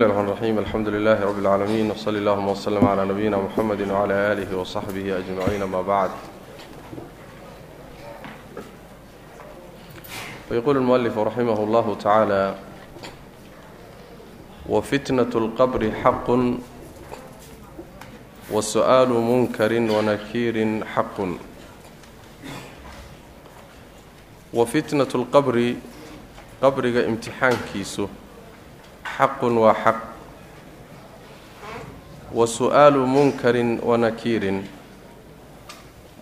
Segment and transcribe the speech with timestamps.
[0.00, 5.18] الرحمن الرحيم الحمد لله رب العالمين وصلى اللهم وسلم على نبينا محمد وعلى آله وصحبه
[5.18, 6.10] أجمعين ما بعد
[10.50, 12.54] ويقول المؤلف رحمه الله تعالى
[14.68, 16.28] وفتنة القبر حق
[18.52, 21.18] وسؤال منكر ونكير حق
[24.54, 25.74] وفتنة القبر
[26.62, 28.08] قبرك امتحان كيسه
[29.16, 29.98] xaqun waa xaq
[32.32, 34.64] wa su'aalu munkarin wa nakiirin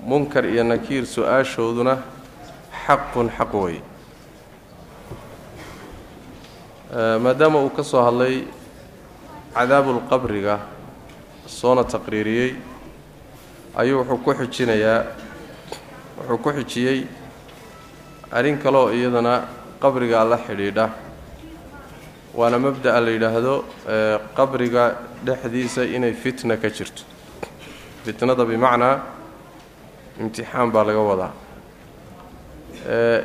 [0.07, 1.99] munkar iyo nakiir su'aashooduna
[2.87, 3.77] xaqun xaq wey
[7.23, 8.47] maadaama uu ka soo hadlay
[9.55, 10.61] cadaabulqabriga
[11.47, 12.55] soona taqriiriyey
[13.77, 15.01] ayuu wuxuu ku xijinayaa
[16.19, 17.07] wuxuu ku xijiyey
[18.33, 19.35] arrin kaleoo iyadana
[19.83, 21.05] qabriga la xidhiidha
[22.37, 23.65] waana mabda'a la yidhaahdo
[24.37, 24.85] qabriga
[25.25, 27.03] dhexdiisa inay fitna ka jirto.
[28.05, 29.01] Fitnada bimacnaa
[30.21, 31.33] imtixaan baa laga wadaa.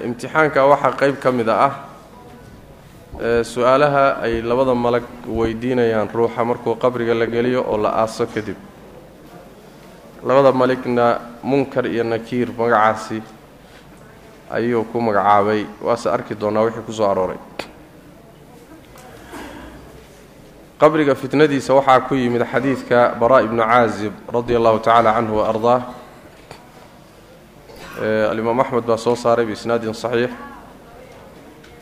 [0.05, 1.73] Imtixaanka waxaa qeyb ka mida ah
[3.43, 8.55] su'aalaha ay labada malag weydiinayaan ruuxa markuu qabriga la geliyo oo la aaso kadib.
[10.23, 13.21] Labada maligna munkar iyo nakiir magacaasi
[14.49, 15.65] ayuu ku magacaabay.
[15.81, 17.37] Waase arki doonaa wixii ku soo arooray
[20.81, 25.81] qabriga fitnadiisa waxaa ku yimid xadiidka bara ibnu caazib radia allahu tacaala canhu wa ardaah
[28.31, 30.31] alimaam axmed baa soo saaray biisnaadin saxiix.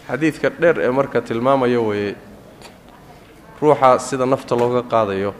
[0.07, 2.15] Xadiidka dheer ee marka tilmaamaya weeye
[3.61, 5.33] ruuxa sida nafta looga qaadayo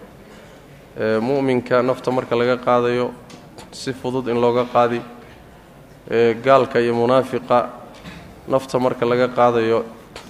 [1.22, 3.12] mu'minka nafta marka laga qaadayo
[3.72, 5.02] si fudud in looga qaadi
[6.46, 7.70] gaalka iyo munaafiqa
[8.48, 9.84] nafta marka laga qaadayo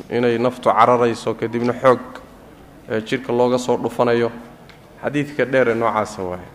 [0.10, 2.19] inay naftu cararayso kadibna xoog
[3.06, 4.32] jidhka looga soo dhufanayo.
[5.04, 6.48] Xadiidka dheer ee noocaasa waaye.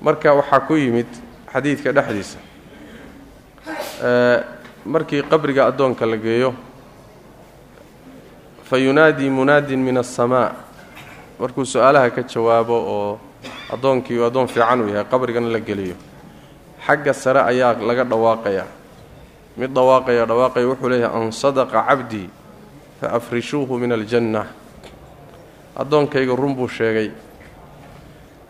[0.00, 1.06] Marka waxaa ku yimid
[1.52, 2.38] xadiidka dhexdiisa.
[4.86, 6.54] Markii qabriga addoonka la geeyo
[8.68, 10.52] fa yunaadii munaadin min asamaa
[11.40, 13.18] markuu su'aalaha ka jawaabo oo
[13.72, 15.96] addoonkii uu addoon fiican uu yahay qabrigana la geliyo.
[16.86, 18.66] Xagga sare ayaa laga dhawaaqayaa
[19.56, 22.28] mid dhawaaqaya dhawaaqaya wuxuu leeyahay an sadaqa cabdii
[23.00, 24.46] fa afrishuuhu min aljanna
[25.78, 27.10] addoonkayga run buu sheegay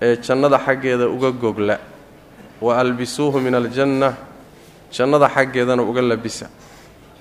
[0.02, 1.78] ee jannada xaggeeda uga gogla
[2.60, 4.14] wa albisuuhu min aljanna
[4.90, 6.48] jannada xaggeedana uga labisa.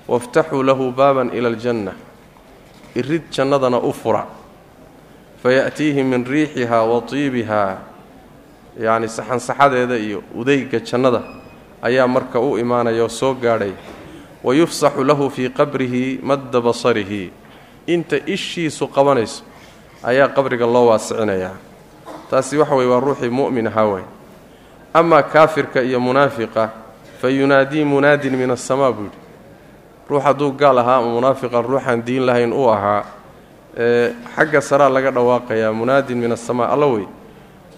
[0.07, 1.91] Waftaxuu lahu baaban ila aljanna.
[2.96, 4.25] Irid jannadana u fura.
[5.44, 7.78] Faya'tiihi min riixihaa wa tiibihaa
[8.79, 11.22] yacni saxansaxadeeda iyo udayga jannada
[11.81, 13.73] ayaa marka u imaanaya oo soo gaadhay.
[14.44, 17.31] Wa yufsaxu lahu fii qabrihi madda basarihi.
[17.88, 19.44] Inta ishiisu qabanayso
[20.03, 21.56] ayaa qabriga loo waasicinayaa.
[22.30, 24.03] Taasi waxa weye waa ruuxii mu'min ahaa way
[24.94, 26.69] amaa kaafirka iyo munaafiqa
[27.22, 29.18] fa yunaadii munaadin min asamaa buu yidhi.
[30.09, 33.03] Ruux hadduu gaal ahaa ama munaafiqan ruuxaan diin lahayn uu ahaa
[33.78, 37.06] ee xagga saraa laga dhawaaqayaa munaadin min asamaa alla wey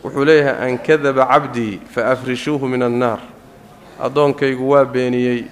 [0.03, 3.19] wuxuu leeyahay an kadaba cabdii fa afrishuuhu min annaar.
[3.99, 5.43] Addoonkaygu waa beeniyey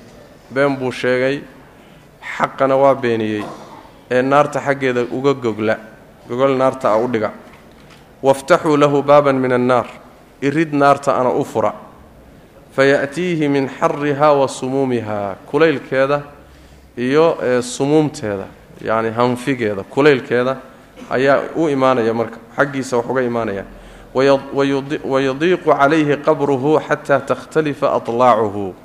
[0.51, 1.41] been buu sheegay
[2.37, 3.43] xaqana waa beeniyey
[4.11, 5.77] ee naarta xaggeeda uga gogla
[6.29, 7.31] gogol naarta a u dhiga.
[8.23, 9.87] Waftaxuu lahu baaban min annaar.
[10.41, 11.73] Irid naarta ana u fura.
[12.75, 16.21] Faya'tiihi min xarihaa wa sumuumihaa kulaylkeeda
[16.97, 18.45] iyo sumuumteeda
[18.81, 20.57] yacni hanfigeeda kulaylkeeda
[21.09, 23.63] ayaa u imaanaya marka xaggiisa wax uga imaanaya.
[24.13, 28.75] Wayadiiqu calayhi qabruhu xataa takhtalifa atlaacuhu.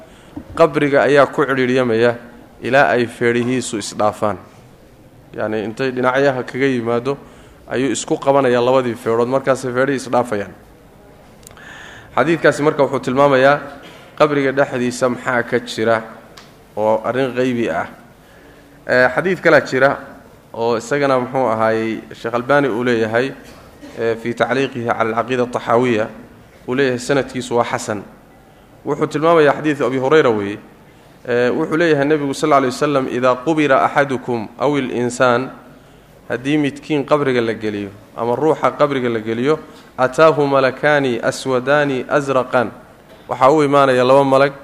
[0.54, 2.16] Qabriga ayaa ku cidhiiryamaya
[2.62, 4.36] ilaa ay feedhihiisu isdhaafaan.
[5.36, 7.18] Yacni intay dhinacyaha kaga yimaado
[7.72, 10.52] ayuu isku qabanayaa labadii feedhood markaasay feedhihii isdhaafayaan
[12.16, 13.56] xadiidkaasi marka wuxuu tilmaamayaa
[14.18, 15.96] qabriga dhexdiisa maxaa ka jira
[16.76, 17.86] oo arrin qeybi ah.
[19.14, 19.90] Xadiid kalaa jira
[20.52, 23.32] oo isagana muxuu ahaayey sheekh albaani uu leeyahay
[24.22, 26.06] fii tacliiqihi cala alcaqiida ataxaawiya
[26.68, 28.02] uu leeyahay sanadkiisu waa xasan.
[28.84, 30.58] Wuxuu tilmaamayaa xadiidu abi hurayra weeye
[31.56, 35.50] wuxuu leeyahay nebigu sal lay wasalam idaa qubira axadukum aw ilinsaan
[36.32, 39.58] haddii midkiin qabriga la geliyo ama ruuxa qabriga la geliyo
[39.98, 42.70] ataahu malakaani aswadaani asraqan
[43.28, 44.54] waxaa u imaanaya laba malag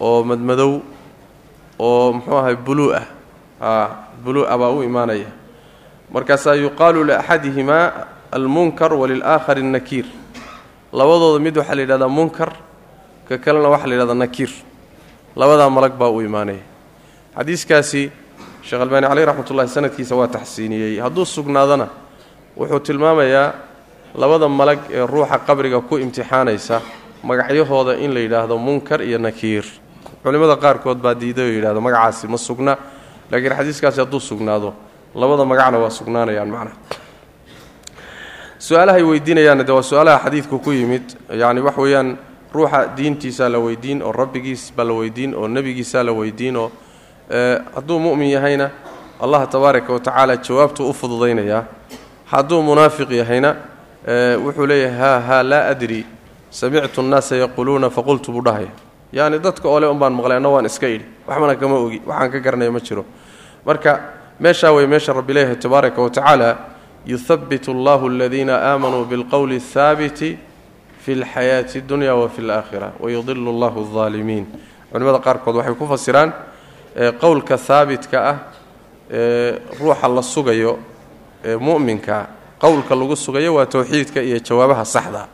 [0.00, 0.82] oo madmadow
[1.78, 3.06] oo muxuu ahay buluu ah.
[4.26, 5.28] Buluu-a baa u imaanaya.
[6.12, 7.92] Markaasaa yuqaalu liaxadihimaa
[8.32, 10.06] almunkar walilaakhari annakiir.
[10.92, 12.52] Labadooda mid waxaa la yidhahdaa munkar
[13.28, 14.50] ka kalena waxaa la yidhahdaa nakiir.
[15.36, 16.64] Labadaa malag baa u imaanaya.
[17.36, 18.10] Xadiiskaasi
[18.66, 20.98] sheekh albaani caleyh raxmatullahi sanadkiisa waa taxsiiniyey.
[21.04, 21.86] Hadduu sugnaadana
[22.58, 23.52] wuxuu tilmaamayaa
[24.14, 26.80] labada malag ee ruuxa qabriga ku imtixaanaysa
[27.22, 29.64] magacyahooda in la yidhaahdo munkar iyo nakiir.
[30.22, 32.76] Culimmada qaarkood baa diiday oo yidhahdo magacaasi ma sugna.
[33.30, 34.74] Laakiin xadiiskaasi hadduu sugnaado
[35.14, 36.76] labada magacna waa sugnaanayaan macnaha
[38.58, 41.02] su'aalahay weydiinayaanna de waa su'aalaha xadiidku ku yimid.
[41.30, 42.18] Yacni wax weeyaan
[42.54, 46.70] ruuxa diintiisaa la weydiin oo rabbigiis baa la weydiin oo nebigiisaa la weydiin oo
[47.74, 48.70] hadduu mu'min yahayna
[49.20, 51.64] allah tabaaraka wa tacaala jawaabtuu u fududaynayaa.
[52.26, 53.56] Hadduu munaafiq yahayna
[54.44, 56.06] wuxuu leeyahay haa haa laa adri.
[56.50, 58.68] Samictu nnaasa yaquuluuna faqultu buu dhahaya
[59.12, 61.04] yacni dadka ole un baan maqlay anna waan iska idhi.
[61.26, 63.04] Waxbana kama ogi waxaan ka garanaya ma jiro.
[63.66, 64.00] Marka
[64.40, 66.56] meeshaa wey meesha rabbi tabaaraka wa tacaala
[67.06, 70.38] yuhabbit allahu aladiina aamanuu bilqowli athaabiti
[70.98, 74.46] fi lxayaati اdunya wa fi اlaakhira wayudilu allahu aldaalimiin
[74.92, 76.32] culimmada qaarkood waxay ku fasiraan
[77.20, 78.36] qowlka haabitka ah
[79.10, 80.78] ee ruuxa la sugayo
[81.44, 82.26] ee mu'minka
[82.60, 85.28] qowlka lagu sugayo waa towxiidka iyo jawaabaha saxda.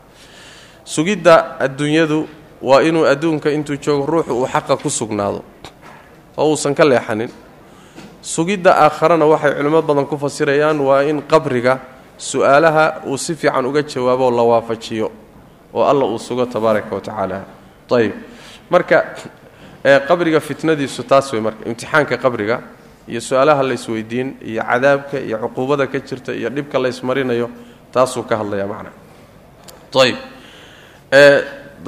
[0.84, 2.26] Sugidda adduunyadu
[2.62, 5.42] waa inuu adduunka intuu joogo ruuxu uu xaqa ku sugnaado
[6.36, 7.30] oo uusan ka leexanin.
[8.22, 11.78] Sugidda aakharana waxay culimmo badan ku fasirayaan waa in qabriga
[12.18, 15.10] su'aalaha uu si fiican uga jawaabo la waafajiyo
[15.74, 17.38] oo alla uu sugo tabaaraka wa tacaala.
[17.92, 18.12] Ayib
[18.70, 19.14] marka
[19.82, 22.60] qabriga fitnadiisu taas wey marka imtixaanka qabriga
[23.08, 27.50] iyo su'aalaha laysweydiin iyo cadaabka iyo cuquubada ka jirta iyo dhibka laysmarinayo
[27.92, 28.90] taasuu ka hadlaya macna.
[30.00, 30.16] Ayib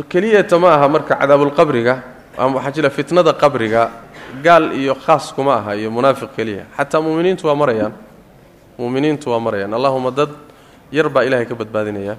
[0.09, 2.03] keliyata ma aha marka cadaabulqabriga
[2.37, 3.91] ama waxaa jira fitnada qabriga
[4.43, 6.67] gaal iyo khaas kuma aha iyo munaafiq keliya.
[6.77, 7.93] Xataa muminiintu waa marayaan.
[8.79, 9.73] Muminiintu waa marayaan.
[9.73, 10.31] Allahuma dad
[10.91, 12.17] yar baa ilaahay ka badbaadinaya.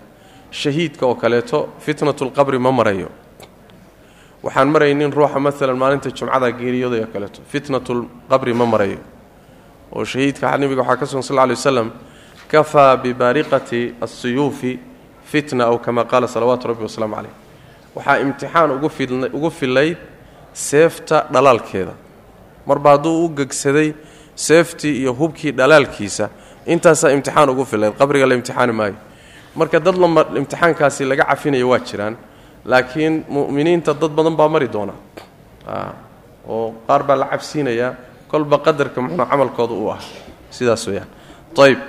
[0.51, 3.09] Shahiidka oo kaleeto fitnatulqabri ma marayo
[4.45, 7.39] waxaan maraynin ruuxa maalan maalinta jumcada geeriyooday oo kaleeto.
[7.51, 8.99] Fitnatulqabri ma marayo
[9.95, 11.87] oo shahiidka nabiga waxaa ka sugan sal ly waslam
[12.51, 14.71] kafaa bibaariqati asiyuufi
[15.31, 17.33] fitna aw kama qaala salawaatu rabbi wasalaamu caleyh
[17.95, 18.69] waxaa imtixaan
[19.37, 19.97] ugu fillayd
[20.53, 21.93] seefta dhalaalkeeda.
[22.67, 23.93] Marba hadduu u gegsaday
[24.35, 26.29] seeftii iyo hubkii dhalaalkiisa
[26.73, 28.95] intaasaa imtixaan ugu fillayd qabriga la imtixaani maayo.
[29.55, 32.15] Marka dad lama imtixaankaasi laga cafinayo waa jiraan
[32.65, 34.93] laakiin mu'miniinta dad badan baa mari doona.
[36.47, 37.93] Oo qaar baa la cabsiinayaa
[38.27, 39.99] kolba qadarka muxuu camalkooda u ah.
[40.49, 41.07] Sidaas weyaan
[41.57, 41.79] ayb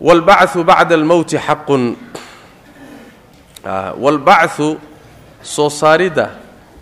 [0.00, 1.96] wاlbachu bacda almowti xaqun
[3.98, 4.78] wاlbachu
[5.42, 6.30] soo saaridda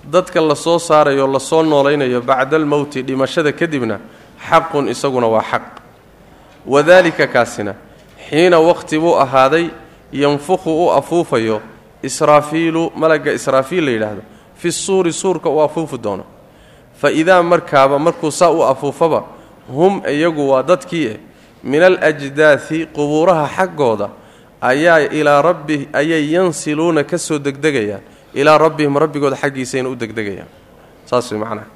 [0.04, 4.00] dadka la soo saarayo la soo noolaynayo bacda almowti dhimashada kadibna
[4.48, 5.62] xaqun isaguna waa xaq.
[6.66, 7.74] Wadalika kaasina
[8.28, 9.70] xiina waqti buu ahaaday
[10.12, 11.60] yanfukhu u afuufayo
[12.02, 14.22] israafiilu malagga israafiil la yidhaahdo
[14.54, 16.24] fi suuri suurka uu afuufi doono.
[16.94, 19.24] Fa idaa markaaba markuu saa u afuufaba
[19.68, 21.16] hum iyagu waa dadkii eh
[21.62, 24.10] min alajdaadi qubuuraha xaggooda
[24.60, 28.02] ayaa ilaa rabbi ayay yansiluuna ka soo degdegayaan.
[28.34, 30.48] Ilaa rabbihim rabbigooda xaggiisayna u degdegayaan.
[31.04, 31.66] Saas way macnaha.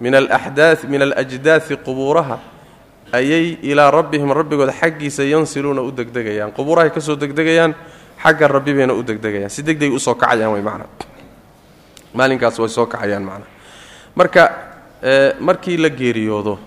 [0.00, 2.38] Min alaxdaa min alajdaadi qubuuraha
[3.12, 6.52] ayay ilaa rabbihim rabbigooda xaggiisa yansiluuna u degdegayaan.
[6.52, 7.74] Qubuurahay ka soo degdegayaan
[8.22, 9.50] xagga rabbi bayna u degdegayaan.
[9.50, 10.88] Si degdeg u soo kacayaan way macnaa
[12.14, 13.48] maalinkaas way soo kacayaan macnaa
[14.14, 14.42] marka
[15.40, 16.58] markii la geeriyoodo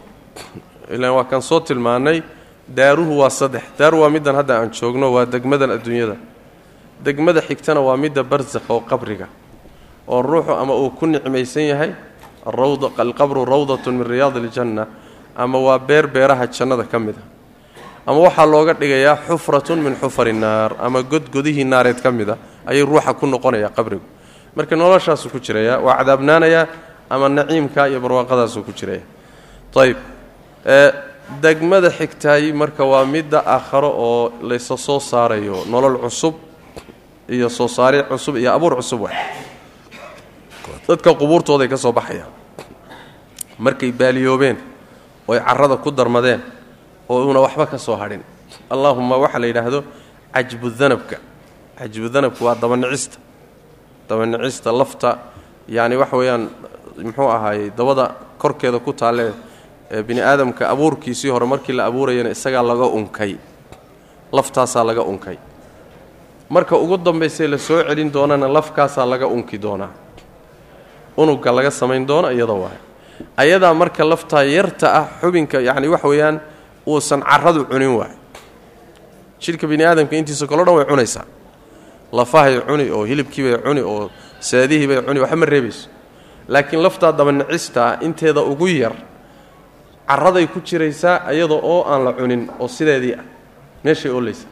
[0.92, 2.22] ilaan waa kan soo tilmaanay
[2.68, 3.64] daaruhu waa saddex.
[3.78, 6.16] Daaru waa middan hadda aan joogno waa degmadan adduunyada.
[7.04, 9.28] Degmada xigtana waa midda barsakh oo qabriga
[10.08, 11.92] oo ruuxu ama uu ku nicmaysan yahay
[12.46, 14.88] alqabru rawdatun min riyaadi iljanna
[15.36, 17.22] ama waa beer beeraha jannada ka mid a
[18.10, 22.82] ama waxaa looga dhigayaa xufratun min xufari naar ama godgodihii naareed ka mid a ayay
[22.90, 24.02] ruuxa ku noqonayaa qabrigu.
[24.58, 26.66] Marka noloshaasuu ku jiraya waa cadaabnaanayaa
[27.10, 29.04] ama naciimka iyo barwaaqadaasuu ku jiraya.
[29.78, 29.98] Ayb
[31.42, 36.36] degmada xigtaay marka waa midda aakharo oo laysa soo saarayo nolol cusub
[37.30, 39.10] iyo soo saari cusub iyo abuur cusub wa
[40.88, 42.32] dadka qubuurtooday ka soo baxayaan.
[43.62, 44.58] Markay baaliyoobeen
[45.30, 46.42] oy carrada ku darmadeen
[47.10, 48.22] oo uuna waxba ka soo hadhin.
[48.70, 49.80] Allaahumma waxaa la yidhaahdo
[50.34, 51.18] cajbudanabka
[51.80, 53.18] cajbudanabka waa dabanicista
[54.10, 55.18] dabanicista lafta
[55.68, 56.44] yacni waxa weeyaan
[57.06, 58.06] muxuu ahaayey dabada
[58.42, 59.34] korkeeda ku taalle
[59.92, 63.36] ee bini aadamka abuurkiisii hore markii la abuurayana isagaa laga unkay.
[64.32, 65.38] Laftaasaa laga unkay.
[66.50, 69.90] Marka ugu dambaysay la soo celin doonana lafkaasaa laga unki doonaa.
[71.18, 72.78] Unugga laga samayn doono iyada waay
[73.38, 76.40] ayadaa marka laftaa yarta ah xubinka yacni waxa weeyaan
[76.90, 78.14] uusan carradu cunin waay
[79.44, 81.26] jidhka bini aadamka intiisa kaloo dhan way cunaysaa.
[82.12, 85.90] Lafahay cuni oo hilibkiibay cuni oo saadihiibay cuni waxba ma reebayso.
[86.48, 88.96] Laakiin laftaa dabanicista inteeda ugu yar
[90.10, 93.24] caraday ku jiraysaa iyada oo aan la cunin oo sideedii ah.
[93.84, 94.48] Meeshay oolaysa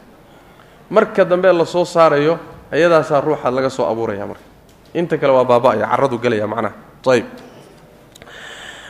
[0.90, 2.38] marka dambe la soo saarayo
[2.72, 4.44] ayadaasaa ruuxa laga soo abuuraya marka.
[4.94, 6.74] Inta kale waa baaba'aya caradu gelaya macnaha.
[7.12, 7.26] Ayb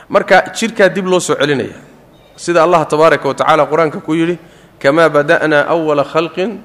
[0.09, 1.75] marka jidhkaa dib loo soo celinaya
[2.39, 4.39] sida allah tabaaraka wa tacala qur'aanka ku yidhi
[4.79, 6.63] kamaa bada'naa awala khalqin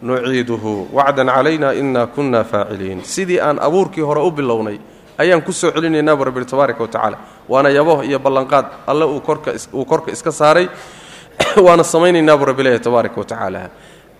[0.00, 3.04] nuciiduhu wacdan calayna inaa kunna faaciliin.
[3.04, 4.80] Sidii aan abuurkii hore u bilownay
[5.18, 10.12] ayaan ku soo celinaynabu rabbi tabaaraka wa tacaala waana yabo iyo ballanqaad alle uu korka
[10.12, 10.68] iska saaray
[11.66, 13.70] waana samaynaynaabu rabbi leeyahy tabaaraka wa tacaala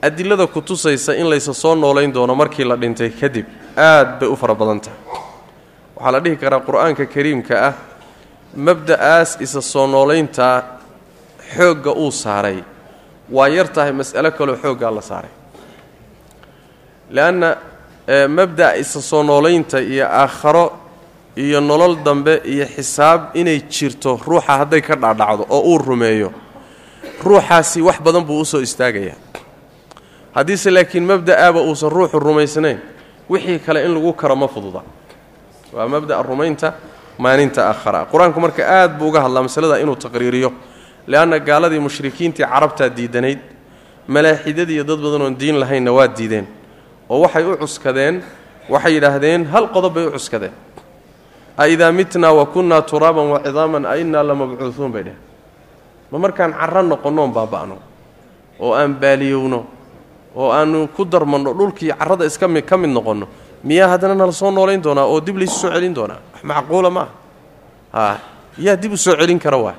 [0.03, 3.47] adilada ku tusaysa in laysa soo noolayn doono markii la dhintay kadib
[3.77, 5.01] aad bay u fara badan tahay.
[5.97, 7.75] Waxaa la dhihi karaa qur'aanka kariimka ah
[8.57, 10.82] mabda'aas isa soo noolayntaa
[11.57, 12.59] xoogga uu saaray.
[13.31, 15.31] Waa yar tahay mas'alo kaloo xooggaa la saaray.
[17.11, 17.57] Leanna
[18.29, 20.73] mabda'a isa soo noolaynta iyo aakharo
[21.37, 26.33] iyo nolol dambe iyo xisaab inay jirto ruuxa hadday ka dhaadhacdo oo uu rumeeyo
[27.25, 29.17] ruuxaasi wax badan buu u soo istaagayaa.
[30.35, 32.79] Haddiise laakiin mabda'aaba uusan ruuxu rumaysnayn
[33.31, 34.83] wixii kale in lagu karo ma fududa.
[35.73, 36.73] Waa mabda'a rumaynta
[37.19, 38.07] maalinta aakhara.
[38.13, 40.53] Qur'aanku marka aad buu uga hadlaa masalada inuu taqriiriyo
[41.07, 43.39] leanna gaaladii mushrikiintii carabtaa diidanayd
[44.09, 46.47] malaaxidadii iyo dad badan oon diin lahaynna waa diideen
[47.09, 48.23] oo waxay u cuskadeen
[48.69, 50.53] waxay yidhaahdeen hal qodob bay u cuskadeen
[51.57, 55.21] a idaa mitnaa wa kunnaa turaaban wa cidaaman a innaa la mabcuuuun bay dheheen
[56.11, 57.77] ma markaan carro noqonnoon baaba'no
[58.61, 59.65] oo aan baaliyowno
[60.37, 63.27] oo aanu ku darmanno dhulkii carrada iska mi ka mid noqonno
[63.65, 67.07] miyaa haddana nala soo noolayn doonaa oo dib laysu soo celin doonaa wax macquula ma
[67.93, 68.19] aha
[68.59, 69.75] yaa dib u soo celin kara waa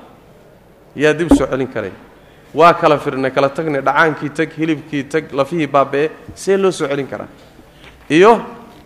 [0.96, 1.92] yaa dib soo celin karay.
[2.54, 7.06] Waa kala firnay kala tagnay dhacaankii tag hilibkii tag lafihii baaba'e see loo soo celin
[7.06, 7.28] karaa.
[8.10, 8.40] Iyo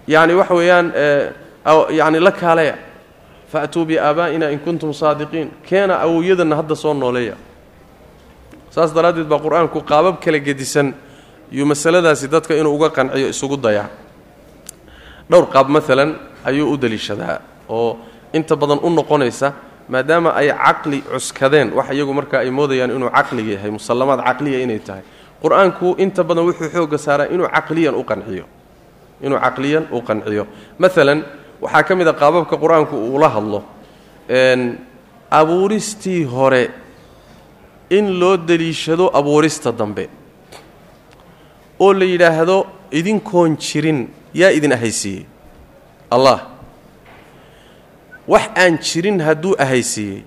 [0.07, 0.93] yacni waxa weeyaan
[1.91, 2.77] yacni la kaaleya
[3.53, 5.51] fa'tuu biaabaa'ina in kuntum saadiqiin.
[5.69, 7.37] Keena awowyadanna hadda soo nooleeya.
[8.71, 10.95] Saas daraaddeed baa qur'aanku qaabab kala gedisan.
[11.53, 13.89] Yuu masaladaasi dadka inuu uga qanciyo isugu dayaa
[15.31, 17.97] dhowr qaab maalan ayuu u deliishadaa oo
[18.33, 19.53] inta badan u noqonaysa
[19.89, 21.73] maadaama ay caqli cuskadeen.
[21.73, 25.03] Wax iyagu marka ay moodayaan inuu caqliga yahay musallamaad caqliya inay tahay.
[25.43, 28.45] Qur'aanku inta badan wuxuu xooga saaraa inuu caqliyan u qanciyo.
[29.23, 30.45] Inuu caqliyan u qanciyo.
[30.79, 31.25] Maalan
[31.61, 33.61] waxaa ka mid a qaababka qur'aanku uula hadlo.
[35.31, 36.71] Abuuristii hore
[37.91, 40.09] in loo deliishado abuurista dambe.
[41.81, 45.27] Oo la yidhaahdo idinkoon jirin yaa idin ahaysiiyey.
[46.11, 46.39] Allah
[48.29, 50.23] wax aan jirin hadduu ahaysiiyey.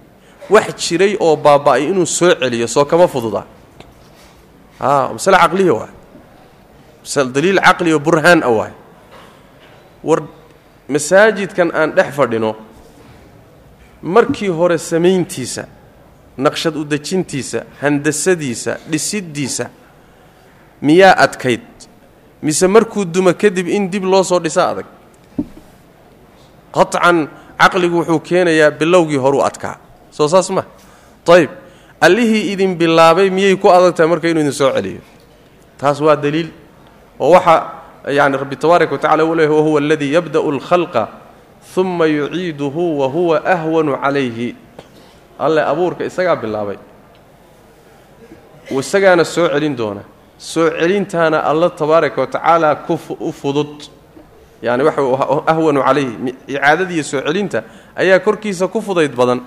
[0.50, 3.46] Wax jiray oo baaba'ay inuu soo celiyo soo kama fududa.
[5.13, 5.93] Masale caqliya waay.
[7.34, 8.72] Daliil caqli oo burhaan a waay.
[10.03, 10.22] War
[10.89, 12.55] masaajidkan aan dhex fadhino
[14.01, 15.67] markii hore samayntiisa
[16.38, 19.70] naqshad u dejintiisa handasadiisa dhisiddiisa
[20.81, 21.62] miyaa adkayd?
[22.41, 24.86] Mise markuu duma kadib in dib loo soo dhisa adag?
[26.74, 27.27] Qaطcan
[27.62, 29.75] caqligu wuxuu keenayaa bilowgii horuu adkaa.
[30.12, 30.63] Soo saas ma.
[31.27, 31.50] Ayb
[32.01, 35.01] allihii idin bilaabay miyay ku adag tahay marka inuu idin soo celiyo?
[35.77, 36.50] Taas waa daliil
[37.20, 37.56] oo waxa
[38.10, 41.08] yani rabbi tabaaraka wa tacala uu leeyahy wahuwa aladii yabda'u اlkhalqa
[41.77, 44.56] uma yuciiduhu wa huwa ahwanu calayhi.
[45.39, 46.77] Alle abuurka isagaa bilaabay.
[48.72, 50.01] Isagaana soo celin doona.
[50.38, 53.84] Soo celintaana alla tabaaraka wa tacaala ku u fudud
[54.62, 55.01] yani waxa
[55.48, 57.63] ahwanu calayhi icaadadiiyo soo celinta
[57.96, 59.41] ayaa korkiisa ku fudayd badan.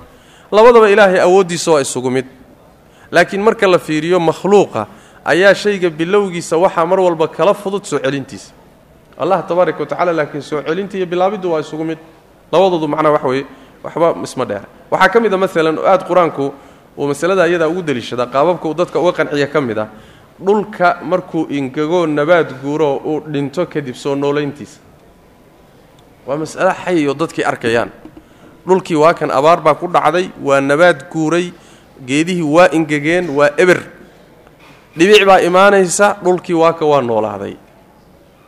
[0.53, 2.27] Labadaba ilaahay awooddiisa waa isugu mid.
[3.11, 4.87] Laakiin marka la fiiriyo makhluuqa
[5.25, 8.53] ayaa shayga bilowgiisa waxaa mar walba kala fudud soo celintiisa.
[9.19, 11.99] Allah tabaaraka wa tacala laakiin soo celinta iyo bilaabiddu waa isugu mid.
[12.53, 13.47] Labadoodu macnaa wax weeye
[13.85, 16.53] waxba isma dheera waxaa ka mid a maalan oo qur'aanku
[16.99, 19.89] uu masalada iyadaa ugu deliishadaa qaababka uu dadka uga qanciya ka mid ah.
[20.39, 24.79] Dhulka markuu ingego nabaad guuro uu dhinto kadib soo noolayntiisa
[26.27, 27.91] waa mas'alo xay oo dadkii arkayaan.
[28.67, 31.53] Dhulkii waa kan abaar baa ku dhacday waa nabaad guuray
[32.07, 33.81] geedihii waa ingegeen waa eber.
[34.97, 37.55] Dhibic baa imaanaysa dhulkii waaka waa noolaaday.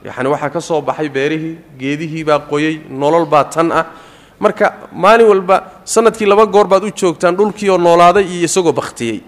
[0.05, 3.85] Yacni waxaa ka soo baxay beerihii geedihii baa qoyey nolol baa tan ah.
[4.39, 9.21] Marka maalin walba sannadkii laba goor baad u joogtaan dhulkiioo noolaaday iyo isagoo bakhtiyey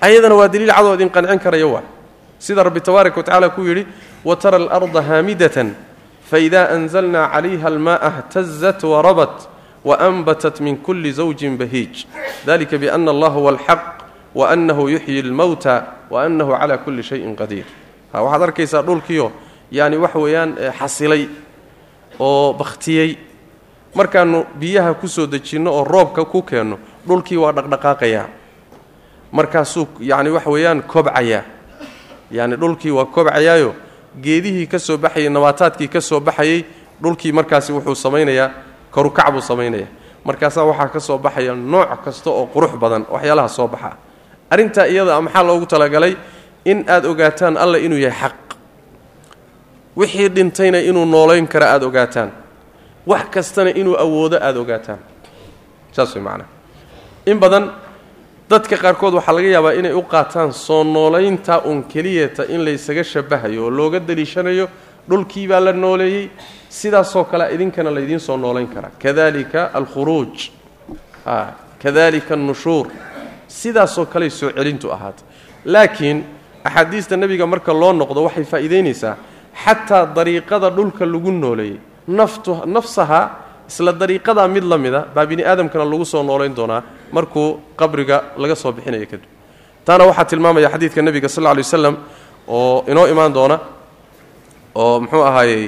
[0.00, 1.82] ayadana waa daliil cadoo idin qancin karaya waa.
[2.38, 3.86] Sida rabbi tabaaraka wa tacala ku yidhi
[4.24, 5.74] wa tara alarda haamidatan
[6.30, 9.48] faida anzalnaa calayha alma'a اhtazat warabat
[9.84, 12.06] waanbatat min kuli zawjin bahiij
[12.46, 13.82] dalika biana allah huwa alxaq
[14.34, 15.74] waanahu yuxyi اlmowta
[16.10, 17.64] waanahu cala kuli shayin qadiir
[18.14, 19.32] waxaad arkaysaa dhulkiio
[19.72, 21.28] yani waxa weeyaan xasilay
[22.18, 23.18] oo bakhtiyey
[23.94, 28.28] markaannu biyaha ku soo dejinno oo roobka ku keenno dhulkii waa dhaqdhaqaaqayaa
[29.32, 31.42] markaasuu yacni waxa weeyaan kobcayaa
[32.30, 33.74] yacni dhulkii waa kobcayaayo
[34.18, 36.64] geedihii ka soo baxayay nabaataadkii ka soo baxayay
[37.02, 38.50] dhulkii markaasi wuxuu samaynayaa
[38.90, 39.88] korukac buu samaynayaa.
[40.24, 43.96] Markaasaa waxaa ka soo baxaya nooc kasta oo qurux badan waxyaalaha soo baxa.
[44.50, 46.16] Arrintaa iyada maxaa loogu talagalay?
[46.64, 48.36] In aad ogaataan alla inuu yahay xaq.
[49.96, 52.30] Wixii dhintayna inuu noolayn kara aada ogaataan.
[53.06, 54.98] Wax kastana inuu awoodo aada ogaataan.
[55.92, 56.48] Saas way macnaha
[57.26, 57.70] in badan
[58.50, 63.64] dadka qaarkood waxaa laga yaabaa inay u qaataan soo noolaynta un keliyata in laysaga shabahayo
[63.64, 64.68] oo looga daliishanayo
[65.08, 66.30] dhulkii baa la nooleeyey.
[66.68, 70.50] Sidaasoo kale idinkana laydiin soo noolayn karaa kadalika alkhuruuj.
[71.82, 72.86] Kadalika annushuur.
[73.48, 75.24] Sidaasoo kaley soo celintu ahaatay.
[75.64, 76.24] Laakiin
[76.64, 79.16] axaadiista nebiga marka loo noqdo waxay faa'iidaynaysaa
[79.64, 81.78] xataa dariiqada dhulka lagu nooleeyey.
[82.66, 83.30] Nafsaha
[83.70, 86.82] isla dariiqadaa mid la mida baa bini aadamkana lagu soo noolayn doonaa
[87.16, 87.46] markuu
[87.80, 89.28] qabriga laga soo bixinayo kadib.
[89.86, 91.94] Taana waxaa tilmaamaya xadiidka nebiga sal lla waslam
[92.48, 93.56] oo inoo imaan doona
[94.74, 95.62] oo muxuu ahaayey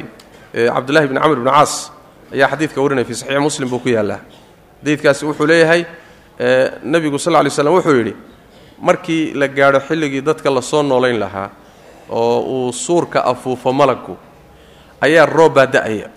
[0.75, 1.73] cabdullahi bni camr bni caas
[2.35, 4.21] ayaa xadiidka warinaya fi saxiix muslim buu ku yaallaa.
[4.82, 5.82] Xadiidkaasi wuxuu leeyahay
[6.92, 8.14] nebigu sal lla slam wuxuu yidhi
[8.88, 11.49] markii la gaadho xilligii dadka la soo noolayn lahaa
[12.11, 14.14] oo uu suurka afuufo malagku
[15.00, 16.09] ayaa roob baa da'aya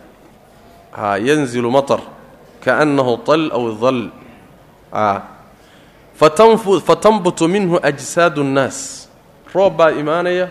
[0.97, 1.99] yanzilu matar
[2.63, 3.99] kaannahu tal aw dal
[6.85, 9.07] fatanbutu minhu ajsaadu nnaas.
[9.53, 10.49] Roob baa imaanaya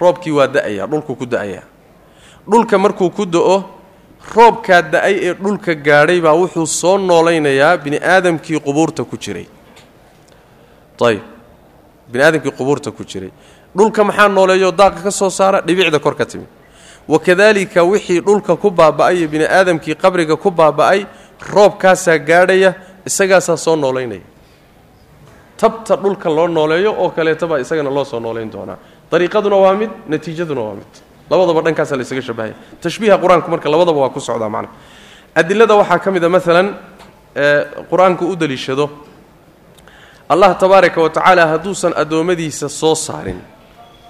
[0.00, 1.62] roobkii waa da'aya dhulku ku da'aya.
[2.48, 3.64] Dhulka markuu ku da'o
[4.34, 9.46] roobkaa da'ay ee dhulka gaadhay baa wuxuu soo noolaynayaa bini aadamkii qubuurta ku jiray.
[11.02, 11.20] Ayb
[12.10, 13.30] bini aadamkii qubuurta ku jiray.
[13.76, 14.72] Dhulka maxaa nooleeyo?
[14.72, 16.46] Daaqa ka soo saara dhibicda kor ka timi
[17.08, 21.06] wakadaalika wixii dhulka ku baaba'ay bini aadamkii qabriga ku baaba'ay
[21.54, 22.74] roobkaasaa gaadhaya
[23.06, 24.20] isagaasaa soo noolaynaya.
[25.56, 28.76] Tabta dhulka loo nooleeyo oo kaleeta baa isagana loo soo noolayn doonaa.
[29.10, 30.92] Dariiqaduna waa mid natiijaduna waa mid.
[31.30, 32.54] Labadaba dhankaasaa la isaga shabahaya.
[32.80, 34.68] Tashbiiha qur'aanku marka labadaba waa ku socdaa macna
[35.34, 36.68] adilada waxaa ka mid a maalan
[37.90, 38.90] qur'aanku u daliishado.
[40.28, 43.40] Allah tabaaraka wa tacaala hadduusan addoommadiisa soo saarin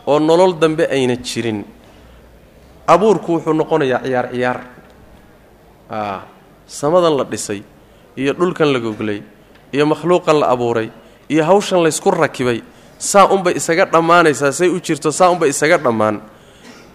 [0.06, 1.64] oo nolol dambe ayna jirin
[2.86, 4.58] abuurku wuxuu noqonayaa ciyaar ciyaar.
[6.66, 7.62] Samadan la dhisay
[8.16, 9.22] iyo dhulkan la goglay
[9.72, 10.88] iyo makhluuqan la abuuray
[11.28, 12.62] iyo hawshan laysku rakibay
[12.98, 16.20] saa unbay isaga dhammaanaysaa say u jirto saa unbay isaga dhammaan.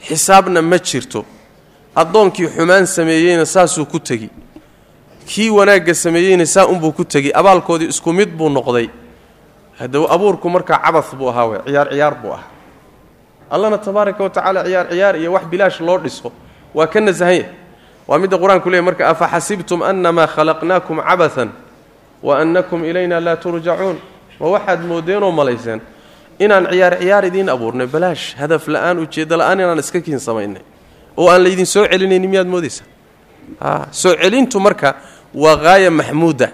[0.07, 1.25] Xisaabna ma jirto.
[1.95, 4.29] Addoonkii xumaan sameeyeyna saasuu ku tegi.
[5.25, 7.31] Kii wanaagga sameeyeyna saa unbuu ku tegi.
[7.33, 8.89] Abaalkoodii isku mid buu noqday.
[9.79, 12.49] Haddaba abuurku markaa cabad buu ahaa wey ciyaar ciyaar buu ahaa
[13.51, 16.31] allana tabaaraka wa tacaala ciyaar ciyaar iyo wax bilaash loo dhiso.
[16.73, 17.45] Waa ka nasahan yahy
[18.07, 21.49] waa midda qur'aanku leeyay marka afa xasibtum annamaa khalaqnaakum cabathan
[22.23, 23.97] wa annakum ilayna laa turjacuun
[24.39, 25.81] ma waxaad moodeenoo malayseen
[26.39, 27.87] inaan ciyaar ciyaar idiin abuurnay?
[27.87, 30.61] Balaash hadaf la'aan ujeeddo la'aan inaan iska kiin samaynay.
[31.17, 32.85] Oo aan laydin soo celinaynin miyaad moodaysaa?
[33.91, 34.95] Soo celintu marka
[35.33, 36.49] waa haaya maxmuuda.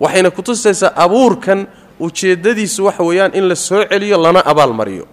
[0.00, 1.66] Waxayna kutusaysaa abuurkan
[2.00, 5.06] ujeeddadiisu waxa weeyaan in la soo celiyo lana abaalmariyo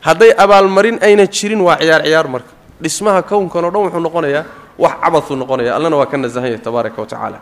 [0.00, 2.52] hadday abaalmarin ayna jirin waa ciyaar ciyaar marka.
[2.82, 4.44] Dhismaha kownkan oo dhan wuxuu noqonayaa
[4.78, 7.40] wax cabaduu noqonaya allana waa ka nasahan yahay tabaaraka wa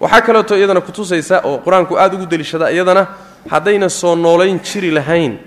[0.00, 3.06] waxaa kaleeto iyadana kutusaysa oo qur'aanku aada ugu deliishada iyadana
[3.50, 5.38] haddayna soo noolayn jiri lahayn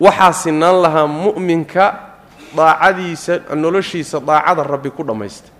[0.00, 1.94] waxaa sinaan lahaa mu'minka
[2.56, 5.50] daacadiisa noloshiisa daacada rabbi ku dhammaysta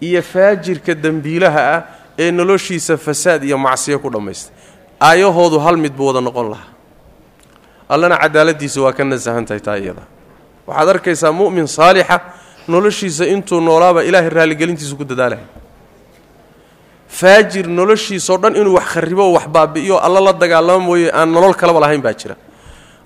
[0.00, 1.82] iyo faajirka dembiilaha ah
[2.18, 4.52] ee noloshiisa fasaad iyo macsiyo ku dhammaysta.
[5.00, 6.71] Aayahoodu hal mid buu wada noqon lahaa
[7.94, 10.02] allana cadaaladiisa waa ka nasahan tahay taa iyada.
[10.66, 12.16] Waxaad arkaysaa mu'min saalixa
[12.72, 15.44] noloshiisa intuu noolaaba ilaahay raalligelintiisa ku dadaalaya
[17.18, 21.80] faajir noloshiisao dhan inuu wax kharibo wax baabi'iyo alla la dagaalamo mooye aan nolol kalaba
[21.80, 22.36] lahayn baa jira.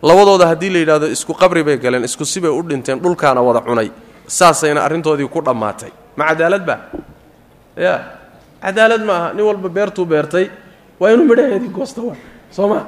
[0.03, 3.90] Labadooda haddii la yidhahdo isku qabri bay galeen isku sibay u dhinteen dhulkaana wada cunay.
[4.27, 5.90] Saasayna arrintoodii ku dhammaatay.
[6.16, 6.79] Ma cadaalad baa?
[7.77, 7.94] Ya
[8.62, 10.46] cadaalad ma aha nin walba beertuu beertay
[11.01, 12.16] waa inuu midhaheedii goosto waa
[12.51, 12.79] soo ma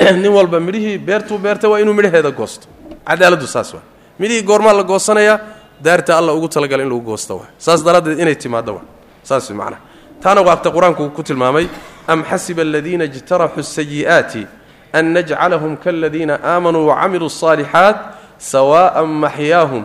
[0.22, 2.66] nin walba midhihii beertuu beerta waa inuu midhaheeda goosto.
[3.06, 3.82] Cadaaladu saas waa.
[4.18, 5.38] Midhihii goormaa la goosanayaa
[5.82, 8.82] daarta alla ugu talagala in lagu goosta wa saas daraaddeed inay timaaddo wa
[9.22, 9.78] saas macna
[10.22, 11.68] taana waabta qur'aanku ku tilmaamay
[12.06, 14.46] am xasiba aladiina ijtaraxuu sayi'aati
[14.92, 17.96] an najcalahum kaladiina aamanuu wacamiluu asaalixaat
[18.38, 19.84] sawaa'an maxyaahum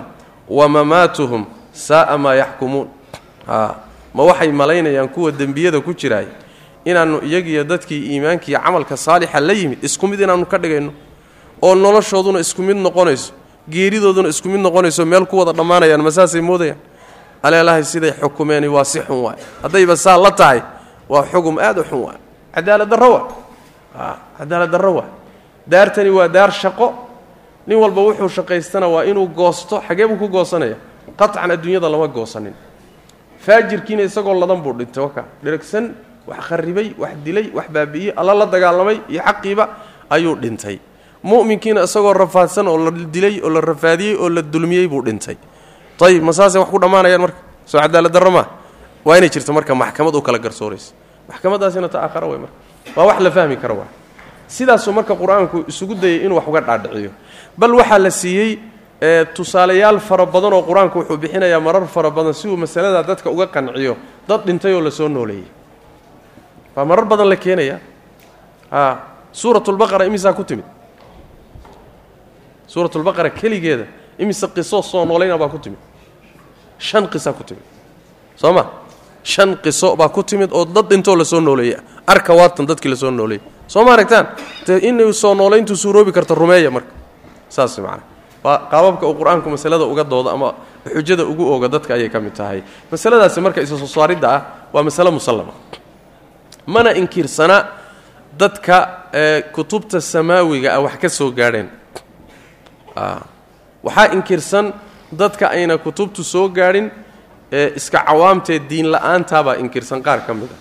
[0.50, 2.88] wa mamaatuhum saa'a maa yaxkumuun.
[4.16, 6.28] Ma waxay malaynayaan kuwa dembiyada ku jiraay?
[6.86, 10.92] Inaannu iyagiyo dadkii iimaankiiyo camalka saalixa la yimid isku mid inaannu ka dhigayno
[11.62, 13.34] oo noloshooduna isku mid noqonayso
[13.70, 16.78] geeridooduna isku mid noqonayso meel ku wada dhammaanayaan ma saasay moodayaan?
[17.44, 19.38] Aleelahay siday xukumeeni waa si xun waay.
[19.64, 20.62] Haddayba saa la tahay
[21.10, 22.18] waa xugum aad u xun waay.
[22.56, 23.28] Cadaalad darro
[24.38, 25.04] cadaalad darro
[25.68, 26.94] daartani waa daar shaqo.
[27.68, 30.76] Nin walba wuxuu shaqaystana waa inuu goosto xagee buu ku goosanaya.
[31.18, 32.54] Qaطcan adduunyada lama goosanin.
[33.46, 35.94] Faajirkiina isagoo ladan buu dhintay waka dhiragsan
[36.28, 39.70] wax kharibay wax dilay wax baabi'iyey alla la dagaalamay iyo xaqiiba
[40.10, 40.80] ayuu dhintay.
[41.24, 45.38] Mu'minkiina isagoo rafaadsan oo la dilay oo la rafaadiyey oo la dulmiyey buu dhintay.
[46.02, 47.40] Ayib ma wax ku dhammaanayaan marka?
[47.66, 48.32] Soo cadaalad darro
[49.06, 50.94] waa inay jirto marka maxkamad u kala garsooraysa
[51.30, 52.54] maxkamadaasina ta aakhara wey marka?
[52.96, 53.88] Waa wax la fahmi kara waa.
[54.48, 57.12] Sidaasuu marka qur'aanku isugu dayay inuu wax uga dhaadhiciyo.
[57.58, 58.60] Bal waxaa la siiyey
[59.34, 63.48] tusaalayaal fara badan oo qur'aanku wuxuu bixinayaa marar fara badan si uu masaladaa dadka uga
[63.48, 65.46] qanciyo dad dhintay oo la soo nooleeyey
[66.76, 67.80] waa marar badan la keenaya.
[68.72, 68.98] A
[69.32, 70.66] suuratulbaqara imisaa ku timid?
[72.68, 73.86] Suuratulbaqara keligeeda
[74.20, 75.80] imise qiso soo noolayna baa ku timid?
[76.78, 77.64] Shan qisaa ku timid.
[78.36, 78.52] Soo
[79.24, 82.96] shan qiso baa ku timid oo dad dhintoo la soo nooleeyey arka waatan dadkii la
[82.96, 83.42] soo nooleeyey.
[83.68, 84.28] Soo ma aragtaan?
[84.68, 86.92] Dee inay soo noolayntu suuroobi karta rumeeya marka.
[87.50, 88.04] Saas macana
[88.44, 90.54] waa qaababka uu qur'aanku masalada uga doodo ama
[90.86, 92.62] xujada ugu ooga dadka ayay ka mid tahay.
[92.92, 94.42] Masaladaasi marka isa soo saaridda ah
[94.74, 95.54] waa masale musallama
[96.68, 97.58] mana inkirsana
[98.40, 98.78] dadka
[99.14, 101.70] ee kutubta samaawiga ah wax ka soo gaadheen.
[103.84, 104.74] Waxaa inkirsan
[105.12, 106.92] dadka ayna kutubtu soo gaadhin
[107.52, 110.58] ee iska cawaamtee diin la'aantaabaa inkirsan qaar ka mid a.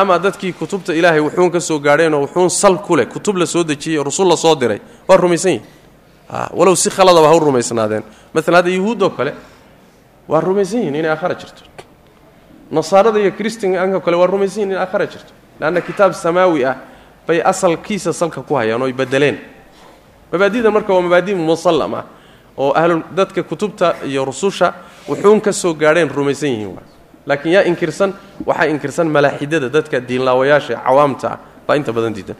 [0.00, 3.64] Ama dadkii kutubta ilaahay wuxuun ka soo gaadheenoo wuxuun sal ku leh kutub la soo
[3.64, 5.66] dejiyey rusul la soo diray waa rumaysan yihiin
[6.58, 8.02] walow si khaladaba ha rumaysnaadeen.
[8.34, 9.34] Maalan hadda yuhuud kale
[10.28, 11.62] waa rumaysan yihiin inay aakhara jirto
[12.72, 15.32] nasaarada iyo kristanka kale waa rumaysan inay aakhara jirto.
[15.60, 16.76] Leanna kitaab samaawi ah
[17.26, 19.38] bay asalkiisa salka ku hayaan ooy bedeleen
[20.32, 22.04] mabaadida marka waa mabaadi musallam ah
[22.56, 24.74] oo ahlu dadka kutubta iyo rususha
[25.08, 26.82] wuxuun ka soo gaadheen rumaysan yihiin waa
[27.26, 28.14] laakiin yaa inkirsan
[28.46, 32.36] waxaa inkirsan malaaxidada dadka diinlaawayaasha cawaamta baa inta badan diidan.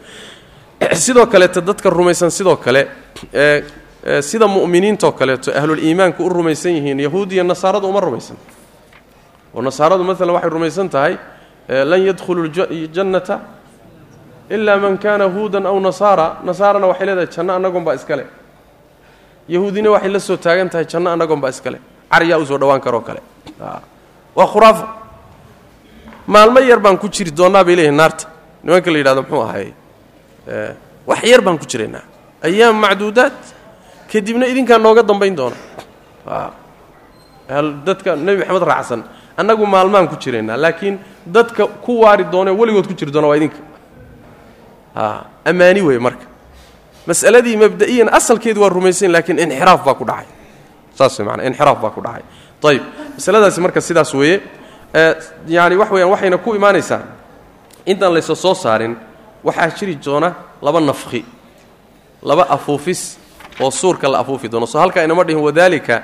[1.04, 2.88] Sidoo kaleeto dadka rumaysan sidoo kale
[4.20, 8.36] sida mu'miniintoo kaleeto ahluliimaanku u rumaysan yihiin yahuud iyo nasaaradu uma rumaysan
[9.54, 11.14] oo nasaaradu maalan waxay rumaysan tahay
[11.90, 12.40] lan yadkhulu
[12.92, 13.36] ljannata
[14.50, 16.26] ilaa man kaana huudan aw nasaara.
[16.44, 18.24] Nasaarana waxay leedahay janno annagoonbaa iskale
[19.48, 21.78] yahuudina waxay la soo taagan tahay janno annagoonbaa iskale
[22.12, 23.20] caryaa u soo dhowaan karoo kale.
[24.36, 24.86] Waa khuraafo.
[26.26, 28.24] Maalmo yar baan ku jiri doonnaa bay leeyihiin naarta.
[28.64, 29.68] Nimanka la yidhahdo muxuu ahay
[31.06, 32.04] wax yar baan ku jiraynaa.
[32.42, 33.38] Ayaam macduudaat
[34.12, 35.56] kadibna idinkaa nooga dambayn doona
[37.86, 39.00] dadka nebi maxamed raacsan
[39.36, 43.56] annagu maalmaan ku jiraynaa laakiin dadka ku waari doonee weligood ku jiri doona waa idinka.
[45.44, 46.26] Ammaani wey marka.
[47.06, 50.26] Mas'aladii mabda'iyan asalkeedi waa rumaysayn laakiin inxiraaf baa ku dhacay.
[50.94, 52.22] Saas wey maanaa inxiraaf baa ku dhacay.
[52.62, 52.82] Ayib
[53.16, 54.40] masaladaasi marka sidaas weeye
[55.48, 57.00] yaani wax weyaan waxayna ku imaanaysaa
[57.86, 58.96] intaan laysa soo saarin
[59.44, 61.24] waxaa jiri doona laba nafki
[62.22, 63.18] laba afuufis
[63.60, 64.66] oo suurka la afuufi doono.
[64.66, 66.02] Soo halkaa inama dhihin wadaalika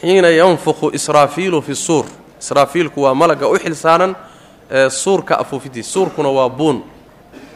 [0.00, 2.04] xiina yanfukhu israafiilu fi suur
[2.44, 4.12] israafiilku waa malagga u xil saaran
[5.02, 6.78] suurka afuufidiis suurkuna waa buun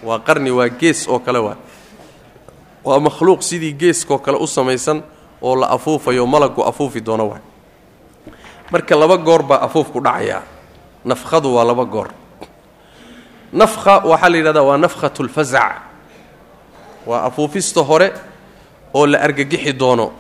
[0.09, 1.57] waa qarni waa gees oo kale waa
[2.85, 5.03] waa makhluuq sidii geeskoo kale u samaysan
[5.43, 7.41] oo la afuufayo malaggu afuufi doono waa.
[8.73, 10.43] Marka laba goor baa afuufku dhacayaa.
[11.05, 12.09] Nafkhadu waa laba goor.
[13.53, 15.73] Nafkha waxaa la yidhahdaa waa nafkhatu lfazac
[17.07, 18.13] waa afuufista hore
[18.95, 20.13] oo la argagixi doono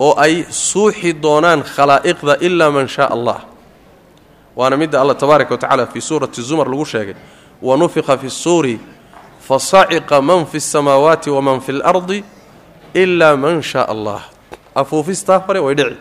[0.00, 3.38] oo ay suuxi doonaan khalaa'iqda ilaa man shaa allah
[4.56, 7.14] waana midda alla tabaaraka wa tacaala fii suurati zumar lagu sheegay
[7.62, 8.78] wa nufiqa fi suuri
[9.40, 12.24] fasaciqa man fi samaawaati waman fi lardi
[12.94, 14.22] ila man shaa allah.
[14.74, 15.96] Afuufistaa hore way dhici.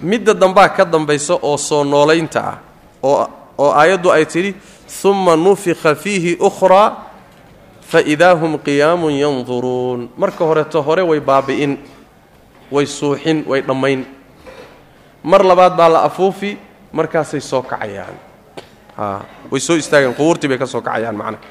[0.00, 2.56] Midda dambaa ka dambaysa oo soo noolaynta ah
[3.02, 4.54] oo aayaddu ay tidhi
[5.04, 6.96] uma nufiqa fiihi ukhraa
[7.90, 10.08] faidaa hum qiyaamun yanduruun.
[10.16, 11.78] Marka horeto hore way baabi'in
[12.72, 14.04] way suuxin way dhammayn.
[15.22, 16.58] Mar labaad baa la afuufi
[16.92, 18.14] markaasay soo kacayaan.
[19.50, 21.42] Way soo istaageen qubuurtii bay ka soo kacayaan macnaha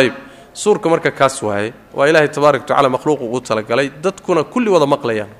[0.00, 0.14] ayib
[0.52, 4.86] suurka marka kaas waaye waa ilaahay tabaaraka wa tacala makhluuqu uu talagalay dadkuna kulli wada
[4.86, 5.30] maqlayaan.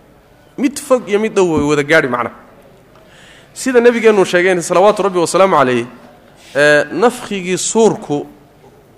[0.58, 2.34] Mid fog iyo mid dhow wada gaadhi macnaha
[3.54, 5.86] sida nebigeennu sheegeen salawaatu rabbi wasalaamu calayh
[6.92, 8.26] nafkhigii suurku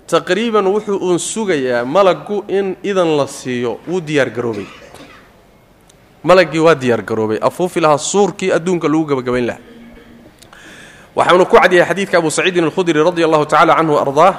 [0.07, 4.65] taqriiban wuxuu uun sugayaa malaggu in idan la siiyo wuu diyaargaroobay
[6.23, 9.61] malaggii waa diyaargaroobay afuufi lahaa suurkii adduunka lagu gebagabayn lahaa
[11.17, 14.33] waxaanu ku cadyahay xadiidka abu saciidin alkhudri radi allahu tacala canhu ardaah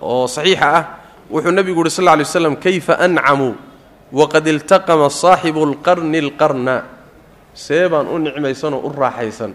[0.00, 0.84] oo saxiixa ah.
[1.32, 3.54] Wuxuu nebigu yuhi sal lla lay waslam kayfa ancamuu
[4.12, 6.84] waqad iltaqama saaxibu lqarni lqarna
[7.54, 9.52] see baan u nicmaysanoo u raaxaysan.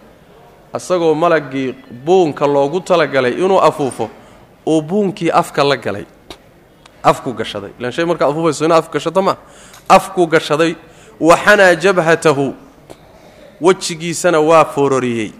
[0.73, 1.73] Asagoo malaggii
[2.05, 4.09] buunka loogu talagalay inuu afuufo
[4.65, 6.05] uu buunkii afka la galay.
[7.03, 7.71] Afkuu gashaday.
[7.79, 9.37] Ilaan shay markaa afuufayso ina af gashato ma?
[9.89, 10.75] Afkuu gashaday.
[11.19, 12.53] Waxanaa jabhatahu.
[13.61, 15.31] Wejigiisana waa foororiyey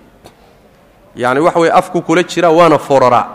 [1.18, 3.26] yacni waxa weye afku kula jiraa waana foororaa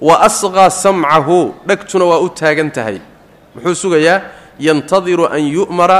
[0.00, 2.98] wa asqaa samcahu dhegtuna waa u taagan tahay
[3.54, 4.20] muxuu sugayaa?
[4.60, 5.98] Yantadiru an yu'mara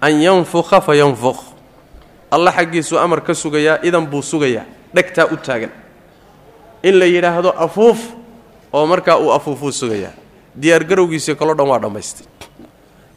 [0.00, 1.42] an yanfukha fa yanfukh.
[2.30, 4.62] Alla xaggiisuu amar ka sugayaa idan buu sugayaa
[4.94, 5.70] dhegtaa u taagan.
[6.82, 7.98] In la yidhaahdo afuuf
[8.72, 10.12] oo markaa uu afuufuu sugayaa.
[10.54, 12.26] Diyaargarowgiisii kaloo dhan waa dhammaystay.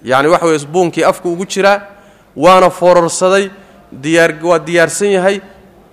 [0.03, 1.81] Yacni waxa weye buunkii afku ugu jiraa
[2.35, 3.49] waana foorarsaday
[3.91, 5.41] diyaar waa diyaarsan yahay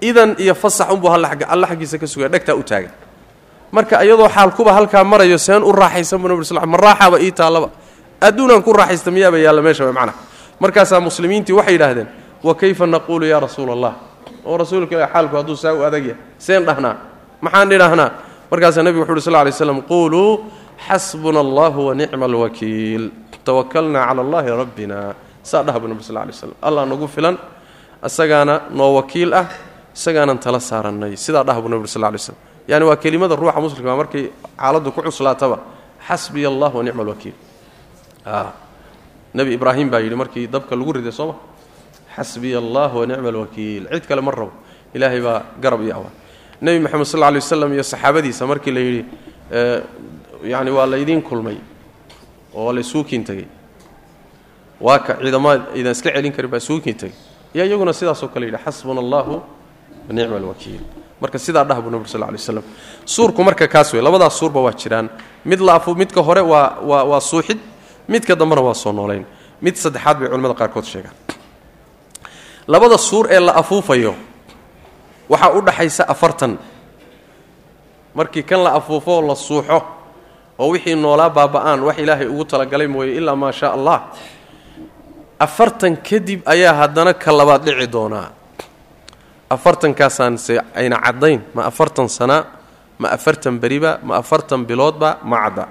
[0.00, 2.90] idan iyo fasax unbuu alla xaggiisa ka sugaya dhegtaa u taagan.
[3.72, 7.68] Marka iyadoo xaalkuba halkaa marayo seen u raaxaysan bu nabir sl ma raaxaba ii taallaba.
[8.20, 10.16] Adduunaan ku raaxaysta miyaaba yaalla meesha macnaha
[10.61, 12.09] markaasaa muslimiintii waxay yidhaahdeen
[12.44, 13.92] wa kayfa naquulu yaa rasuula allah
[14.46, 16.94] oo rasuulka ilah xaalku hadduu saa u adag yahay seen dhahnaa
[17.44, 18.11] maxaan idhaahnaa?
[18.50, 20.30] Markaasaa nebigu wuxu uhi sl lay slam quuluu
[20.88, 23.11] xasbuna allahu wa nicma alwakiil
[23.44, 24.98] tawakalnaa cala allahi rabbina
[25.42, 27.37] saa dhaha bu nabir sl lay slam allah nagu filan
[28.06, 29.46] isagaana noo wakiil ah
[29.96, 31.16] isagaanan tala saarannay.
[31.16, 32.37] Sidaa dhaha bu nabir sl lay slam
[32.68, 34.30] yani waa kelimada ruuxa muslimka markay
[34.61, 35.59] xaaladdu ku cuslaataba
[36.06, 37.35] xasbiya allah wa alwakiil
[39.35, 41.35] nebi ibraahim baa yidhi markii dabka lagu riday sooma
[42.16, 44.52] xasbiya allah wa alwakiil cid kale ma rabo.
[44.94, 46.12] Ilaahay baa garab iyo awaa
[46.61, 49.04] nebi moxamed sal lay waslam iyo saxaabadiisa markii la yidhi
[50.44, 51.56] yani waa laydiin kulmay
[52.54, 53.48] oo laysuukiin tegey
[54.80, 57.16] waa ka ciidamada idan iska celin karin baa suukiin tegey
[57.54, 59.42] iyo iyaguna sidaasoo kale yidhi xasbuna allahu
[60.08, 60.80] nicma alwakiil
[61.20, 62.62] marka sidaa dhah buu nabir sal lay slam
[63.04, 65.08] suurku marka kaas wey labadaas suurba waa jiraan.
[65.44, 67.58] Mid laafu midka hore waa waa waa suuxid
[68.08, 69.24] midka dambena waa soo noolayn.
[69.62, 71.14] Mid saddexaad bay culamada qaarkood sheegaan.
[72.68, 74.14] Labada suur ee la afuufayo
[75.28, 76.58] waxaa u dhaxaysa afartan.
[78.14, 79.78] Markii kan la afuufo la suuxo
[80.58, 83.98] oo wixii noolaa baaba'aan wax ilaahay ugu talagalay mooye ilaa maa shaa allah.
[85.38, 88.28] Afartan kadib ayaa haddana ka labaad dhici doonaa
[89.50, 92.44] afartankaasaan se ayna caddayn ma afartan sana
[92.98, 95.68] ma afartan beriba ma afartan biloodba ma cadda.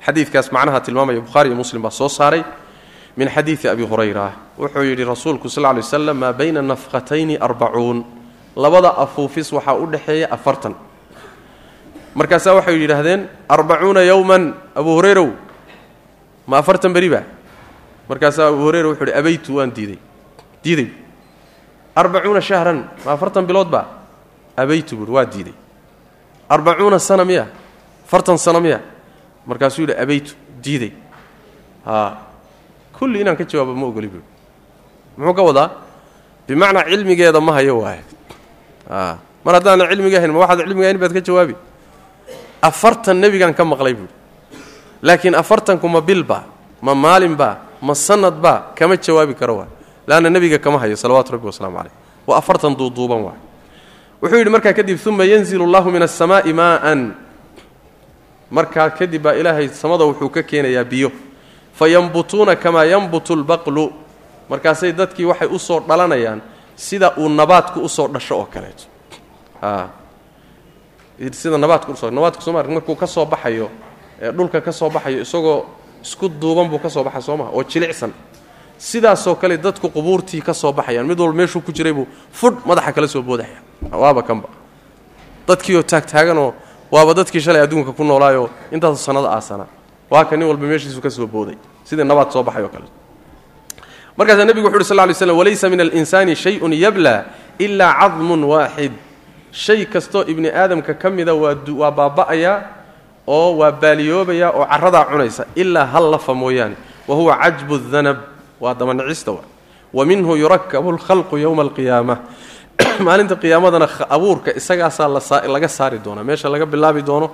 [0.00, 2.44] Xadiidkaas macnaha tilmaamaya bukhaari iyo muslim baa soo saaray
[3.16, 4.32] min xadiidi abi hurayra.
[4.58, 8.04] Wuxuu yidhi rasuulku sal ly waslam maa bayna nafqatayni arbacuun.
[8.56, 10.74] Labada afuufis waxaa u dhexeeya afartan.
[12.14, 15.30] Markaasaa waxay yidhaahdeen arbacuuna yowman abu hurayrow.
[16.46, 17.22] Ma afartan beriba?
[18.08, 19.98] Markaasaa abu hurayra wuxuu yidhi abaytu waan diiday.
[20.64, 20.88] Diiday
[21.96, 22.88] arbacuuna shahran.
[23.04, 23.86] Ma afartan biloodba
[24.56, 25.54] abaytu buui waa diiday.
[26.48, 27.46] Arbacuuna sana miya?
[28.06, 28.80] Afartan sano miya?
[29.46, 30.92] Markaasuu yidhi abaytu diiday.
[31.84, 32.18] Haa.
[32.98, 34.22] Kulli inaan ka jawaabo ma ogoli buui
[35.16, 35.70] muxuu ka wadaa?
[36.48, 38.02] Bimacnaa cilmigeeda ma hayo waaye
[38.90, 41.54] a mar haddaana cilmiga ahayn ma waxaad cilmiga ahayn baad ka jawaabi?
[42.62, 44.08] Afartan nebigaan ka maqlay buui
[45.02, 46.44] laakiin afartanku ma bilba
[46.82, 49.70] ma maalinba ma sanadba kama jawaabi karo waay
[50.06, 51.92] leanna nebiga kama hayo salawaatu rabbi wasalaamu caleyh
[52.26, 53.38] waa afartan duuduuban waay
[54.22, 57.14] wuxuu yidhi markaa kadib uma yanzilu allahu min asamaa'i maa'an
[58.50, 61.10] markaa kadib baa ilaahay samada wuxuu ka keenayaa biyo
[61.72, 63.92] fa yambutuuna kamaa yambutu lbaqlu
[64.50, 66.40] markaasay dadkii waxay u soo dhalanayaan
[66.76, 68.84] sida uu nabaadku u soo dhasho oo kaleeto
[71.32, 73.70] sida nabaadku u soo nabaadku soo ma markuu ka soo baxayo
[74.20, 75.64] dhulka ka soo baxayo isagoo
[76.02, 78.12] isku duuban buu ka soo baxay soo maha oo jilicsan
[78.80, 81.06] sidaasoo kale dadku qubuurtii ka soo baxayaan.
[81.06, 83.60] Mid walba meeshuu ku jiray buu fudh madaxa kala soo boodaya
[83.92, 84.48] waaba kanba
[85.48, 86.54] dadkiioo taagtaaganoo
[86.90, 89.66] waaba dadkii shalay adduunka ku noolaayoo intaasoo sannada aasana.
[90.10, 91.56] Waa ka nin walba meeshiisu ka soo booday.
[91.84, 92.88] Sidii nabaad soo baxay oo kale.
[94.16, 97.24] Markaasaa nebigu wuxu uhi sal ly slm walaysa min alinsaani shayun yabla
[97.58, 98.92] ilaa cadmun waaxid
[99.52, 102.56] shay kastoo ibni aadamka ka mida waa baaba'ayaa
[103.26, 106.76] oo waa baaliyoobayaa oo carradaa cunaysa ilaa hal lafa mooyaane.
[107.08, 108.16] Wa huwa cajbu danab
[108.60, 109.32] waa dabanicista
[109.92, 110.04] wa.
[110.04, 112.16] Minhu yurakabu lkhalqu yowma alqiyaama
[113.06, 115.08] maalinta qiyaamadana abuurka isagaasaa
[115.48, 117.30] laga saari doonaa meesha laga bilaabi doono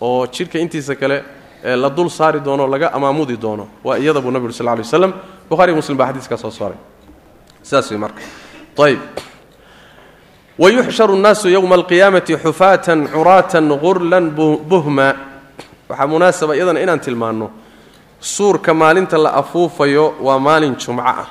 [0.00, 1.24] oo jidhka intiisa kale
[1.62, 5.12] la dul saari doono laga amaamudi doono waa iyada buu nabig sal lay waslam
[5.48, 6.78] buhari muslim baa xadiiskaa soo saaray.
[7.62, 8.20] Sidaas wey marka.
[8.78, 9.00] Ayb
[10.58, 14.30] wayuxsharu nnaasu yowma alqiyaamati xufaatan curaatan gurlan
[14.68, 15.14] buhma.
[15.88, 17.50] Waxaa munaasaba iyadana inaan tilmaanno
[18.20, 21.26] suurka maalinta la afuufayo waa maalin jumco ah.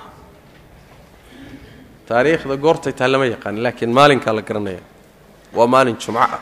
[2.07, 4.79] Taariikhda goortay taa lama yaqaan laakiin maalinkaa la garanaya
[5.53, 6.39] waa maalin jumco ah.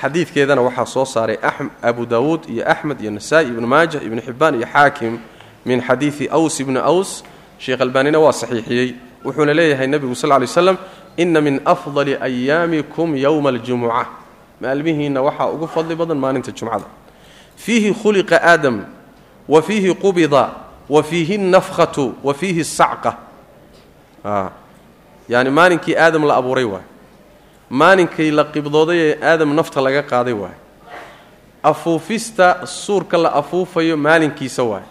[0.00, 1.38] Xadiidkeedana waxaa soo saaray
[1.82, 5.18] abu daawuud iyo axmed iyo nasaa-i ibnu maajah ibnu xibbaan iyo xaakim
[5.64, 7.24] min xadiidi aws ibni aws.
[7.58, 10.76] Sheekh albaanina waa saxiixiyey wuxuuna leeyahay nebigu sal ly slam
[11.16, 14.06] ina min afdali ayaamikum yowma aljumuca
[14.60, 16.84] maalmihiinna waxaa ugu fadli badan maalinta jumcada.
[17.56, 18.84] Fiihi khuliqa aadam
[19.48, 20.48] wa fiihi qubida
[20.88, 23.16] wa fiihi nafkhatu wa fiihi sacqa
[25.28, 26.82] yaani maalinkii aadam la abuuray waay?
[27.70, 30.54] Maalinkii la qibdooday ee aadam nafta laga qaaday waay?
[31.62, 34.82] Afuufista suurka la afuufayo maalinkiisa waay.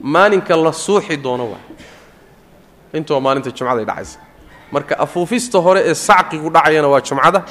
[0.00, 1.64] Maalinka la suuxi doono waay.
[2.92, 4.18] Intuba maalinta jumcaday dhacaysa.
[4.72, 7.42] Marka afuufista hore ee sacqigu dhacayana waa jumcada.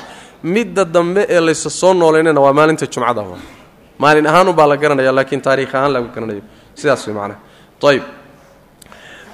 [0.44, 3.42] Midda dambe ee laysa soo nooleynana waa maalinta jumcada waay
[4.00, 6.42] maalin ahaanubaa la garanaya laakiin taariikh ahaan laga garanayo
[6.76, 7.40] sidaas way macnaha
[7.92, 8.04] ayb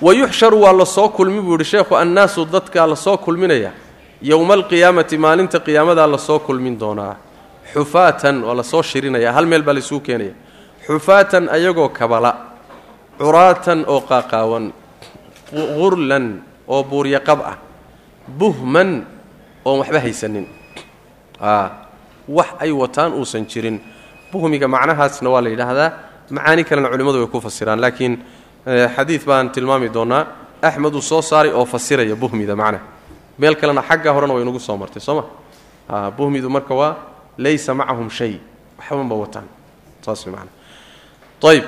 [0.02, 3.72] wa yuxsharu waa la soo kulmi buu yihi sheekhu annaasu dadkaa la soo kulminaya.
[4.22, 7.16] Yowma alqiyaamati maalinta qiyaamadaa la soo kulmin doonaa.
[7.74, 9.32] Xufaatan waa la soo shirinaya.
[9.36, 10.34] Hal meel baa laisugu keenaya.
[10.88, 12.32] Xufaatan ayagoo kabala
[13.20, 14.66] curaatan oo qaaqaawan
[15.52, 16.26] qurlan
[16.68, 17.58] oo buuryaqab ah
[18.40, 19.04] buhman
[19.66, 20.48] oon waxba haysanin.
[22.38, 23.80] Wax ay wataan uusan jirin
[24.32, 25.92] buhmiga macnahaasna waa la yidhaahdaa.
[26.30, 28.14] Macaani kalena culimmadu way ku fasiraan laakiin
[28.96, 30.28] xadiid baan tilmaami doonaa
[30.62, 32.84] axmed uu soo saaray oo fasiraya buhmida macnaha
[33.40, 36.12] meel kalena xagga horena way nagu soo martay soo ma?
[36.18, 36.96] Buhmidu marka waa
[37.38, 38.40] laysa macahum shay.
[38.78, 39.48] Waxbanba wataan
[40.06, 40.48] saas macnaha
[41.52, 41.64] ayb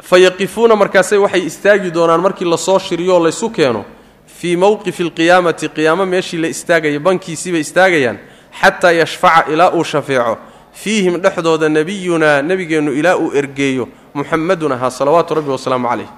[0.00, 3.84] fa yaqifuuna markaase waxay istaagi doonaan markii la soo shiriyo oo laysu keeno
[4.26, 8.18] fii mowqifi alqiyaamati qiyaamo meeshii la istaagaya bankiisiibay istaagayaan
[8.60, 10.38] xataa yashfaca ilaa uu shafeeco
[10.72, 16.08] fiihim dhexdooda nebiyunaa nebigeennu ilaa uu ergeeyo muxamadun ahaa salawaatu rabbi wasalaamu calayh.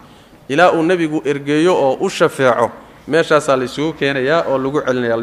[0.48, 2.70] Ilaa uu nebigu ergeeyo oo u shafeeco
[3.08, 5.16] meeshaasaa laysugu keenayaa oo lagu celinaya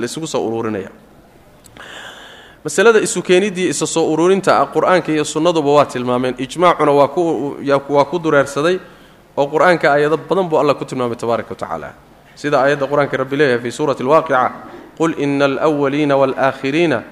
[0.00, 0.90] laysugu soo uruurinaya
[2.64, 6.34] masalada isu keeniddii isa soo uruurinta ah qur'aanka iyo sunnaduba waa tilmaameen.
[6.38, 8.78] Ijmaacuna waa ku dureersaday
[9.36, 11.88] oo qur'aanka aayado badan buu alla ku tilmaamay tabaaraka wa tacaala.
[12.34, 14.50] Sida aayadda qur'aanka rabbi leeyahay fii suurati alwaaqica
[14.98, 17.02] qul ina alwaliina waalaakhiriina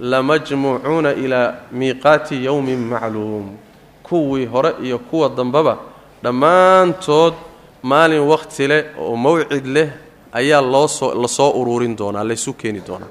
[0.00, 3.56] lamajmuucuuna ilaa miiqaati yowmin macluum.
[4.02, 5.78] Kuwii hore iyo kuwa dambeba
[6.22, 7.34] dhammaantood
[7.82, 9.88] maalin wakhti leh oo mawcid leh
[10.32, 13.08] ayaa loosoo la soo uruurin doonaa laysu keeni doonaa.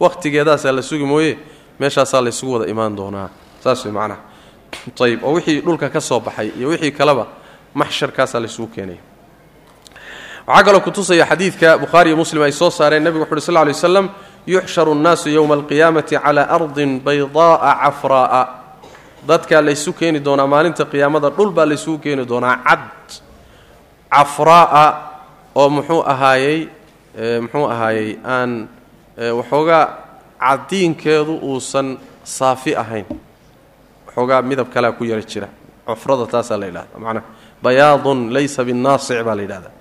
[0.00, 1.38] Wakhtigeedaasaa la sugi mooye
[1.78, 3.28] meeshaasaa laysugu wada imaan doonaa.
[3.64, 4.20] Saas way macnaha.
[5.00, 7.26] Ayib oo wixii dhulka ka soo baxay iyo wixii kaleba
[7.74, 8.98] maxsharkaasaa laysugu keenaya
[10.46, 13.68] waxaa kaloo kutusaya xadiidka bukhaari iyo muslim ay soo saareen nebigu wuxu uhi sl ly
[13.72, 14.08] waslam
[14.46, 18.42] yuxsharu nnaasu yowma alqiyaamati calaa ardin baydaa'a cafraa'a.
[19.28, 23.06] Dadkaa laysu keeni doonaa maalinta qiyaamada dhul baa laysugu keeni doonaa cad.
[24.10, 24.84] Cafraa'a
[25.54, 26.68] oo muxuu ahaayey
[27.42, 28.68] muxuu ahaayey aan
[29.38, 29.84] waxoogaa
[30.40, 33.06] cadiinkeedu uusan saafi ahayn.
[34.06, 35.48] Waxoogaa midab kalea ku yara jira.
[35.86, 37.24] Cufrada taasaa la yidhahda macnaa
[37.62, 39.74] bayaadun laysa binnaasic baa la yidhahdaa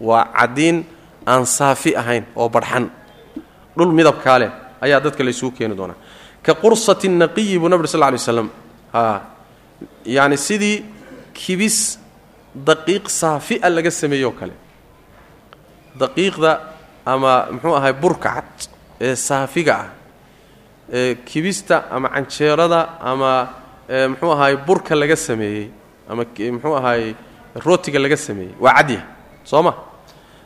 [0.00, 0.84] waa cadiin
[1.26, 2.90] aan saafi ahayn oo barxan
[3.76, 4.50] dhul midabkaa leh
[4.84, 5.96] ayaa dadka laysugu keeni doonaa.
[6.42, 8.48] Ka qursati naqiyi buu nabri sal ly slam
[8.92, 9.20] a
[10.16, 10.84] yacni sidii
[11.34, 11.98] kibis
[12.68, 14.54] daqiiq saafi'a laga sameeyoo kale.
[16.00, 16.50] Daqiiqda
[17.06, 18.68] ama muxuu ahay burka cad
[19.00, 19.88] ee saafiga ah
[20.92, 23.30] ee kibista ama canjeerada ama
[24.10, 25.70] muxuu ahaay burka laga sameeyey
[26.10, 27.14] ama muxuu ahaay
[27.66, 29.04] rootiga laga sameeyey waa cadyah
[29.44, 29.72] soo ma?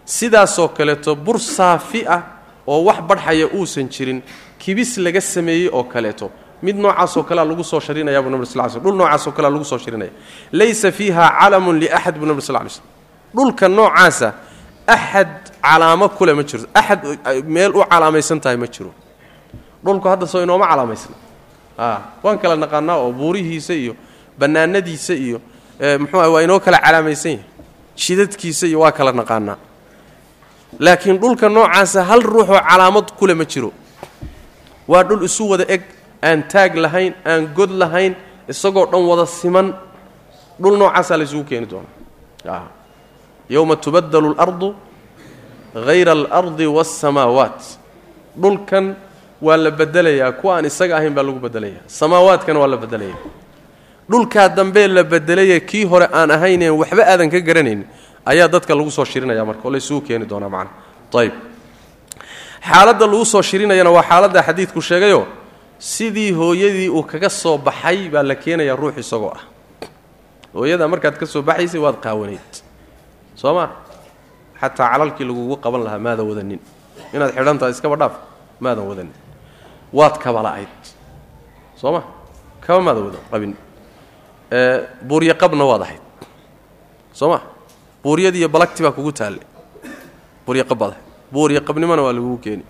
[0.05, 2.23] Sidaasoo kaleeto bur saafi ah
[2.73, 4.19] oo wax badhxaya uusan jirin
[4.63, 6.27] kibis laga sameeyey oo kaleeto.
[6.63, 9.79] Mid noocaasoo kalea lagu soo sharinaya buu nabr sl l dhul noocaasoo kalea lagu soo
[9.85, 10.11] sharinaya.
[10.53, 12.87] Laysa fiiha calamun liaxad buu nabr sl ly slm
[13.37, 14.29] dhulka noocaasa
[14.95, 15.31] axad
[15.63, 17.01] calaamo kule ma jirto axad
[17.55, 18.93] meel u calaamaysan tahay ma jiro.
[19.85, 21.17] Dhulku hadda soo inooma calaamaysna
[22.25, 23.95] waan kala naqaanaa oo buurihiisa iyo
[24.39, 25.39] bannaanadiisa iyo
[26.01, 27.45] muxuu ah waa inoo kala calaamaysan yahay.
[27.97, 29.57] Jidadkiisa iyo waa kala naqaanaa
[30.79, 33.73] laakiin dhulka noocaasa hal ruuxoo calaamad kule ma jiro.
[34.89, 35.83] Waa dhul isu wada eg
[36.23, 38.15] aan taag lahayn aan god lahayn
[38.49, 39.75] isagoo dhan wada siman.
[40.61, 42.69] Dhul noocaasaa laysugu keeni doonaa
[43.51, 44.75] yowma tubadalu اlardu
[45.87, 47.61] hayra alardi waاsamaawaat
[48.43, 48.95] dhulkan
[49.43, 53.17] waa la bedelayaa kuwa aan isaga ahayn baa lagu bedelayaa samaawaadkana waa la bedelaya
[54.11, 57.83] dhulkaa dambee la bedelaya kii hore aan ahayneen waxba aadan ka garanayn
[58.27, 59.63] ayaa dadka lagu soo shirinaya marka.
[59.65, 60.71] Oo laysugu keeni doonaa macna
[61.21, 61.35] ayb
[62.61, 65.27] xaaladda lagu soo shirinayana waa xaaladda xadiidku sheegayo
[65.79, 69.43] sidii hooyadii uu kaga soo baxay baa la keenayaa ruux isagoo ah.
[70.55, 72.53] Hooyada markaad ka soo baxaysay waad qaawanayd.
[73.37, 73.71] Soo ma?
[74.61, 76.61] Xataa calalkii lagugu qaban lahaa maadan wadanin.
[77.15, 78.15] Inaad xidhan iskaba dhaaf
[78.61, 79.15] maadan wadanin.
[79.93, 80.83] Waad kabala'ayd
[81.77, 82.03] soo ma?
[82.61, 83.55] Kaba maadan wada qabin.
[85.09, 86.03] Buuryo qabna waad ahayd.
[87.13, 87.41] Soo ma
[88.05, 89.43] buuryadiiyo balagti baa kugu taalle
[90.47, 92.65] buuryo qab baad ahayd buuryo qabnimona waa lagugu keeni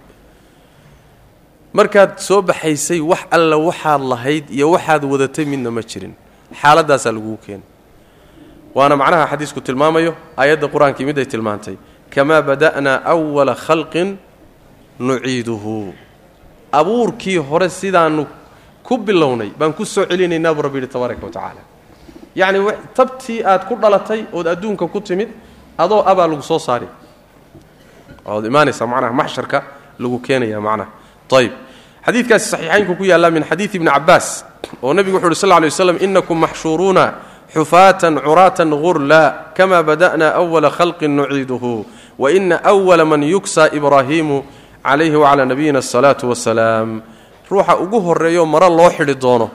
[1.72, 6.14] markaad soo baxaysay wax alla waxaad lahayd iyo waxaad wadatay midna ma jirin.
[6.61, 7.66] Xaaladaasaa laguu keenay.
[8.74, 11.76] Waana macnaha xadiisku tilmaamayo aayadda qur'aankii miday tilmaantay
[12.14, 14.09] kamaa bada'naa awala khalqin
[14.99, 15.95] nuciiduhu.
[16.72, 18.26] Abuurkii hore sidaanu
[18.83, 21.62] ku bilownay baan ku soo celinaynaa buu rabbi yidhi tabaaraka wa tacaala
[22.35, 22.59] yacni
[22.95, 25.28] tabtii aad ku dhalatay ood adduunka ku timid
[25.78, 26.87] adoo abaa lagu soo saari.
[28.26, 29.59] Ood imaanaysaa macnaha maxsharka
[29.99, 30.91] lagu keenaya macnaha.
[31.37, 31.53] Ayb
[32.07, 34.45] xadiidkaasi saxiixaynku ku yaallaa min xadiidi ibni cabbaas
[34.83, 37.05] oo nebigu wuxu uhi sl ly waslam inakum maxshuuruuna
[37.55, 41.85] xufaatan curaatan gurla kama bada'na awala khalqin nuciiduhu
[42.18, 44.43] waina awala man yugsa ibraahiimu
[44.83, 47.03] calayhi wacalaa nabiyina asalaatu wasalaam
[47.51, 49.51] ruuxa ugu horreeyo maro loo xidhi doono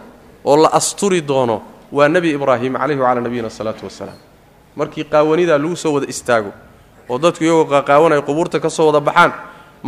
[0.46, 1.62] oo la asturi doono
[1.96, 4.20] waa nebi ibraahim calayhi wacalaa nabiyina asalaatu wasalaam
[4.80, 6.52] markii qaawanidaa lagu soo wada istaago
[7.12, 9.32] oo dadku iyagoo qaqaawanaya qubuurta ka soo wada baxaan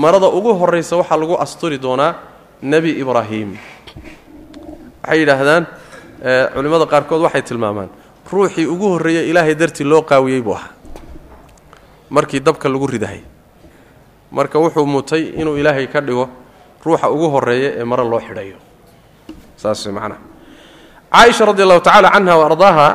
[0.03, 2.11] marada ugu horraysa waxaa lagu asturi doonaa
[2.71, 3.49] nebi ibraahim.
[5.03, 5.63] Waxay yidhaahdaan
[6.55, 7.89] culimmada qaarkood waxay tilmaamaan
[8.31, 10.71] ruuxii ugu horreeya ilaahay dartii loo qaawiyey buu ahaa.
[12.09, 13.21] Markii dabka lagu ridahay.
[14.31, 16.25] Marka wuxuu mutay inuu ilaahay ka dhigo
[16.85, 18.57] ruuxa ugu horreeya ee mare loo xidhayo.
[19.61, 20.19] Saas macnaha
[21.11, 22.87] caaisha radi allahu tacala canha wa ardaaha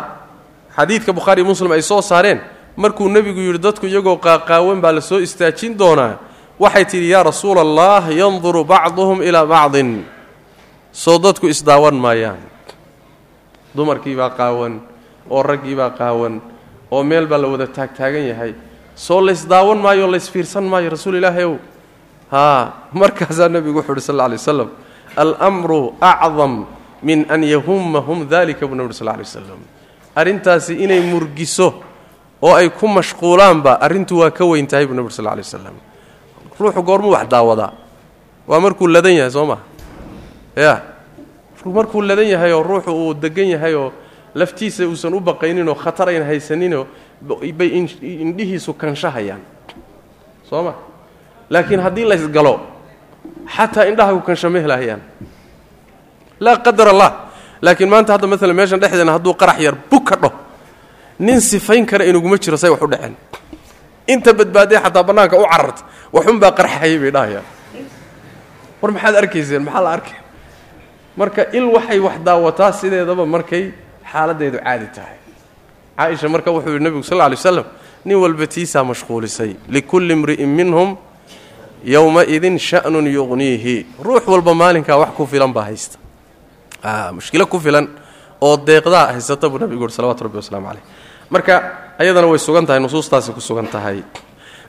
[0.77, 2.41] xadiidka bukhaariy muslim ay soo saareen
[2.77, 6.19] markuu nebigu yidhi dadku iyagoo qaaqaawan baa la soo istaajin doonaa.
[6.61, 10.05] Waxay tidhi yaa rasuula allah yanduru bacduhum ilaa bacdin.
[10.93, 12.39] Soo dadku isdaawan maayaan.
[13.77, 14.81] Dumarkiibaa qaawan
[15.31, 16.41] oo raggiibaa qaawan
[16.93, 18.53] oo meel baa la wada taagtaagan yahay.
[18.95, 21.57] Soo laysdaawan maayo o laysfiirsan maayo rasuul ilaahi ow
[22.31, 24.69] haa markaasaa nebigu wuxu uhi sal lla alay waslam
[25.17, 26.67] almru acdam
[27.03, 29.61] min an yahummahum dalika buu uri sal alay waslam
[30.17, 31.75] arrintaasi inay murgiso
[32.43, 35.75] oo ay ku mashquulaanba arrintu waa ka weyn tahay buu uri sal lla alay waslam
[36.61, 37.73] ruuxu goormuu wax daawadaa.
[38.47, 39.63] Waa markuu ladan yahay soo maha
[40.57, 40.83] ya.
[41.65, 43.93] Markuu ladan yahay oo ruuxu uu degan yahay oo
[44.35, 46.87] laftiisa uusan u baqayninoo khatar ayn haysaninoo
[47.57, 47.69] bay
[48.03, 49.41] indhihiisu kanshahayaan
[50.49, 50.75] soo ma?
[51.51, 52.61] Laakiin haddii laysgalo
[53.57, 55.01] xataa indhahagu kansha ma helahayaan
[56.45, 57.11] laa qadar allah.
[57.65, 60.35] Laakiin maanta hadda maalan meeshan dhexdeena hadduu qarax yar bug ka dhaho
[61.19, 63.15] nin sifayn kara inuguma jiro say wax u dhaceen
[64.13, 65.83] inta badbaadee xataa bannaanka u cararta
[66.13, 67.47] waxunbaa qarxahayay bay dhahayaan
[68.83, 69.63] war maxaad arkayseen?
[69.63, 70.19] Maxaa la arkay?
[71.17, 73.65] Marka il waxay wax daawataa sideedaba markay
[74.13, 75.17] xaaladeedu caadi tahay.
[75.97, 77.67] Caaisha marka wuxuu yidhi nebigu sal alay waslam
[78.05, 79.55] nin walba tiisaa mashquulisay.
[79.69, 80.97] Likulli imri'in minhum
[81.85, 85.99] yowma-idin sha'nun yuqniihi ruux walba maalinkaa wax ku filan baa haysta
[87.15, 87.89] mushkilo ku filan
[88.41, 90.85] oo deeqdaa haysata buu nebigu yuri salawatu rabbi wasalaamu caleyh
[91.31, 91.55] marka
[91.99, 94.03] ayadana way sugan tahay nusuustaasi ku sugan tahay.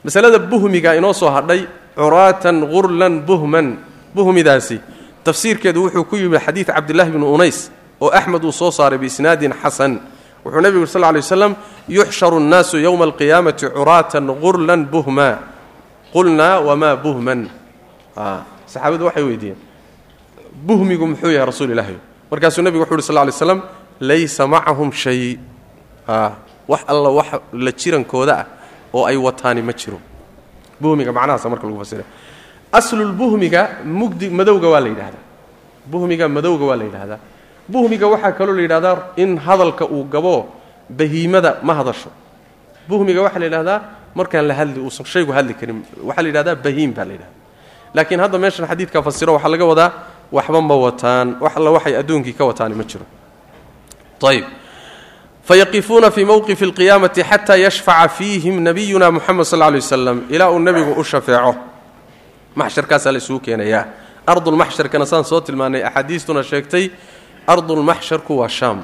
[0.04, 3.78] Masalada buhmiga inoo soo hadhay curaatan gurlan buhman
[4.14, 4.80] buhmidaasi
[5.24, 9.98] tafsiirkeedu wuxuu ku yimid xadiid cabdillahi bni unays oo axmed uu soo saaray biisnaadin xasan.
[10.44, 11.56] Wuxuu nebigu yuri sal alay waslam
[11.88, 15.38] yuxsharu nnaasu yowma alqiyaamati curaatan gurlan buhma.
[16.12, 17.48] Qulnaa wamaa buhman.
[18.68, 19.58] Saxaabadu waxay weydiiyeen
[20.54, 21.96] buhmigu muxuu yahay rasuul ilaahi
[22.30, 23.60] markaasuu nebigu wuxu uhi sal lay slam
[24.00, 25.38] laysa macahum shay.
[26.68, 28.46] Wax alla wax la jirankooda ah
[28.94, 30.00] oo ay wataani ma jiro.
[30.80, 32.04] Buhmiga macnahaasa marka lagu fasira
[32.72, 35.22] aslulbuhmiga mugdi madowga waa la yidhahdaa
[35.86, 37.18] buhmiga madowga waa la yidhahdaa
[37.68, 40.48] buhmiga waxaa kaloo la yidhahdaa in hadalka uu gabo
[40.90, 42.10] bahiimada ma hadasho.
[42.88, 43.78] Buhmiga waxaa la yidhahdaa
[44.14, 45.84] markaan la hadli uusan shaygu hadli karin.
[46.02, 47.42] Waxaa la yidhahdaa bahiim baa la yidhahdaa
[47.94, 49.90] laakiin hadda meeshan xadiidka fasiro waxaa laga wadaa
[50.36, 53.06] waxba ma wataan wax alla waxay adduunkii ka wataani ma jiro.
[54.30, 54.44] Ayb
[55.48, 60.92] fayaqifuuna fii mowqifi alqiyaamati xataa yashfaca fiihim nabiyuna muxamed sal lay waslam ilaa uu nebigu
[61.00, 61.54] u shafeeco.
[62.54, 63.84] Maxsharkaasaa la isugu keenayaa
[64.26, 66.90] ardulmaxsharkana saan soo tilmaanay axaadiistuna sheegtay
[67.46, 68.78] ardulmaxsharku waa shaam.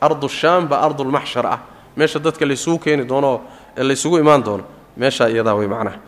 [0.00, 1.58] Ardu shaam baa ardulmaxshar ah.
[1.96, 3.40] Meesha dadka laysugu keeni doono
[3.76, 4.64] laysugu imaan doono
[4.96, 5.98] meeshaa iyadaa way macnaha.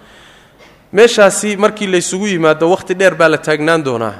[0.92, 4.14] Meeshaasi markii laysugu yimaado wakhti dheer baa la taagnaan doonaa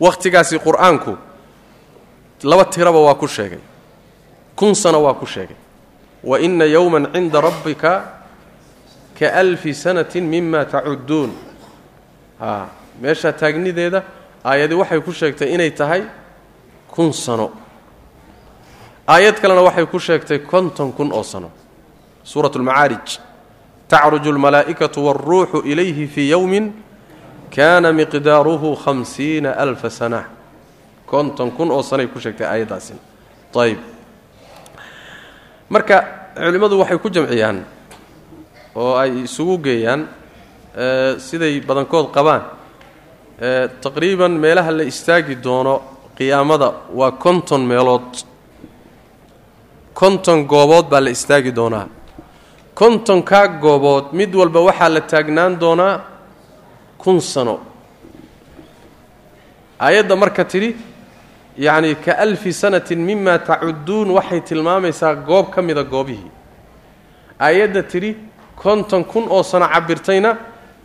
[0.00, 1.16] wakhtigaasi qur'aanku
[2.42, 3.60] laba tiraba waa ku sheegay.
[4.56, 5.56] Kun sano waa ku sheegay.
[6.24, 8.24] Wa inna yowman cinda rabbika
[9.18, 11.32] ka alfi sanatin mima tacudduun
[12.40, 12.66] a
[13.00, 14.02] meeshaa taagnideeda
[14.44, 16.02] aayadi waxay ku sheegtay inay tahay
[16.88, 17.52] kun sano.
[19.08, 21.50] Aayad kalena waxay ku sheegtay konton kun oo sano.
[22.24, 23.18] Suurat lmacaarij
[23.88, 26.72] tacruju almalaa'ikatu waaruuxu ilayhi fii yowmin
[27.56, 30.22] kaana miqdaaruhu hamsiina alfa sana.
[31.06, 32.98] Konton kun oo sanoay ku sheegtay aayaddaasina
[33.64, 33.78] ayb
[35.68, 35.96] marka
[36.38, 37.58] culimmadu waxay ku jamciyaan
[38.76, 40.06] oo ay isugu geeyaan
[41.18, 42.42] siday badankood qabaan
[43.82, 45.74] taqriiban meelaha la istaagi doono
[46.16, 48.10] qiyaamada waa konton meelood.
[49.94, 51.86] Konton goobood baa la istaagi doonaa.
[52.74, 55.94] Kontonkaa goobood mid walba waxaa la taagnaan doonaa
[57.02, 57.58] kun sano.
[59.80, 60.76] Aayadda marka tidhi
[61.58, 66.30] yacni ka alfi sanatin mima tacudduun waxay tilmaamaysaa goob ka mida goobihii
[67.40, 68.16] aayadda tidhi
[68.56, 70.36] konton kun oo sano cabirtayna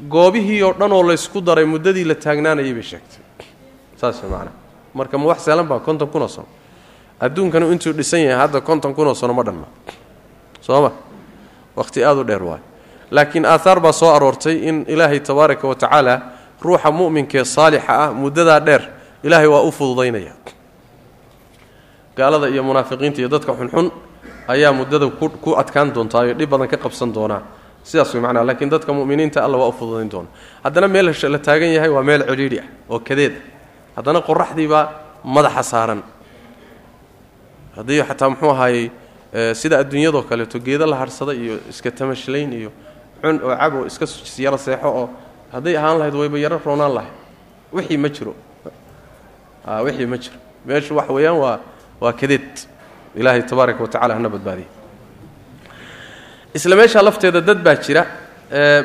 [0.10, 3.22] goobihii oo dhan oo laysku daray muddadii la taagnaanayay bay sheegtay.
[4.00, 4.54] Saas macnaa.
[4.94, 6.48] Marka ma wax sahlan baa konton kun oo sano.
[7.20, 9.68] Adduunkanu intuu dhisan yahay hadda konton kun oo sano ma dhanna.
[10.62, 10.92] Soo ma?
[11.76, 12.64] Wakhti aada u dheer waayo
[13.12, 16.22] laakiin aathaar baa soo aroortay in ilaahay tabaaraka wa tacaala
[16.62, 18.82] ruuxa mu'minkaee saalixa ah muddadaa dheer
[19.24, 20.34] ilaahay waa u fududaynaya.
[22.18, 23.92] Gaalada iyo munaafiqiinta iyo dadka xunxun
[24.48, 25.10] ayaa muddada
[25.44, 27.42] ku adkaan doontaa oo dhib badan ka qabsan doonaa.
[27.84, 30.28] Sidaas way macnaa laakiin dadka mu'miniinta alla waa u fududayn doona
[30.64, 33.34] haddana meel la taagan yahay waa meel cidhiidhi ah oo kadeed.
[33.96, 34.90] Haddana qoraxdiibaa
[35.24, 36.02] madaxa saaran.
[37.76, 38.92] Haddii xataa muxuu ahaayey
[39.54, 42.72] sida adduunyadoo kaleeto geedo la hadhsada iyo iska tamashlayn iyo
[43.22, 44.06] cun oo cab oo iska
[44.46, 45.10] yaro seexo oo
[45.54, 47.14] hadday ahaan lahayd wayba yaro roonaan lahayd
[47.76, 48.34] wixii ma jiro.
[49.86, 50.38] Wixii ma jiro.
[50.66, 51.60] Meeshu wax weeyaan waa
[52.02, 52.50] waa kadeed
[53.16, 54.68] ilaahay tabaaraka wa tacala hana badbaadiya
[56.54, 58.04] isla meeshaa lafteeda dad baa jira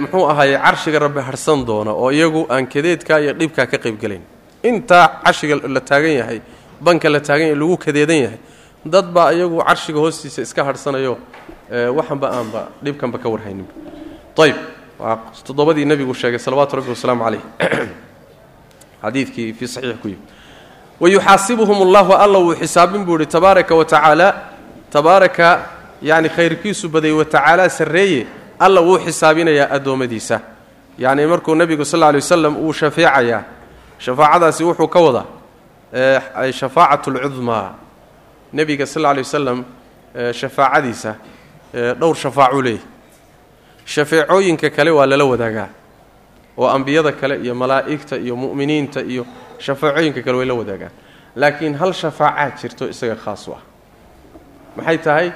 [0.01, 4.23] muxuu ahaayey carshiga rabbi harhsan doona oo iyagu aan kadeedkaa iyo dhibkaa ka qaybgelayn
[4.63, 6.39] intaa carshiga la taagan yahay
[6.81, 8.39] banka la taagan yahay lagu kadeedan yahay
[8.85, 9.07] dad
[9.37, 11.19] iyagu carshiga hoostiisa iska hadhsanayo
[11.99, 13.73] waxanba aanba dhibkanba ka warhayninba
[14.43, 14.57] ayb
[14.99, 17.41] waa toddobadii nebigu sheegay salawaatu rabbi wasalaamu calayh
[19.03, 20.23] xadiidkii fii saxiix ku yimi
[21.01, 24.29] wayuxaasibuhum allahu alla wuu xisaabin buu ihi tabaaraka wa tacaala
[24.93, 25.61] tabaaraka
[26.03, 28.27] yacni khayrkiisu baday wa tacaala sarreeye
[28.59, 30.41] alla wuu xisaabinayaa addoommadiisa
[30.99, 33.43] yacni markuu nebigu sal lla lay wasalam uu shafeecayaa
[33.99, 35.25] shafaacadaasi wuxuu ka wadaa
[36.53, 37.75] shafaacatu alcudmaa
[38.53, 39.25] nebiga sal lla
[43.95, 45.69] shafeecooyinka kale waa lala wadaagaa.
[46.59, 49.27] Oo ambiyada kale iyo malaa'igta iyo mu'miniinta iyo
[49.59, 50.93] shafaacooyinka kale way la wadaagaan.
[51.37, 53.63] Laakiin hal shafaacaa jirto isaga khaas u ah
[54.77, 55.33] maxay tahay?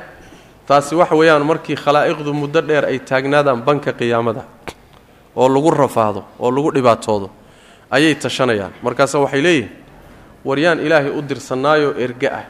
[0.66, 4.44] Taasi waxa weeyaan markii khalaa'iqdu muddo dheer ay taagnaadaan banka qiyaamada
[5.36, 7.30] oo lagu rafaado oo lagu dhibaatoodo
[7.90, 8.72] ayay tashanayaan.
[8.82, 9.70] Markaase waxay leeyihiin
[10.44, 12.44] waryaan ilaahay u dirsannaayoo erge ah.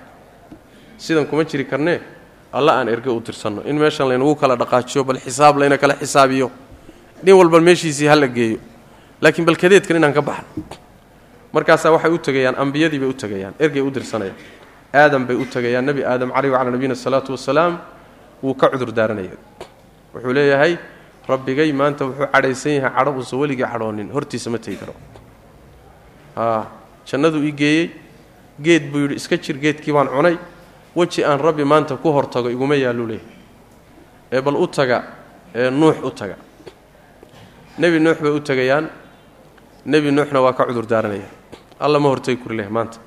[0.99, 2.01] Sidan kuma jiri karnee
[2.59, 6.51] alla aan erge u dirsanno in meeshan laynagu kala dhaqaajiyo bal xisaab layna kala xisaabiyo.
[7.23, 8.59] Nin walba meeshiisii ha la geeyo.
[9.21, 10.63] Laakiin bal kadeedkan inaan ka baxno.
[11.53, 14.37] Markaasaa waxay u tegayaan ambiyadii bay u tegayaan ergay u dirsanayaan.
[14.95, 17.79] Aadam bay u tegayaan nebi aadam caleyh wacalaa nabiyina salaatu wasalaam
[18.43, 19.37] wuu ka cudur daaranaya
[20.15, 20.79] wuxuu leeyahay
[21.29, 24.95] rabbigay maanta wuxuu cadhaysan yahay cadho uusan weligii cadhoonin hortiisa ma tegi karo.
[27.07, 27.91] Jannaduu ii geeyey.
[28.63, 30.37] Geed buu yidhi iska jir geedkii baan cunay
[30.97, 33.33] weji aan rabbi maanta ku hortago iguma yaallu leeyahay
[34.33, 34.99] ee bal u taga
[35.55, 36.37] ee nuux u taga.
[37.79, 38.89] Nebi nuux bay u tegayaan
[39.87, 41.27] nebi nuuxna waa ka cudur daaranaya.
[41.81, 42.99] Alla ma hortagi kuri leh maanta.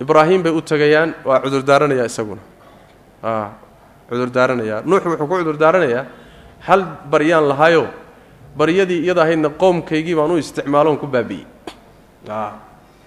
[0.00, 2.40] Ibraahim bay u tegayaan waa cudur daaranayaa isaguna.
[3.22, 3.50] A
[4.10, 6.04] cudur daaranayaa nuux wuxuu ku cudur daaranayaa
[6.66, 6.80] hal
[7.10, 7.86] baryaan lahaayo?
[8.56, 11.46] Baryadii iyada ahaydna qowmkaygii baan u isticmaaloon ku baabi'ey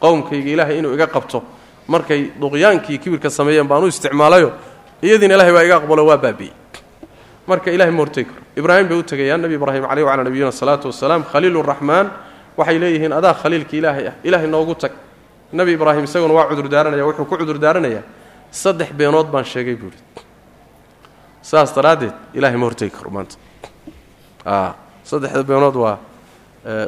[0.02, 1.44] qowmkayga ilaahay inuu iga qabto
[1.88, 4.52] markay duqyaankii kibirka sameeyeen baan u isticmaalayo
[5.02, 6.54] iyadiina ilahay waa iga aqbalo waa baabi'ey
[7.48, 8.42] marka ilahay hortegi karo.
[8.56, 12.08] Ibraahim bay u tegayaan nebi ibraahim caleyh wacalaa nabiyina salaatu wasalaam khaliiluraxmaan
[12.58, 14.92] waxay leeyihiin adaa khaliilka ilaahay ah ilaahay noogu tag.
[15.54, 18.04] Nebi ibraahim isaguna waa cudur daaranaya wuxuu ku cudur daaranayaa
[18.52, 19.98] saddex beenood baan sheegay buuhi
[21.42, 23.36] saas daraaddeed ilahay ma hortegi karo maanta.
[25.04, 25.98] Saddexda beenood waa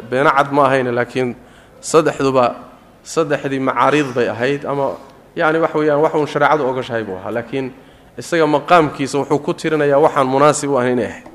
[0.09, 1.35] beeno cad ma ahayne laakiin
[1.81, 2.55] saddexduba
[3.03, 4.95] saddexdii macaariid bay ahayd ama
[5.35, 7.31] yacni wax weeyaan wax uun shareecadu ogashahay buu ahaa.
[7.31, 7.71] Laakiin
[8.17, 11.27] isaga maqaamkiisa wuxuu ku tirinayaa waxaan munaasib u ahayn inay ahayd.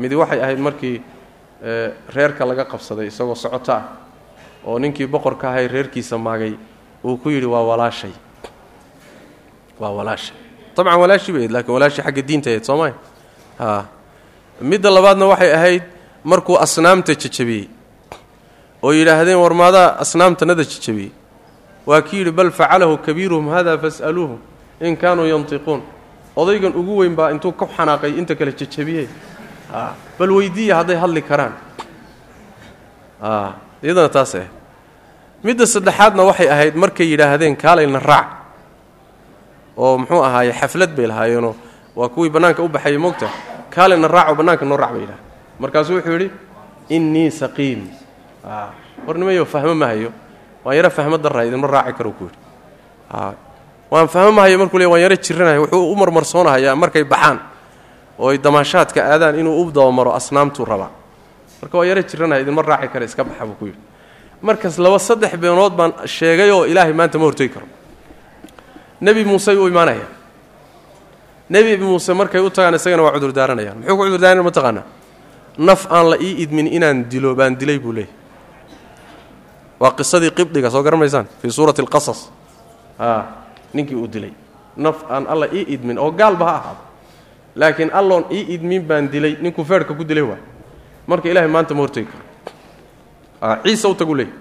[0.00, 1.02] Midi waxay ahayd markii
[2.14, 3.82] reerka laga qabsaday isagoo socoto ah
[4.66, 6.54] oo ninkii boqorka ahay reerkiisa maagay
[7.04, 8.12] uu ku yidhi waa walaashay.
[9.80, 10.36] Waa walaashay.
[10.76, 12.94] Dabcan walaashii bay ahayd lakiin walaashii xagga diinta ahayd soo maya
[13.58, 13.84] a
[14.60, 15.82] midda labaadna waxay ahayd
[16.24, 17.68] markuu asnaamta jejabiyey
[18.84, 21.12] oo yidhaahdeen war maadaa asnaamtanada jejabiyey
[21.88, 24.38] waa kii yidhi bal facalahu kabiiruhum hada fas'aluuhum
[24.80, 25.80] in kaanuu yantiquun.
[26.36, 29.06] Odaygan ugu weyn baa intuu ka xanaaqay inta kale jejabiyey
[30.18, 31.54] bal weydiiya hadday hadli karaan.
[33.82, 34.50] Iyadana taas ahayd
[35.46, 38.28] midda saddexaadna waxay ahayd markay yidhaahdeen kaalayna raac.
[39.76, 41.54] Oo muxuu ahaaye xaflad bay lahaayeenoo
[41.96, 43.28] waa kuwii bannaanka u baxayay moogta
[43.70, 45.24] kaalayna raac oo bannaanka noo raac bay yidhahdeen.
[45.62, 46.30] Markaasuu wuxuu yidhi
[46.96, 47.80] innii saqiim
[49.06, 50.12] warnimayo fahmo ma hayo.
[50.64, 52.38] Waan yaro fahmo darra idinma raaci karo ku yidhi.
[53.90, 57.38] Waan fahmo mahayo markuu le waan yaro jiranahay wuxuu u marmarsoonahayaa markay baxaan.
[58.18, 60.90] Oo ay damaashaadka aadaan inuu u dabamaro asnaamtuu rabaa.
[61.62, 63.66] Marka waa yaro jiranahay idinma raaci kara iska baxa buu ku
[64.82, 67.66] laba saddex beenood baan sheegay oo ilaahay maanta ma hortegi karo.
[69.00, 70.06] Nebi muuse u imaanaya.
[71.50, 74.86] Nebi muuse markay u tagaan isagana waa cudurdaaranayaan muxuu ku cudurdaaranaya mataqaanaa
[75.58, 78.12] naf aan la ii idmin inaan dilo baan dilay buu leeyahy
[79.84, 82.20] waa qisadii qibdiga soo garanaysaan fii suurati alqasas.
[83.74, 84.32] Ninkii uu dilay.
[84.76, 86.82] Naf aan alla ii idmin oo gaalba ha ahaado.
[87.56, 90.40] Laakiin alloon ii idmin baan dilay ninkuu feerhka ku dilay waay
[91.06, 92.24] marka ilahay maanta ma hortegi karo.
[93.64, 94.32] Ciise u tagu leeyay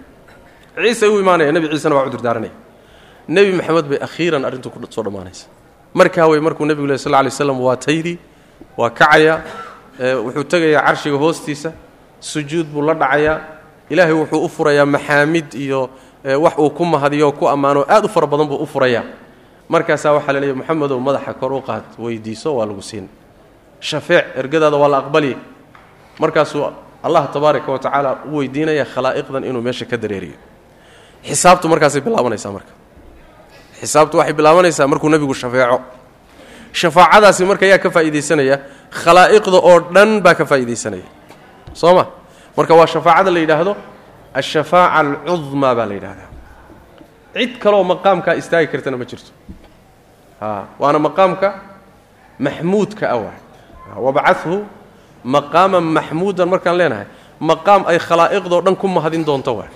[0.83, 2.51] ciise u imaanaya nebi ciisena waa cudurdaaranaya
[3.27, 5.45] nebi maxamed bay akhiiran arrintu ku soo dhammaanaysa
[5.93, 8.17] markaa wey markuu nebigu leh sal lla alay slam waa tayri
[8.77, 9.35] waa kacaya
[10.25, 11.71] wuxuu tegayaa carshiga hoostiisa
[12.19, 13.37] sujuud buu la dhacayaa
[13.89, 15.89] ilaahay wuxuu u furayaa maxaamid iyo
[16.23, 19.03] wax uu ku mahadiyo ku ammaano aad u fara badan buu u furayaa.
[19.69, 23.07] Markaasaa waxaa la leeyahy moxamedow madaxa kor u qaad weydiiso waa lagu siin.
[23.79, 25.37] Shafeec ergadaada waa la aqbali.
[26.19, 26.65] Markaasuu
[27.03, 30.37] allah tabaaraka wa tacaala u weydiinaya khalaa'iqdan inuu meesha ka dareeriyo.
[31.27, 32.71] Xisaabtu markaasay bilaabanaysaa marka.
[33.81, 35.79] Xisaabtu waxay bilaabanaysaa markuu nebigu shafeeco.
[36.73, 38.59] Shafaacadaasi marka yaa ka faa'iidaysanaya
[38.91, 41.03] khalaa'iqda oo dhan baa ka faa'iidaysanaya.
[41.73, 42.05] Soo ma
[42.57, 43.73] marka waa shafaacada la yidhaahdo
[44.33, 46.29] ashafaaca alcudmaa baa la yidhahdaa
[47.33, 49.31] cid kaleoo maqaamkaa istaagi kartana ma jirto.
[50.79, 51.47] Waana maqaamka
[52.39, 53.39] maxmuudka waay
[54.05, 54.55] wabcathu
[55.35, 57.07] maqaaman maxmuudan markaan leenahay
[57.39, 59.71] maqaam ay khalaa'iqdoo dhan ku mahadin doonto waay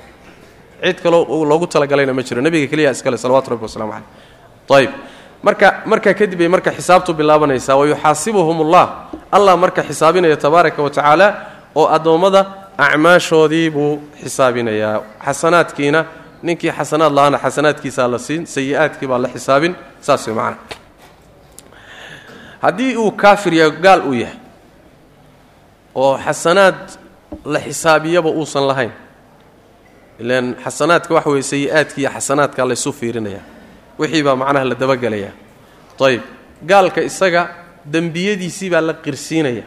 [0.84, 2.42] cid kaloo loogu talagalayna ma jiro.
[2.42, 3.92] Nebiga keliya iskale salawatu rabbi waslamu
[4.70, 4.92] caleyh ayb
[5.44, 8.86] marka markaa kadib bay marka xisaabtu bilaabanaysaa wayuxaasibuhum ullah
[9.32, 11.28] allah marka xisaabinaya tabaaraka wa tacaala
[11.76, 12.42] oo addoommada
[12.78, 15.02] acmaashoodii buu xisaabinayaa.
[15.26, 16.06] Xasanaadkiina
[16.44, 20.58] ninkii xasanaad lahaana xasanaadkiisaa la siin sayi-aadkii baa la xisaabin saas way macana
[22.62, 24.38] haddii uu kaafir yahay gaal uu yahay
[25.96, 26.80] oo xasanaad
[27.46, 28.92] la xisaabiyaba uusan lahayn
[30.20, 33.42] ilaan xasanaadka waxa weye sayi-aadki iyo xasanaadkaa laysu fiirinaya
[34.00, 35.34] wixii baa macnaha la dabagelayaa
[36.08, 36.22] ayb
[36.70, 37.42] gaalka isaga
[37.94, 39.64] dembiyadiisii baa la qirsiinaya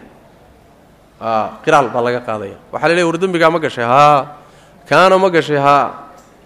[1.64, 2.56] qiraal baa laga qaadaya.
[2.72, 4.26] Waxaa la leey war ma gashay haa
[4.88, 5.92] kaana ma gashay haa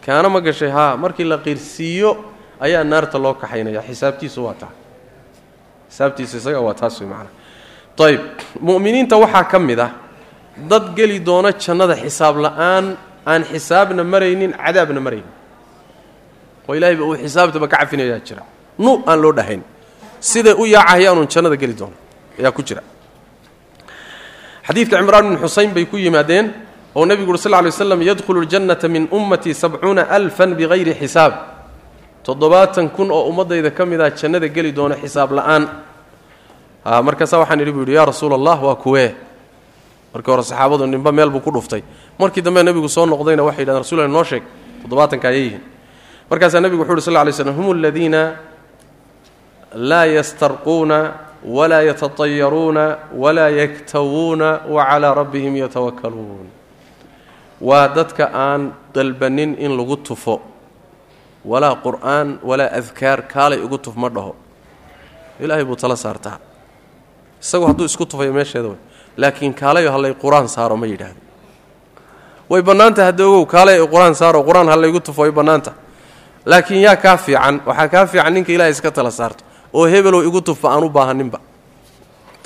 [0.05, 2.17] kaana ma gashay haa markii la qirsiiyo
[2.61, 3.83] ayaa naarta loo kaxaynaya.
[3.83, 4.73] Xisaabtiisu waa taa.
[5.91, 7.31] Xisaabtiisu isaga waa taas wey macana
[8.05, 8.21] ayb
[8.61, 9.93] mu'miniinta waxaa ka mid ah
[10.57, 12.97] dad geli doona jannada xisaab la'aan
[13.27, 15.33] aan xisaabna maraynin cadaabna maraynin.
[16.69, 18.43] Oo ilaahayba uu xisaabtaba ka cafinayaa jira.
[18.79, 19.63] Nu aan loo dhahayn.
[20.21, 21.95] Siday u yaacahayaanuun jannada geli doono
[22.39, 22.83] ayaa ku jira
[24.67, 26.53] xadiidka cimraan bin xusayn bay ku yimaadeen
[26.95, 31.33] oo nebigu uri sal ly slam yadkhulu ljannata min ummatii sabcuuna alfan bikayri xisaab.
[32.25, 35.69] Toddobaatan kun oo ummaddayda ka mid ah jannada geli doona xisaab la'aan.
[36.85, 39.15] Markaasaa waxaan idhi bu yidhi yaa rasuula allah waa kuwee
[40.15, 41.83] markii hore saxaabadu ninba meel buu ku dhuftay.
[42.19, 44.43] Markii dambe nebigu soo noqdayna waxay yidhahdeen rasulla noo sheeg
[44.83, 45.63] toddobaatanka ayay yihiin.
[46.31, 48.37] Markaasaa nebigu wuxu uhi sal ly slm hum aladiina
[49.75, 50.99] laa yastarquuna
[51.45, 56.47] walaa yatatayaruuna walaa yaktawuuna wa calaa rabbihim yatawakkaluun
[57.61, 60.41] waa dadka aan dalbanin in lagu tufo
[61.45, 64.35] walaa qur'aan walaa adkaar kaalay ugu tuf ma dhaho
[65.41, 66.39] ilaahay buu tala saartaa
[67.43, 68.79] isagu hadduu isku tufayo meesheeda way
[69.17, 71.21] laakiin kaalayo hallay qur'aan saaro ma yidhaahdo
[72.51, 75.73] way bannaanta hadda ogow kaalay qur'aan saaro qur'aan hallaygu tufo way bannaanta
[76.47, 79.45] laakiin yaa kaa fiican waxaa kaa fiican ninka ilaahay iska tala saarto
[79.75, 81.39] oo hebelow igu tufba aan u baahaninba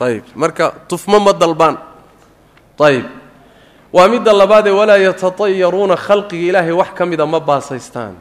[0.00, 1.76] ayib marka tufmo ma dalbaan.
[2.78, 3.06] Ayib
[3.92, 8.14] waa midda labaadee walaa yatatayaruuna khalqiga ilaahay wax ka mida ma baasaystaan.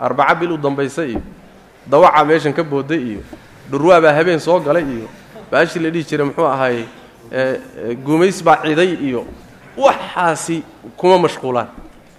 [0.00, 1.20] Arbaca bil u dambaysa iyo
[1.86, 3.20] dawaca meeshan ka booday iyo
[3.70, 5.08] dhurwaabaa habeen soo galay iyo
[5.50, 6.86] baashii la dhihi jiray muxuu ahaayey
[8.06, 9.26] gumays baa ciday iyo
[9.76, 10.62] waxaasi
[10.96, 11.66] kuma mashquulaan.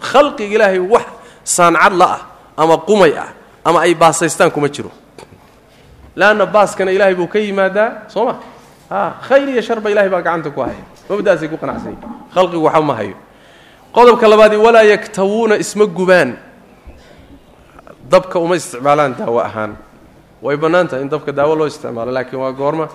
[0.03, 1.05] Khalqiga ilaahay wax
[1.43, 2.21] saancad la ah
[2.57, 3.31] ama qumay ah
[3.63, 4.91] ama ay baasaystaan kuma jiro
[6.15, 8.33] leanna baaskana ilaahay buu ka yimaadaa soo ma
[8.89, 11.97] a khayr iyo sharba ilahay baa gacanta ku haya mabdaasay ku qanacsanya
[12.33, 13.15] khalqigu waxba ma hayo
[13.95, 16.37] qodobka labaadii walaa yaktawuuna isma gubaan
[18.11, 19.71] dabka uma isticmaalaan daawo ahaan
[20.41, 22.87] way bannaan tahay in dabka daawo loo isticmaalo laakiin waa goorma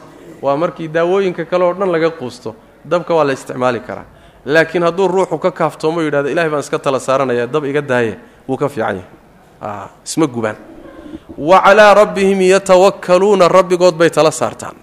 [0.42, 2.54] waa markii daawooyinka kale oo dhan laga quusto
[2.84, 4.04] dabka waa la isticmaali karaa
[4.44, 8.14] laakiin hadduu ruuxu ka kaaftoomo yidhahdo ilahay baan iska tala saaranaya dab iga daaya
[8.48, 8.96] wuu ka fiican
[9.60, 10.56] yahay isma gubaan
[11.38, 14.76] wa calaa rabbihim yatawakkaluuna rabbigood bay tala saartaan.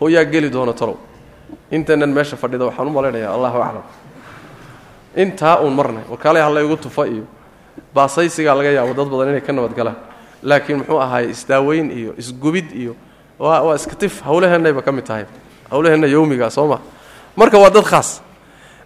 [0.00, 0.96] Oo yaa geli doona talow.
[1.70, 3.84] Intaynan meesha fadhida waxaan u malaynayaa allahu aclam.
[5.16, 7.24] Intaa uun marnay warkaalay hallaygu tufa iyo
[7.94, 9.96] baasaysigaa laga yaabo dad badan inay ka nabadgalaan
[10.42, 12.92] laakiin muxuu ahaay isdaaweyn iyo isgubid iyo
[13.38, 15.24] waa waa iskatif hawlaheennayba ka mid tahay.
[15.70, 16.78] Hawlaheenna yowmiga soo ma.
[17.36, 18.20] Marka waa dad khaas.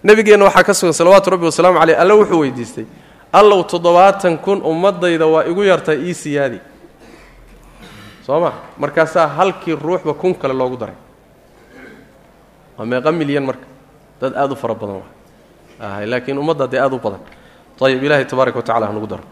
[0.03, 2.87] Nebigeenna waxaa ka sugan salawaatu rabbi wasalaamu caleyh alla wuxuu weydiistay
[3.33, 6.61] allow toddobaatan kun ummadayda waa igu yartay ii siyaadi.
[8.27, 10.95] Soo ma markaasaa halkii ruuxba kun kale loogu daray.
[12.79, 13.67] Waa meeqa milyan marka.
[14.21, 16.07] Dad aada u fara badan waa.
[16.07, 17.21] Laakiin ummadda dee aada u badan.
[17.81, 19.25] Ayib ilaahay tabaaraka wa tacala daro.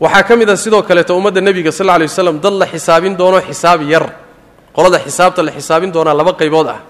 [0.00, 3.16] Waxaa ka mid a sidoo kaleeto ummadda nebiga sal lla lay waslam dad la xisaabin
[3.16, 4.06] doono xisaab yar.
[4.72, 6.80] Qolada xisaabta la xisaabin doonaa laba qaybood ah.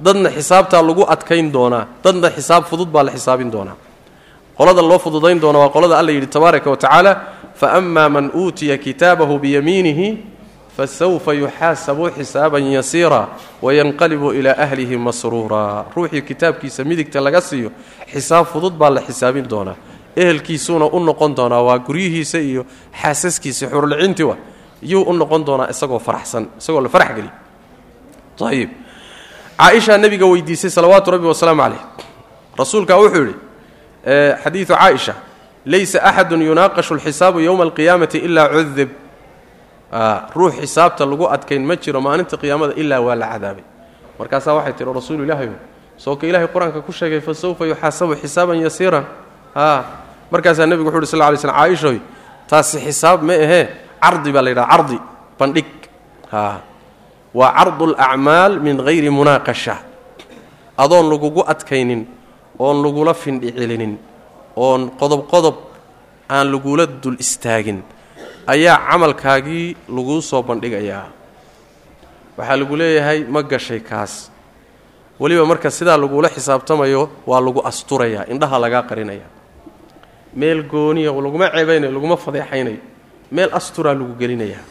[0.00, 1.86] Dadna xisaabtaa lagu adkayn doonaa.
[2.04, 3.76] Dadna xisaab fudud baa la xisaabin doonaa
[4.58, 7.12] qolada loo fududayn doona waa qolada alla yidhi tabaaraka wa tacaala
[7.54, 10.18] fa ama man uutiya kitaabahu biyamiinihi
[10.76, 13.28] fasawfa yuxaasabu xisaaban yasiira
[13.62, 15.84] wayanqalibu ilaa ahlihi masruura.
[15.96, 17.70] Ruuxii kitaabkiisa midigta laga siiyo
[18.12, 19.76] xisaab fudud baa la xisaabin doonaa.
[20.16, 22.64] Ehelkiisuuna u noqon doonaa waa guryihiisa iyo
[23.02, 24.36] xaasaskiisa xurulcinti wa
[24.82, 27.30] yuu u noqon doonaa isagoo faraxsan isagoo la farax geliy
[28.48, 28.70] ayib
[29.58, 31.80] caaishaa nebiga weydiisay salawaatu rabbi wasalaamu caleyh
[32.58, 33.34] rasuulkaa wuxuu yidhi
[34.04, 35.14] xadiidu caaisha
[35.66, 38.90] laysa axadun yunaaqashu alxisaabu yowma alqiyaamati ilaa cudib
[40.34, 43.64] ruux xisaabta lagu adkayn ma jiro maalinta qiyaamada ilaa waa la cadaabay
[44.18, 45.54] markaasaa waxay tihi rasuulu ilaahayo
[45.96, 49.04] soo ka ilaahay qur'aanka ku sheegay fa sawfa yuxaasabu xisaaban yasiiran.
[49.54, 49.84] A
[50.32, 51.98] markaasaa nebigu wuxu uhi sal ly slm caaishoy
[52.48, 53.68] taasi xisaab ma ahee
[54.02, 54.98] cardi baa la yidhaha cardi
[55.38, 55.68] bandhig.
[57.34, 59.76] Waa cardu alacmaal min hayri munaaqasha.
[60.78, 62.06] Adoon lagugu adkaynin
[62.58, 63.94] oon lagula findhi celinin
[64.56, 65.56] oon qodob qodob
[66.28, 67.82] aan lagula dul istaagin
[68.46, 71.06] ayaa camalkaagii laguu soo bandhigayaa.
[72.36, 74.30] Waxaa lagu leeyahay ma gashay kaas.
[75.20, 79.26] Weliba marka sidaa lagula xisaabtamayo waa lagu asturayaa indhaha lagaa qarinaya.
[80.34, 82.80] Meel gooniya laguma ceebaynayo laguma fadeexaynayo
[83.32, 84.64] meel asturaa lagu gelinayaa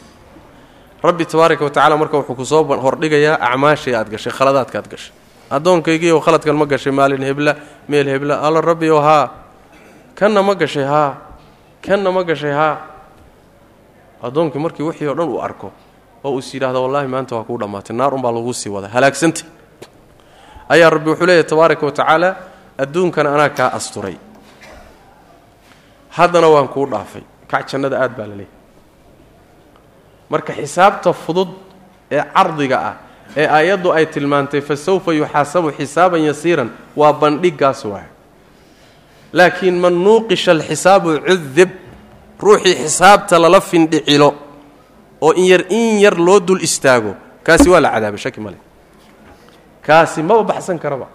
[1.02, 5.12] rabbi tabaaraka wa tacala marka wuxuu ku soo hordhigayaa acmaashii aad gashay khaladaadka aad gashay
[5.56, 7.56] addoonkaygiiyo khaladkan ma gashay maalin hebla
[7.88, 8.40] meel hebla.
[8.40, 9.28] Alla rabbiyo haa
[10.14, 11.16] kanna ma gashay haa
[11.86, 12.76] kanna ma gashay haa.
[14.22, 15.72] Addoonkii markii wixii oo dhan uu arko
[16.24, 18.88] oo uus yidhaahdo wallaahi maanta waa kuu dhammaatay naar unbaa laguu sii wadaa.
[18.88, 19.44] Halaagsantay.
[20.68, 22.36] Ayaa rabbi wuxuu leeyahy tabaaraka wa
[22.78, 24.16] adduunkana anaa kaa asturay.
[26.08, 27.22] Haddana waan kuu dhaafay.
[27.48, 28.60] Kac jannada aad baa la leeyahy
[30.32, 31.48] marka xisaabta fudud
[32.10, 32.94] ee cardiga ah
[33.36, 36.70] ee aayaddu ay tilmaantay fa sawfa yuxaasabu xisaaban yasiiran.
[36.96, 38.06] Waa bandhiggaas waay
[39.32, 41.70] laakiin man nuuqisha alxisaabu cudib
[42.40, 44.34] ruuxii xisaabta lala findhicilo
[45.20, 48.58] oo in yar in yar loo dul istaago kaasi waa la cadaabay shaki male
[49.86, 51.06] kaasi maba baxsan karaba.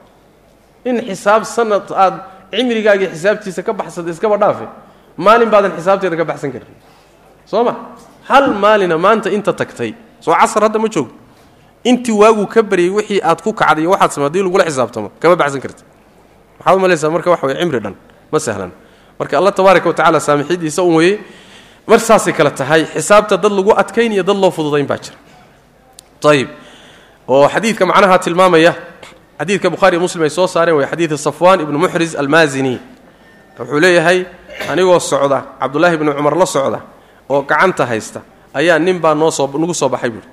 [0.86, 2.20] In xisaab sanad aada
[2.52, 4.66] cimrigaagii xisaabtiisa ka baxsada iskaba dhaafe
[5.18, 6.74] maalin baadan xisaabteeda ka baxsan karin
[7.46, 7.74] soo ma?
[8.28, 9.94] Hal maalina maanta inta tagtay.
[10.20, 11.14] Soo casar hadda ma joogto
[11.90, 15.62] intii waaguu ka baryay wixii aad ku kacday waxaad samay haddii lagula xisaabtamo kama baxsan
[15.62, 15.84] karti
[16.60, 17.96] maxaad u marka waxa weye cimri dhan
[18.32, 18.72] ma sahlan.
[19.20, 21.20] Marka allah tabaaraka wa tacala saamixidiisa un weye
[21.88, 25.18] mar saasay kale tahay xisaabta dad lagu adkayn iyo dad loo fududayn baa jira.
[26.30, 26.50] Ayib
[27.28, 28.76] oo xadiidka macnaha tilmaamaya
[29.40, 32.80] xadiidka bukhaariiyo muslim ay soo saareen way xadiida safwaan ibnu muxris almaazini
[33.60, 34.26] wuxuu leeyahay
[34.70, 36.80] anigoo socda cabdullaahi ibnu cumar la socda
[37.30, 38.22] oo gacanta haysta
[38.54, 40.28] ayaa nin baa noo soo nagu soo baxay buuhi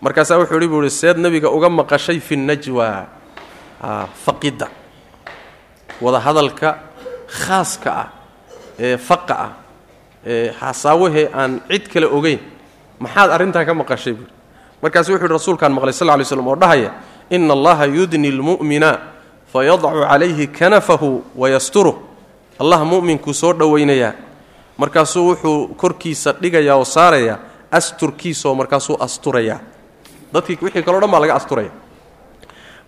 [0.00, 3.06] markaasaa wuxuu hi buu ihi seed nebiga uga maqashay fi najwa.
[4.24, 4.68] Faqidda
[6.00, 6.78] wada hadalka
[7.28, 8.08] khaaska ah
[8.78, 9.50] ee faqa ah
[10.26, 12.40] ee xasaawahee aan cid kale ogeyn
[13.00, 14.12] maxaad arrintaa ka maqashay?
[14.12, 14.28] Buuhi
[14.82, 16.90] markaasu wuxu uhi rasuulkaan maqlay sal ly slm oo dhahaya
[17.30, 18.98] ina allaha yudni lmu'mina
[19.52, 21.96] fayadacu calayhi kanafahu wayasturuh
[22.60, 24.12] allah mu'minkuu soo dhowaynayaa.
[24.76, 27.38] Markaasuu wuxuu korkiisa dhigayaa oo saarayaa
[27.72, 29.60] asturkiisaoo markaasuu asturayaa
[30.32, 31.70] dadkii wixii kaleo dhan baa laga asturaya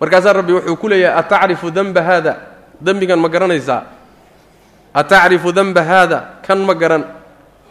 [0.01, 2.33] markaasaa rabbi wuxuu ku leeyahay atacrifu denba haada
[2.83, 3.83] dembigan ma garanaysaa.
[4.95, 7.05] Atacrifu denba haada kan ma garan.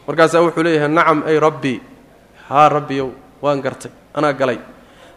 [0.07, 1.81] Markaasaa wuxuu leeyahay nacam ay rabbii
[2.49, 3.09] haa rabbiyow
[3.41, 4.57] waan gartay anaa galay.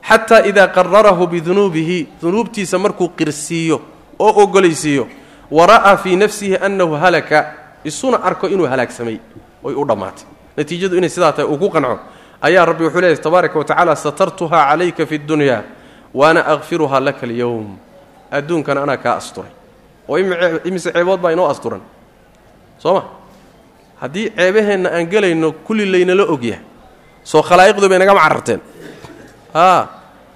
[0.02, 3.80] Xataa idaa qararahu bidunuubihi dunuubtiisa markuu qirsiiyo
[4.18, 5.08] oo ogolaysiiyo
[5.50, 7.54] wa ra'aa fii nafsihi annahu halaka.
[7.84, 9.18] Isuna arko inuu halaagsamay
[9.64, 10.24] oy u dhammaatay.
[10.56, 11.98] Natiijadu inay sidaa tahay uu ku qanco
[12.46, 15.62] ayaa rabbi wuxuu leeyahy tabaaraka wa tacaala satartuhaa calayka fi ddunyaa
[16.14, 17.68] waana akfiruhaa laka alyowm
[18.30, 19.50] adduunkana anaa kaa asturay.
[20.08, 20.18] Oo
[20.68, 21.80] imise ceebood baa inoo asturan.
[22.78, 23.02] Soo ma?
[24.00, 26.62] Haddii ceebaheenna aan gelayno kulli laynala ogyahay
[27.24, 28.60] soo khalaa'iqdu bay nagama cararteen.
[29.54, 29.86] Aa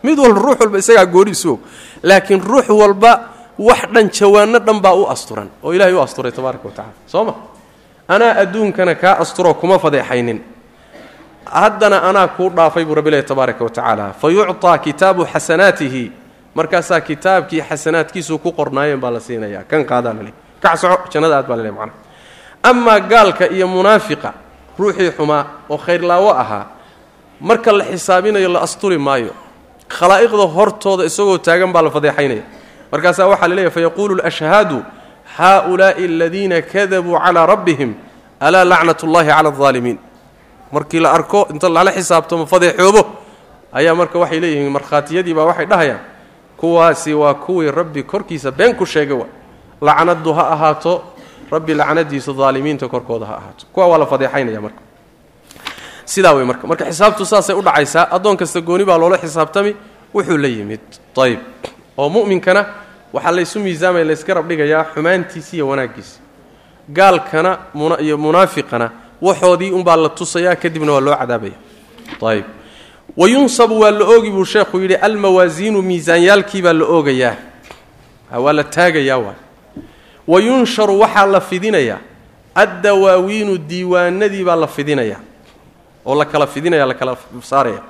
[0.03, 1.61] mid walba ruux walba isagaa gooniisu og.
[2.03, 3.13] Laakiin ruux walba
[3.59, 7.25] wax dhan jawaanno dhan baa u asturan oo ilaahay u asturay tabaaraka wa tacala soo
[7.25, 7.35] ma?
[8.09, 10.41] Anaa adduunkana kaa asturoo kuma fadeexaynin
[11.53, 14.13] haddana anaa kuu dhaafay buu rabbi ilahi tabaaraka wa tacaala.
[14.21, 16.13] Fa yucطaa kitaabu xasanaatihi.
[16.55, 19.63] Markaasaa kitaabkii xasanaadkiisu ku qornaayeen baa la siinayaa.
[19.71, 20.33] Kan qaadaa lale
[20.63, 21.93] kac soco jannada aad baa lale macna.
[22.63, 24.33] Amaa gaalka iyo munaafiqa
[24.79, 26.67] ruuxii xumaa oo khayrlaawo ahaa
[27.41, 29.33] marka la xisaabinayo la asturi maayo
[29.89, 32.43] khalaa'iqda hortooda isagoo taagan baa la fadeexaynaya.
[32.93, 34.83] Markaasaa waxaa la leeyahy fayaquulu lashhaadu
[35.37, 37.95] haaulaa'i aladiina kadabuu calaa rabbihim
[38.41, 39.99] alaa lacnat ullahi cala aldaalimiin
[40.73, 43.03] markii la arko inta lala xisaabtamo fadeexoobo
[43.73, 46.01] ayaa marka waxay leeyihiin markhaatiyadii baa waxay dhahayaan
[46.57, 49.27] kuwaasi waa kuwii rabbi korkiisa been ku sheega wa.
[49.81, 51.03] Lacnadu ha ahaato
[51.51, 53.67] rabbi lacnadiisu daalimiinta korkooda ha ahaato.
[53.73, 54.81] Kuwa waa la fadeexaynaya marka.
[56.05, 59.77] Sidaa wey marka marka xisaabtu saasay u dhacaysaa addoon kasta gooni baa loola xisaabtami
[60.15, 60.81] wuxuu la yimid.
[61.23, 61.39] Ayb
[61.97, 62.67] oo mu'minkana
[63.13, 66.21] waxaa laysu miisaamaya layska rabdhigayaa xumaantiisi iyo wanaaggiisa
[66.91, 67.59] gaalkana
[68.01, 68.91] iyo munaafiqana
[69.23, 71.53] waxoodii unbaa la tusayaa kadibna waa loo cadaabaya.
[72.29, 72.45] Ayb
[73.17, 77.37] wayunsabu waa la oogi buu sheekhu yidhi almawaasiinu miisaanyaalkii baa la oogayaa.
[78.39, 79.37] Waa la taagayaa waay
[80.29, 81.99] wayunsharu waxaa la fidinayaa
[82.55, 85.21] addawaawiinu diiwaanadii baa la fidinayaa
[86.07, 87.81] oo la kala fidinaya la kala saaraya.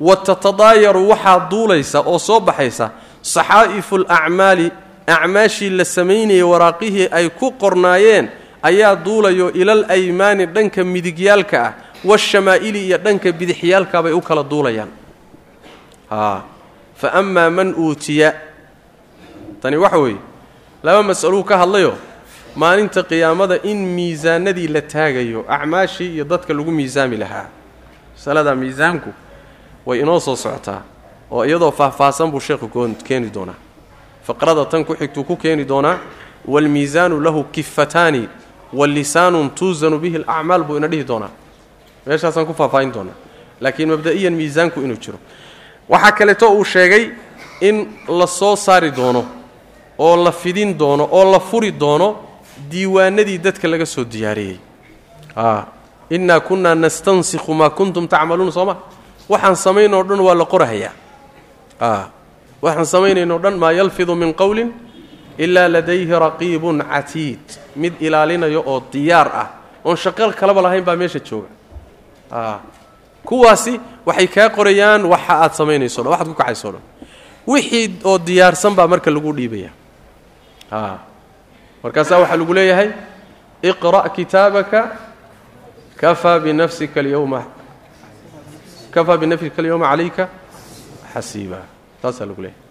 [0.00, 2.90] Wa tatadaayaru waxaa duulaysa oo soo baxaysa
[3.22, 4.70] saxaa'ifu alacmaali
[5.06, 8.28] acmaashii la samaynayay waraaqihii ay ku qornaayeen
[8.68, 11.72] ayaa duulayo ilal aymaani dhanka midigyaalka ah
[12.04, 14.90] waashamaa'ili iyo dhanka bidixyaalka bay u kala duulayaan.
[17.00, 18.32] Fa amaa man uutiya.
[19.60, 20.18] Tani waxa weeye
[20.82, 21.94] laba mas'aluu ka hadlayo
[22.56, 27.46] maalinta qiyaamada in miisaanadii la taagayo acmaashii iyo dadka lagu miisaami lahaa.
[28.16, 29.10] Masaladaa miisaanku
[29.86, 30.82] way inoo soo socotaa
[31.30, 32.68] oo iyadoo faahfaahsan buu sheekhu
[33.04, 33.58] keeni doonaa.
[34.26, 35.98] Faqrada tan ku xigtuu ku keeni doonaa
[36.48, 38.28] waalmiisaanu lahu kifataani
[38.72, 41.30] wa lisaanun tuusanu bihi alacmaal buu ina dhihi doonaa
[42.06, 43.14] meeshaasaan ku faahfaahin doonaa
[43.60, 45.18] laakiin mabda'iyan miisaanku inuu jiro
[45.88, 47.10] waxaa kaleeto uu sheegay
[47.60, 49.24] in la soo saari doono
[49.98, 52.08] oo la fidin doono oo la furi doono
[52.70, 54.58] diiwaanadii dadka laga soo diyaariyey
[56.10, 58.76] innaa kunnaa nastansikhu maa kuntum tacmaluun soo ma
[59.28, 60.92] waxaan samaynoo dhan waa la qorahayaa
[62.62, 64.72] waxaan samaynaynoo dhan maa yalfidu min qowlin
[65.38, 67.44] ilaa ladayhi raqiibun catiid
[67.76, 69.48] mid ilaalinayo oo diyaar ah.
[69.84, 71.48] Oon shaqal kalaba lahayn baa meesha jooga.
[73.26, 76.82] Kuwaasi waxay kaa qorayaan waxa aad samaynayso dhan waxaad ku kacayso dhan.
[77.46, 79.70] Wixii oo diyaarsan baa marka lagu dhiibaya.
[81.82, 82.90] Markaasaa waxaa lagu leeyahay
[83.62, 84.80] iqra' kitaabaka
[85.96, 87.42] kafaa binafsika alyawma
[88.90, 90.28] kafaa binafsika alyawma calayka
[91.14, 91.60] xasiiba
[92.02, 92.62] taasaa lagu leeyahay.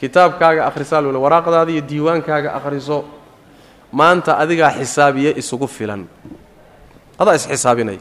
[0.00, 3.04] Kitaabkaaga akhrisaa lagu le waraaqdaada iyo diiwaankaaga akhriso
[3.92, 6.06] maanta adigaa xisaabiye isugu filan.
[7.18, 7.98] Adaa isxisaabinaya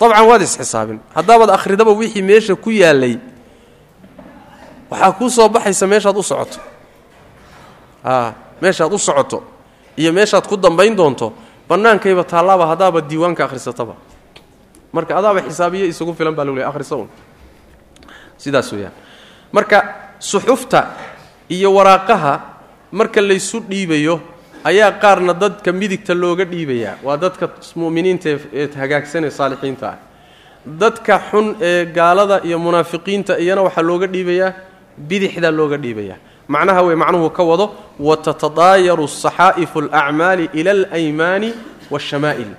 [0.00, 3.18] dabcan waad isxisaabin haddaabaad akhridaba wixii meesha ku yaallay
[4.90, 6.58] waxaa kuu soo baxaysa meeshaad u socoto.
[8.04, 9.42] A meeshaad u socoto
[9.96, 11.32] iyo meeshaad ku dambayn doonto
[11.68, 13.94] bannaankayba taallaaba haddaaba diiwaanka akhrisataba.
[14.92, 17.08] Marka adaaba xisaabiye isugu filan baa lagu leey akhriso un
[18.38, 18.92] sidaas weeyaan.
[19.52, 19.78] Marka
[20.18, 20.80] suxufta
[21.48, 22.40] iyo waraaqaha
[22.92, 24.20] marka laysu dhiibayo
[24.64, 29.98] ayaa qaarna dadka midigta looga dhiibayaa waa dadka mu'miniinta ee hagaagsan ee saalixiinta ah.
[30.64, 34.52] Dadka xun ee gaalada iyo munaafiqiinta iyana waxaa looga dhiibayaa
[34.98, 36.16] bidixdaa looga dhiibayaa
[36.48, 37.66] macnaha wey macnuhu ka wado
[38.00, 41.52] watatadaayaru saxaa'ifu alacmaali ila alaymaani
[41.90, 42.52] waashamaa'il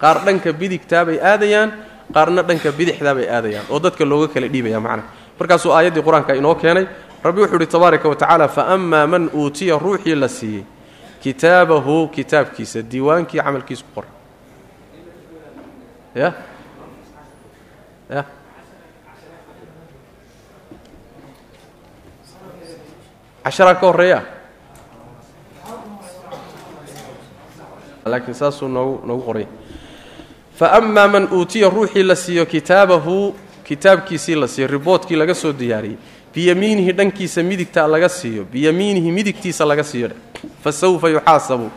[0.00, 1.72] qaar dhanka bidigtaabay aadayaan
[2.12, 5.08] qaarna dhanka bidixdaabay aadayaan oo dadka looga kala dhiibaya macnaha
[5.40, 6.86] markaasuu aayaddii qur'aanka inoo keenay
[7.24, 10.64] rabbi wuxuu ihi tabaaraka wa tacaala fa amaa man uutiya ruuxii la siiyey
[11.28, 14.12] kitaabahu kitaabkiisa diiwaankii camalkiisu ku qoran
[16.16, 16.28] ya?
[18.14, 18.22] Ya?
[23.44, 24.22] Casharaa ka horreeya?
[28.04, 29.46] Laakiin saasuu noogu noogu qoray.
[30.58, 35.98] Fa amaa man uutiya ruuxii la siiyo kitaabahu kitaabkiisii la siiyo riboodkii laga soo diyaariyey
[36.34, 38.44] biyamiinihi dhankiisa midigta laga siiyo.
[38.44, 40.10] Biyamiinihi midigtiisa laga siiyo.
[40.62, 41.70] Fa sawfa yuxaasabu.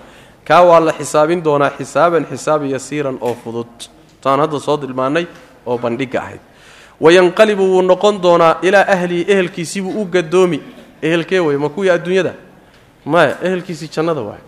[0.46, 3.68] Kaa waa la xisaabin doonaa xisaaban xisaab yasiiran oo fudud.
[4.22, 5.26] Taan hadda soo dilmaannay
[5.66, 6.40] oo bandhigga ahayd.
[7.02, 10.62] Wayanqalibu wuu noqon doonaa ilaa ahlihi ehelkiisiibuu u gadoomi
[11.02, 12.34] ehelkee wey ma kuwii adduunyada?
[13.06, 14.42] Maya ehelkiisii jannada waay.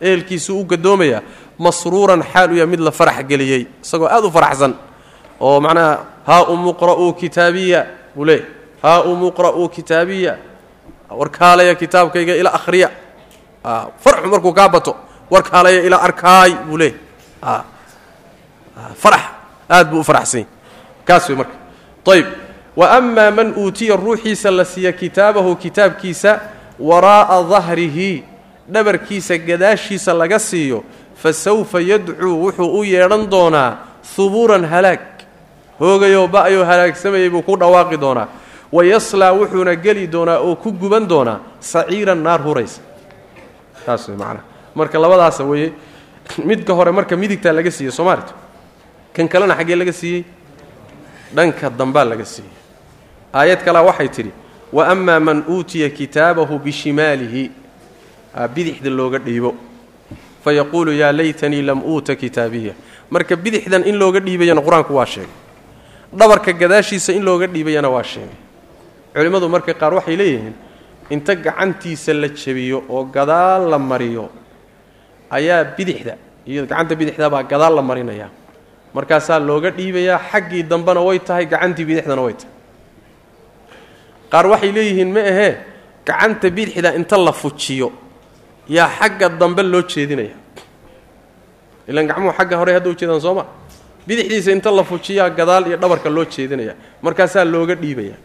[0.00, 1.22] Ehelkiisuu u gadoomayaa
[1.58, 3.66] masruuran xaal u yahay mid la farax geliyey.
[3.82, 4.74] Isagoo aad u faraxsan.
[5.40, 7.86] Oo macnaha haa umuqra'uu kitaabiya.
[8.16, 8.42] Buu leey
[8.82, 10.36] haa umuqra'uu kitaabiya.
[11.10, 12.90] Warkaalaya kitaabkayga ila akhriya.
[13.98, 14.96] Farxu markuu kaa bato
[15.30, 17.64] warkaalaya ila arkaay buu leeyahy
[18.96, 19.24] farax
[19.68, 20.46] aad buu u faraxsany
[21.04, 21.56] kaas wey marka.
[22.08, 22.26] Ayb
[22.76, 26.40] wa amaa man uutiya ruuxiisa la siiya kitaabahu kitaabkiisa
[26.78, 28.24] waraa'a dahrihi
[28.68, 30.84] dhabarkiisa gadaashiisa laga siiyo
[31.16, 33.76] fa sawfa yadcuu wuxuu u yeedhan doonaa
[34.16, 35.00] hubuuran halaag.
[35.80, 38.28] Hoogayoo ba'yoo halaagsamayay buu ku dhawaaqi doonaa
[38.72, 42.80] wa yaslaa wuxuuna geli doonaa oo ku guban doonaa saciiran naar huraysa.
[43.86, 44.44] Taas wey macnaha
[44.74, 45.72] marka labadaasa weeye
[46.44, 48.32] midka hore marka midigtaa laga siiyey soomaalita
[49.14, 50.24] kan kalena xaggee laga siiyey?
[51.34, 52.52] Dhanka dambaa laga siiyey.
[53.34, 54.32] Aayad kalea waxay tidhi
[54.72, 57.50] wa amaa man uutiya kitaabahu bishimaalihi.
[58.54, 59.54] Bidixda looga dhiibo.
[60.44, 62.74] Fa yaquulu yaa laytanii lam uuta kitaabiya
[63.10, 65.32] marka bidixdan in looga dhiibayana qur'aanku waa sheegay.
[66.12, 68.36] Dhabarka gadaashiisa in looga dhiibayana waa sheegay
[69.18, 70.54] culimmadu marka qaar waxay leeyihiin
[71.14, 74.24] inta gacantiisa la jebiyo oo gadaal la mariyo
[75.36, 76.14] ayaa bidixda
[76.50, 78.30] iyo gacanta bidixdabaa gadaal la marinayaa
[78.96, 82.52] markaasaa looga dhiibayaa xaggii dambena way tahay gacantii bidixdana way tahay.
[84.32, 85.52] Qaar waxay leeyihiin ma ahee
[86.08, 87.88] gacanta bidixda inta la fujiyo
[88.76, 90.36] yaa xagga dambe loo jeedinaya.
[91.88, 93.44] Ilaan gacmuhu xagga hore hadda ujeedaan sooma
[94.06, 98.16] bidixdiisa inta la fujiyaa gadaal iyo dhabarka loo jeedinaya markaasaa looga dhiibaya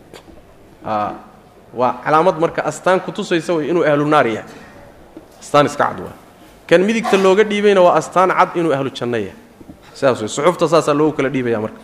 [0.86, 4.50] waa calaamad marka astaan kutusaysa way inuu ahlu naar yahay.
[5.42, 6.14] Astaan iska cad waa.
[6.68, 9.36] Kan midigta looga dhiibayna waa astaan cad inuu ahlu janno yahay.
[9.94, 11.80] Sidaas wey suxufta saasaa loogu kala dhiibaya marka.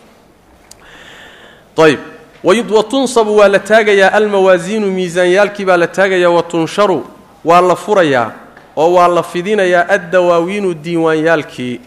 [1.78, 1.98] Ayb
[2.44, 7.06] wa tunsabu waa la taagayaa almawaasiinu miisaanyaalkii baa la taagayaa wa tunsharu
[7.44, 8.32] waa la furayaa
[8.76, 11.80] oo waa la fidinayaa addawaawiinu diiwaanyaalkii.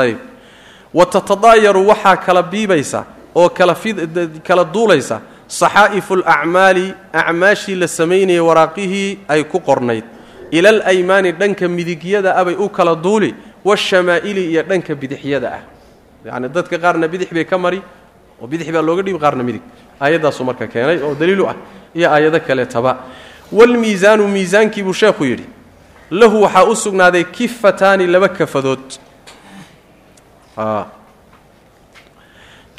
[0.00, 0.16] Ayb
[0.94, 3.04] wa tatadaayaru waxaa kala biibaysa
[3.34, 3.48] oo
[4.46, 10.04] kala duulaysa saxaa'ifu alacmaali acmaashii la samaynayay waraaqihii ay ku qornayd.
[10.50, 13.34] Ila alaymaani dhanka midigyada abay u kala duuli
[13.64, 15.62] waashamaa'ili iyo dhanka bidixyada ah.
[16.24, 17.82] Yacni dadka qaarna bidix bay ka mari
[18.40, 19.62] oo bidix baa looga dhiibi qaarna midig.
[20.00, 21.56] Aayaddaasuu marka keenay oo daliilu ah
[21.94, 22.98] iyo aayado kaleetaba
[23.52, 25.46] waalmiisaanu miisaankii buu sheekhu yidhi
[26.10, 28.80] lahu waxaa u sugnaaday kifataani laba kafadood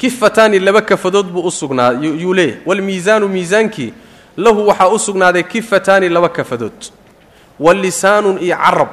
[0.00, 3.92] kifataani laba kafadood buu u sugnaa yuu leeyahy waalmiisaanu miisaankii
[4.36, 6.78] lahu waxaa u sugnaaday kifataani laba kafadood.
[7.60, 8.88] Wa lisaanun iyo carab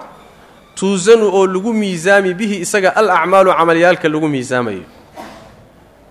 [0.75, 4.83] tuusanu oo lagu miisaami bihi isaga al acmaalu camalyaalka lagu miisaamayo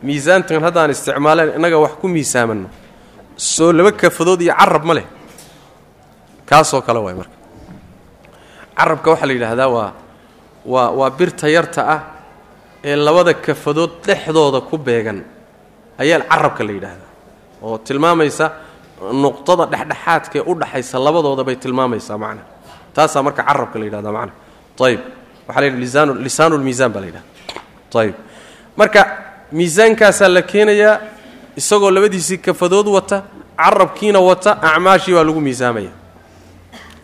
[0.02, 2.68] miisaantan haddaan isticmaaleen innaga wax ku miisaamanno
[3.36, 5.04] soo laba kafadood iyo carab ma leh.
[6.48, 7.36] Kaasoo kale waay marka.
[8.76, 9.92] Carabka waxaa la yidhaahdaa waa
[10.66, 12.00] waa waa birta yarta ah
[12.88, 15.18] ee labada kafadood dhexdooda ku beegan
[16.02, 17.10] ayaa carabka la yidhaahdaa
[17.66, 18.46] oo tilmaamaysa
[19.24, 22.42] nuqdada dhexdhexaadka ee u dhaxaysa labadooda bay tilmaamaysaa macna.
[22.94, 24.32] Taasaa marka carabka la yidhahdaa macna.
[24.86, 25.00] Ayb
[25.48, 27.28] waxaa la yidhaha lisaan lisaanulmiisaan baa la yidhahda
[28.02, 28.14] ayb
[28.80, 29.00] marka
[29.58, 30.94] miisaankaasaa la keenayaa
[31.60, 33.18] isagoo labadiisii kafadood wata
[33.62, 35.92] carabkiina wata acmaashii baa lagu miisaamaya.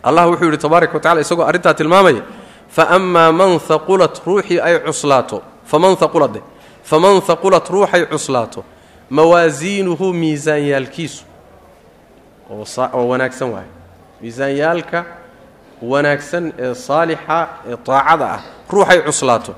[0.07, 2.21] Allah wuxuu yidhi tabaaraka wa tacala isagoo arrintaa tilmaamaya
[2.75, 6.41] fa amaa man haqulat ruuxii ay cuslaato faman haqulat
[6.83, 8.63] faman haqulat ruuxay cuslaato
[9.09, 11.23] mawaasiinuhu miisaanyaalkiisu.
[12.49, 13.71] Oo wanaagsan waayo.
[14.21, 15.05] Miisaanyaalka
[15.81, 19.55] wanaagsan ee saalixa ee taacada ah ruuxay cuslaato.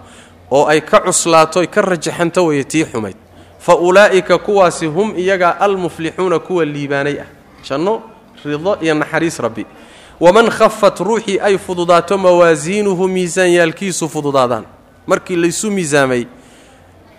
[0.52, 3.16] Oo ay ka cuslaato ka rajaxanto weye tii xumayd.
[3.60, 7.26] Fa ulaa'ika kuwaasi hum iyagaa almuflixuuna kuwa liibaanay ah.
[7.70, 8.02] Janno
[8.46, 9.66] rido iyo naxariis rabbi.
[10.20, 14.66] Waman khafat ruuxii ay fududaato mawaasiinuhu miisaanyaalkiisu fududaadaan
[15.08, 16.26] markii laysu miisaamay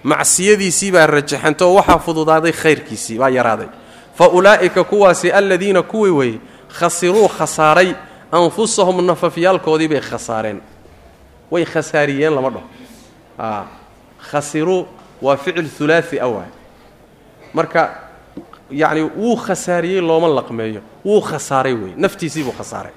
[0.02, 3.68] macsiyadiisii baa rajaxanto oo waxaa fududaaday khayrkiisii baa yaraaday.
[4.14, 6.38] Fa ulaa'ika kuwaasi aladiina kuwii weeye
[6.78, 7.94] khasiruu khasaaray
[8.32, 10.60] anfusahum nafafyaalkoodii bay khasaareen.
[11.50, 12.66] Way khasaariyeen lama dhaho
[14.30, 14.86] khasiruu
[15.22, 16.50] waa ficil hulaai a waay.
[17.54, 17.90] Marka
[18.70, 20.80] yacni wuu khasaariyey looma laqmeeyo.
[21.04, 22.92] Wuu khasaaray wey naftiisii buu khasaaray.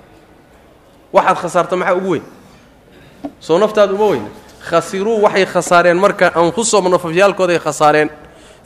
[1.14, 2.24] Waxaad khasaarta maxaa ugu weyn?
[3.40, 4.30] Soo naftaad uma weyna
[4.70, 8.09] khasiruu waxay khasaareen marka anfusahum nafafyaalkooday khasaareen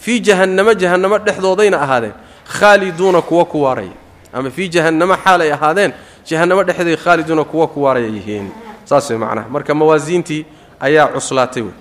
[0.04, 2.14] fii jahannamo jahannamo dhexdoodayna ahaadeen
[2.58, 3.96] khaaliduuna kuwa ku waaraya
[4.34, 5.92] ama fii jahannamo xaalay ahaadeen
[6.30, 8.52] jahannamo dhexday khaaliduuna kuwa ku waaraya yihiin.
[8.86, 9.48] Saas way macnaha.
[9.50, 10.46] Marka mawaasiintii
[10.80, 11.72] ayaa cuslaatay wey.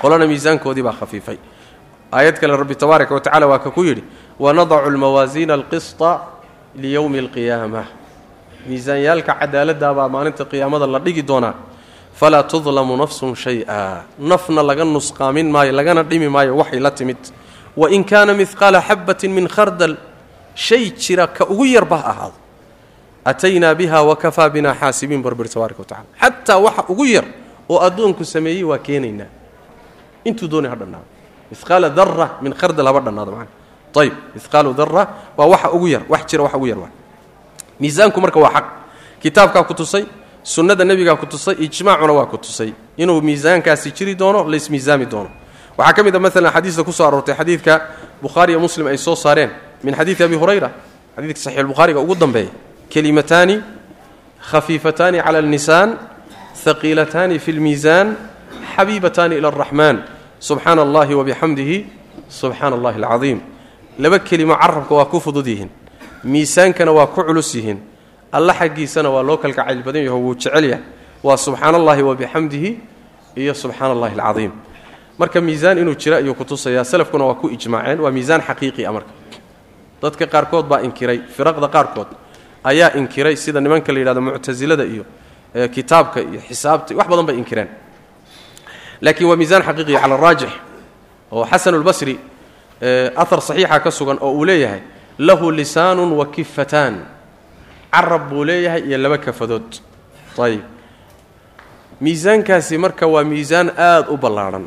[0.00, 1.36] Qolana miisaankoodii baa khafiifay.
[2.12, 4.04] Aayad kale rabbi tabaaraka wa tacala waa ka ku yidhi
[4.40, 6.20] wanadacu lmawaasiina alqisطa
[6.76, 7.84] liyowmi alqiyaama.
[8.68, 11.54] Miisaanyaalka cadaaladdaa baa maalinta qiyaamada la dhigi doonaa
[12.16, 14.04] falaa tudlamu nafsun shay-a.
[14.18, 17.20] Nafna laga nusqaamin maayo lagana dhimi maayo waxay la timid.
[17.76, 19.96] Wain kaana midqaala xabbatin min khardal
[20.54, 22.38] shay jira ka ugu yarba ha ahaado
[23.24, 27.26] ataynaa biha wakafaa binaa xaasibiin barbir tabaaraka wa tacala xataa waxa ugu yar
[27.68, 29.28] oo addoonku sameeyey waa keenaynaa.
[30.24, 31.06] Intuu doonay ha dhannaado.
[31.52, 33.52] Miqaala dara min khardal haba dhannaado macana
[33.96, 35.02] ayib miqaalu dara
[35.36, 36.78] waa waxa ugu yar wax jira waxa ugu yar
[37.80, 38.66] miisaanku marka waa xaq.
[39.20, 40.04] Kitaabkaa ku tusay
[40.46, 42.70] sunnada nebigaa ku tusay ijmaacuna waa ku tusay.
[42.96, 45.30] Inuu miisaankaasi jiri doono laysmiisaami doono.
[45.78, 47.74] Waxaa ka mid a maalan xadiista ku soo aroortay xadiidka
[48.22, 49.50] bukhaari iyo muslim ay soo saareen
[49.82, 50.70] min xadiidi abi hurayra
[51.16, 52.50] xadiidka saxiixulbukhaariga ugu dambeeya.
[52.88, 53.60] Kelimataani
[54.50, 55.98] khafiifataani cala alnisaan
[56.64, 58.16] haqiilataani fi lmiisaan
[58.76, 59.96] xabiibataani ila araxmaan
[60.38, 61.76] subxaana allahi wabixamdihi
[62.30, 63.40] subxaana allahi alcadiim.
[63.98, 65.70] Laba kelimo carabka waa ku fudud yihiin.
[66.24, 67.78] Miisaankana waa ku culus yihiin
[68.32, 70.82] alla xaggiisana waa loo kalgacayl badan yaho wuu jecel yahay.
[71.22, 72.70] Waa subxaana allahi wabixamdihi
[73.36, 74.52] iyo subxaana allahi alcadiim.
[75.18, 79.10] Marka miisaan inuu jira ayuu kutusayaa salafkuna waa ku ijmaaceen waa miisaan xaqiiqi a marka.
[80.02, 82.06] Dadka qaarkood baa inkiray firaqda qaarkood
[82.64, 85.04] ayaa inkiray sida nimanka la yidhahdo muctasilada iyo
[85.74, 87.68] kitaabka iyo xisaabta wax badan bay inkireen.
[89.00, 90.50] Laakiin waa miisaan xaqiiqiya cala araajix
[91.32, 92.18] oo xasanulbasri
[93.16, 94.80] ahar saxiixa ka sugan oo uu leeyahay
[95.18, 96.94] lahu lisaanun wa kifataan
[97.92, 99.80] carab buu leeyahay iyo laba kafadood.
[100.38, 100.62] Ayib.
[102.00, 104.66] Miisaankaasi marka waa miisaan aada u ballaadhan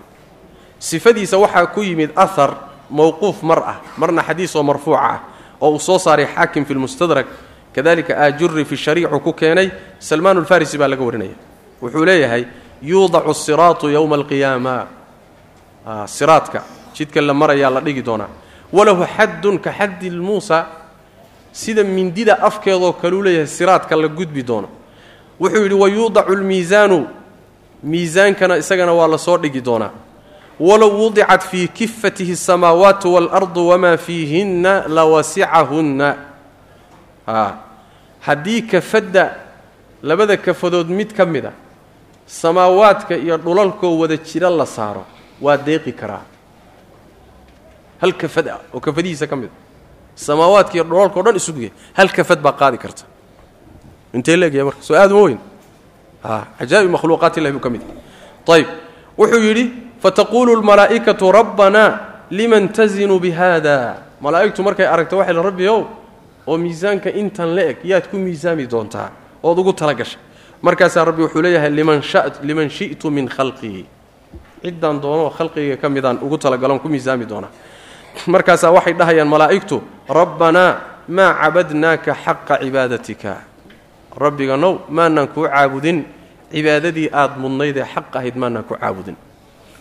[0.80, 2.56] sifadiisa waxaa ku yimid ahar
[2.90, 5.20] mowquuf mar ah marna xadiis oo marfuuca ah
[5.62, 7.28] oo uu soo saaray xaakim fi lmustadrak
[7.76, 11.36] kadalika aajuri fi shariicu ku keenay salmaan ulfarisi baa laga warinaya.
[11.82, 12.46] Wuxuu leeyahay
[12.82, 14.88] yuudacu siraatu yowma alqiyaama.
[16.06, 16.64] Siraadka
[16.96, 18.30] jidka la marayaa la dhigi doonaa.
[18.74, 20.66] Walahu xaddun ka xaddi muusa
[21.62, 24.70] sida mindida afkeedoo kaleu leeyahay siraadka la gudbi doono.
[25.40, 27.08] Wuxuu yidhi wayuudacu lmiisaanu
[27.84, 29.92] miisaankana isagana waa la soo dhigi doonaa.
[30.60, 36.16] Walow wudicat fii kifatihi asamaawaatu waalardu wamaa fiihinna lawasicahunna.
[38.20, 39.36] Haddii kafadda
[40.04, 41.52] labada kafadood mid ka mid a
[42.26, 45.06] samaawaadka iyo dhulalkoo wada jira la saaro
[45.42, 46.22] waa deeqi karaa.
[48.02, 49.69] Hal kafad ah oo kafadihiisa ka mid a
[50.26, 53.04] samaawaadka iyo dhulalkao dhan isuguya hal kafad baa qaadi karta.
[54.14, 54.82] Intee leegaya marka?
[54.88, 55.40] Soo aad uma weyn.
[56.60, 57.84] Cajaa'ib makhluuqaat illahi buu ka mid
[58.50, 58.68] ayb
[59.18, 59.66] wuxuu yidhi
[60.04, 61.90] fataquulu lmalaa'ikatu rabbanaa
[62.32, 68.10] liman tazinu bihada malaa'igtu markay aragto waxay la rabbi oo miisaanka intan la eg yaad
[68.10, 69.12] ku miisaami doontaa
[69.44, 70.20] ood ugu tala gashay.
[70.62, 71.72] Markaasaa rabbi wuxuu leeyahay
[72.50, 73.86] liman shi'tu min khalqii.
[74.64, 77.52] Ciddaan doonoo khalqiga ka midaan ugu talagalon ku miisaami doonaa
[78.28, 80.72] markaasaa waxay dhahayaan malaa'igtu rabbanaa
[81.08, 83.36] maa cabadnaaka xaqa cibaadatika.
[84.18, 86.06] Rabbiga now maanaan kuu caabudin.
[86.52, 89.16] Cibaadadii aad mudnaydee xaq ahayd maanaan ku caabudin.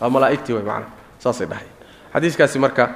[0.01, 1.75] Waa malaa'igtii way macnaa saasay dhahayaan.
[2.13, 2.89] Xadiiskaasi marka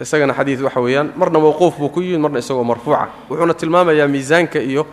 [0.00, 3.08] isagana xadiid waxa weeyaan marna mawquuf buu ku yimid marna isagoo marfuuca.
[3.30, 4.86] Wuxuuna tilmaamayaa miisaanka iyo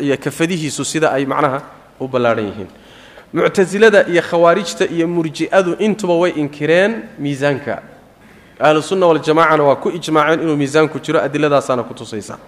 [0.00, 1.60] iyo kafadihiisu sida ay macnaha
[2.00, 2.68] u ballaadhan yihiin.
[3.34, 7.82] Muctasilada iyo khawaarijta iyo murji'adu intuba way inkireen miisaanka
[8.60, 12.38] ahlusunna waljamacana waa ku ijmaaceen inuu miisaanku jiro adiladaasaana ku tusaysa.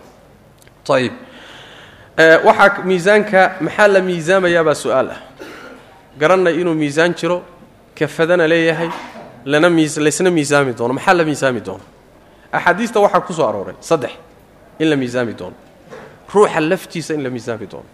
[0.88, 1.12] Ayib
[2.44, 5.20] waxaa miisaanka maxaa la miisaamayaabaa su'aal ah?
[6.18, 7.42] Garannay inuu miisaan jiro
[7.94, 8.88] kafadana leeyahay
[9.44, 10.94] lana laysna miisaami doono.
[10.94, 11.84] Maxaa la miisaami doono?
[12.52, 14.10] Axaadiista waxaa ku soo arooray saddex
[14.78, 15.56] in la miisaami doono.
[16.34, 17.88] Ruuxa laftiisa in la miisaami doono.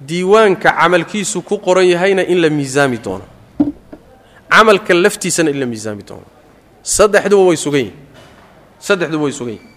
[0.00, 3.24] Diiwaanka camalkiisu ku qoran yahayna in la miisaami doono
[4.50, 6.26] camalka laftiisana in la miisaami doono
[6.82, 7.96] saddexduba way sugan yihiin
[8.78, 9.70] saddexduba way sugan yihiin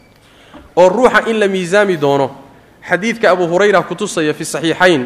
[0.76, 2.28] oo ruuxa in la miisaami doono
[2.90, 5.04] xadiidka abu hurayra kutusaya fi saxiixayn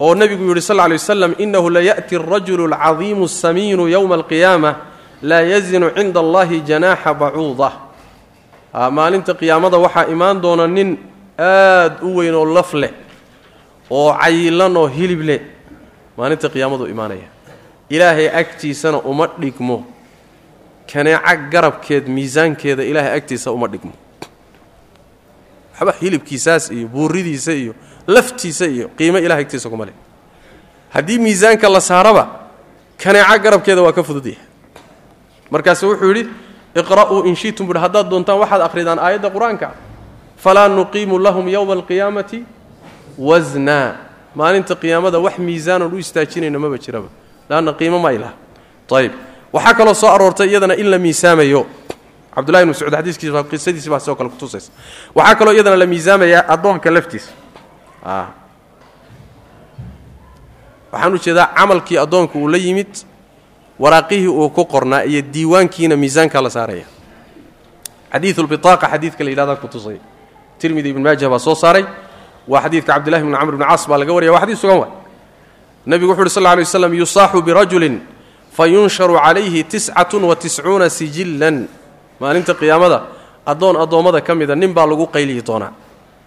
[0.00, 4.70] oo nebigu yidhi sal ly waslam inahu laya'ti arajulu alcadiimu asamiinu yowma alqiyaama
[5.22, 7.70] laa yazinu cinda allahi janaaxa bacuuda
[8.96, 10.98] maalinta qiyaamada waxaa imaan doona nin
[11.38, 12.92] aad u weyn oo laf leh
[13.90, 15.40] oo cayilan oo hilib leh
[16.18, 17.28] maalinta qiyaamadu imaanaya
[17.90, 19.84] ilaahay agtiisana uma dhigmo.
[20.92, 23.92] Kaneeca garabkeed miisaankeeda ilaahay agtiisa uma dhigmo.
[25.74, 27.74] Waxba hilibkiisaas iyo buuridiisa iyo
[28.06, 29.94] laftiisa iyo qiimo ilahay agtiisa kuma leh.
[30.90, 32.24] Haddii miisaanka la saaraba
[32.98, 34.42] kaneeca garabkeeda waa ka fududyahay
[35.50, 36.28] markaasu wuxuu yidhi
[36.74, 39.68] iqra'uu in shitum buhi haddaad doontaan waxaad akhridaan aayadda qur'aanka.
[40.36, 42.44] Falaa nuqiimu lahum yowma alqiyaamati
[43.18, 43.96] wasnaa
[44.34, 47.08] maalinta qiyaamada wax miisaanan u istaajinayno maba jiraba
[47.50, 48.32] leanna qiimo ma ilaha
[48.92, 49.12] ayib
[49.52, 51.66] waxaa kaloo soo aroortay iyadana in la miisaamayo.
[52.34, 54.70] Cabdullahi bn mascuud xadiiskiisa qisadiisi baa sidoo kale kutusaysa.
[55.14, 57.30] Waxaa kaloo iyadana la miisaamayaa addoonka laftiisa.
[60.92, 62.92] Waxaan u jeedaa camalkii addoonka uu la yimid
[63.80, 66.84] waraaqihii uu ku qornaa iyo diiwaankiina miisaanka la saaraya.
[68.12, 69.98] Xadiidu lbitaaqa xadiidka la yidhahdaa kutusaya
[70.58, 71.84] tirmidi ibn maajah baa soo saaray.
[72.48, 74.92] Waa xadiidka cabdillahi bn camr bn caas baa laga waraya waa xadiis sugan waay
[75.88, 77.96] nebigu wuxu uhi sal lay waslam yusaaxu birajulin
[78.56, 81.56] fayunsharu calayhi tiscatun wa tiscuuna sijillan.
[82.20, 82.98] Maalinta qiyaamada
[83.46, 85.72] addoon addoommada ka mida nin baa lagu qayliyi doonaa.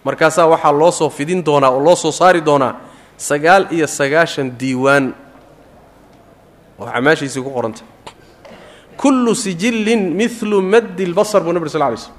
[0.04, 2.72] Markaasaa waxaa loo soo fidin doonaa oo loo soo saari doonaa
[3.28, 5.14] sagaal iyo sagaashan diiwaan.
[6.80, 7.82] Oo camaashiisii ku qoranta
[8.96, 12.14] kullu sijillin milu maddi lbasar buu nabri sal lay slm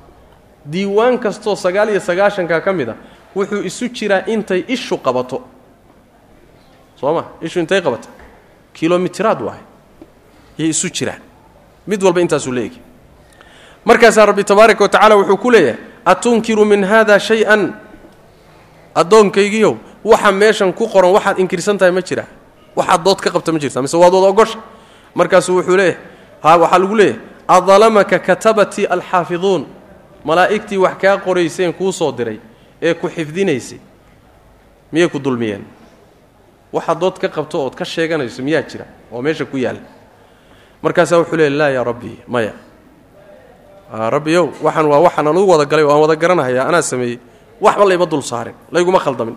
[0.71, 2.95] diiwaan kastoo sagaal iyo sagaashanka ka mid a
[3.35, 5.41] wuxuu isu jiraa intay ishu qabato
[7.03, 8.07] soo ma ishu intay qabata
[8.73, 9.59] kilomitiraad waay.
[10.57, 11.19] Yay isu jiraan.
[11.87, 12.79] Mid walba intaasuu leegi.
[13.85, 17.73] Markaasaa rabbi tabaaraka wa tacala wuxuu ku leeyahay atunkiru min hada shay-an?
[18.95, 22.25] Addoonkaygiiow waxa meeshan ku qoran waxaad inkirsan tahay ma jira.
[22.75, 24.59] Waxaad dood ka qabta ma jirta mise waad wada ogosha?
[25.15, 25.97] Markaasuu wuxuu leeyahay
[26.43, 29.65] ha waxaa lagu leeyahay adalamaka katabatii alxaafiduun.
[30.25, 32.39] Malaa'igtii wax kaa qorayseen kuu soo diray
[32.81, 33.79] ee ku xifdinaysay
[34.91, 35.63] miyay ku dulmiyeen
[36.73, 39.81] waxaad dood ka qabto ood ka sheeganayso miyaa jira oo meesha ku yaalla
[40.81, 42.53] markaasaa wuxuu leeyahy laa yaa rabbi maya.
[43.93, 47.19] Rabbiyow waxaan waa waxaan anugu wada galay oo aan wada garanahaya anaa sameeyey.
[47.61, 49.35] Waxba layma dul saarin layguma khaldamin.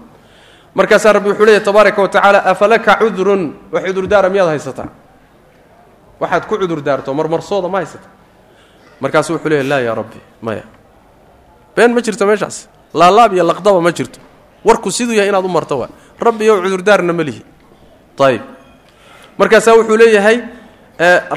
[0.75, 3.43] Markaasaa rabbi wuxuu leeyahy tabaaraka wa tacaala afalaka cudrun?
[3.73, 4.89] Wax cudurdaara miyaad haysataa
[6.21, 8.09] waxaad ku cudurdaarto marmarsooda ma haysata.
[9.01, 10.65] Markaasu wuxuu leeyahy laa yaa rabbi maya.
[11.77, 12.69] Been ma jirto meeshaas?
[12.95, 14.19] Laalaab iyo laqdaba ma jirto.
[14.65, 15.89] Warku siduu yahay inaad u marto waa
[16.21, 17.43] rabbiyow cudurdaarna ma lihi.
[18.27, 18.43] Ayib
[19.39, 20.39] markaasaa wuxuu leeyahay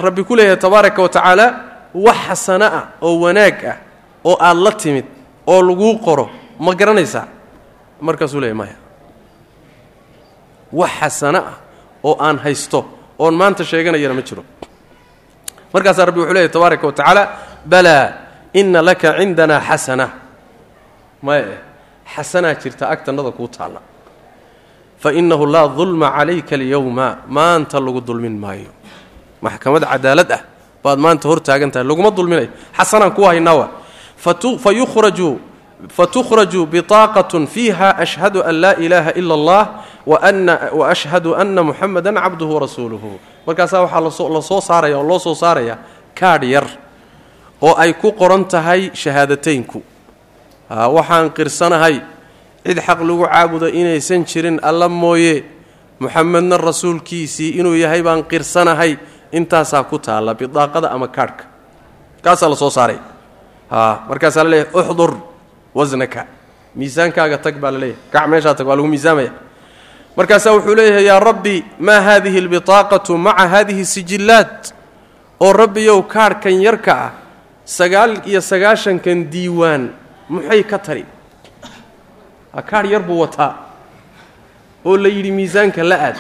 [0.04, 1.46] rabbi ku leeyahay tabaaraka wa tacaala
[1.94, 3.78] wax xasano ah oo wanaag ah
[4.24, 5.06] oo aad la timid
[5.48, 6.30] oo laguu qoro
[6.60, 7.28] ma garanaysaa?
[8.02, 8.76] Markaasuu leeyahy maya.
[10.72, 11.56] Wax xasano ah
[12.04, 12.80] oo aan haysto
[13.20, 14.44] oon maanta sheeganayana ma jiro.
[15.74, 17.24] Markaasaa rabbi wuxuu leeyahy tabaaraka wa tacaala
[17.66, 18.06] balaa
[18.54, 20.06] inna laka cindanaa xasana
[21.22, 21.58] maya
[22.16, 23.82] xasanaa jirta agtannada kuu taalla
[25.00, 28.72] fa innahu laa dulma calayka alyowma maanta lagu dulmin maayo
[29.42, 30.42] maxkamad cadaalad ah
[30.84, 33.68] baad maanta hor taagan tahay laguma dulminayo xasanaan kuu haynaa wa
[34.64, 35.40] fa yukhraju
[35.88, 39.64] fatukhraju biطaaqatun fiiha ashhadu an laa ilaaha ila allah
[40.06, 45.80] wa ashhadu anna muxamada cabduhu warasuuluhu markaasaa waxaa la soo saaraya oo loo soo saaraya
[46.12, 46.68] kaadh yar
[47.64, 49.80] oo ay ku qoran tahay shahaadateynku
[50.70, 52.04] waxaan qirsanahay
[52.66, 55.44] cid xaq lagu caabudo inaysan jirin alla mooye.
[56.00, 58.98] Muxamedna rasuulkiisii inuu yahay baan qirsanahay.
[59.32, 61.44] Intaasaa ku taalla bidaaqada ama kaadhka.
[62.24, 62.98] Kaasaa la soo saaray.
[64.10, 65.12] Markaasaa la leeyahay uxdur
[65.76, 66.26] wasnaka
[66.76, 68.02] miisaankaaga tag baa la leeyahay.
[68.12, 69.32] Kac meeshaa tag waa lagu miisaamaya.
[70.18, 74.74] Markaasaa wuxuu leeyahay yaa rabbi maa haadihi albiطaaqatu maca haadihi sijillaat
[75.40, 77.12] oo rabbiyow kaadhkan yarka ah
[77.66, 79.94] sagaal iyo sagaashankan diiwaan
[80.30, 81.06] muxay ka tari
[82.54, 83.54] kaadh yar buu wataa.
[84.86, 86.18] Oo la yidhi miisaanka la aad.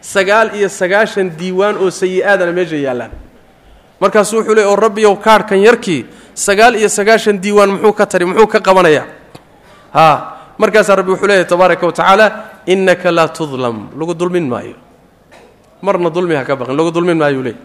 [0.00, 3.10] Sagaal iyo sagaashan diiwaan oo sayi-aadana meesha yaallaan.
[4.00, 8.46] Markaasuu wuxuu leey oo rabbiyow kaadhkan yarkii sagaal iyo sagaashan diiwaan muxuu ka tari muxuu
[8.46, 9.06] ka qabanayaa
[9.92, 10.16] haa
[10.58, 12.30] markaasaa rabbi wuxuu leeyahy tabaaraka wa
[12.66, 13.90] innaka laa tudlam.
[13.96, 14.74] Lagu dulmin maayo.
[15.82, 17.56] Marna dulmi ha ka baqin lagu dulmin maayuu leey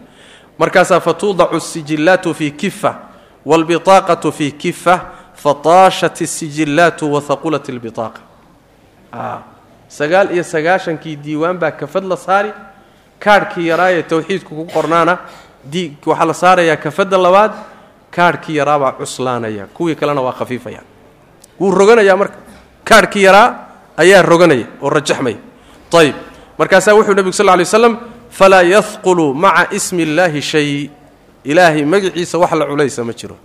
[0.58, 2.94] markaasaa fatuudacu asijillaatu fii kifa
[3.44, 5.00] waalbiطaaqatu fii kifa
[5.46, 8.20] fataashat asijillaatu wahaqulat albitaaqa
[9.88, 12.50] sagaal iyo sagaashankii diiwaan baa kafad la saari
[13.24, 15.18] kaadhkii yaraayee tawxiidku ku qornaana
[16.06, 17.52] waxaa la saarayaa kafadda labaad
[18.10, 20.80] kaadhkii yaraabaa cuslaanaya kuwii kalena waa khafiifaya.
[21.60, 22.36] Wuu roganayaa marka
[22.84, 23.48] kaadhkii yaraa
[23.96, 25.36] ayaa roganaya oo rajaxmaya.
[25.98, 26.14] Ayib
[26.58, 27.98] markaasaa wuxuu nebigu sal ly slam
[28.30, 30.90] falaa yahqulu maca ismi illaahi shay.
[31.44, 33.36] Ilaahay magaciisa wax la culaysa ma jiro.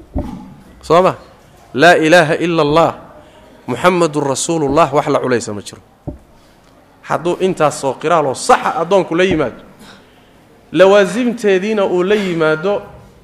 [0.81, 1.15] Soo ma
[1.73, 2.91] laa ilaaha ila allah
[3.67, 5.81] muxamadun rasuulullah wax la culaysa ma jiro.
[7.01, 9.61] Hadduu intaasoo qiraaloo saxa addoonku la yimaado
[10.71, 12.81] lawaasimteediina uu la yimaado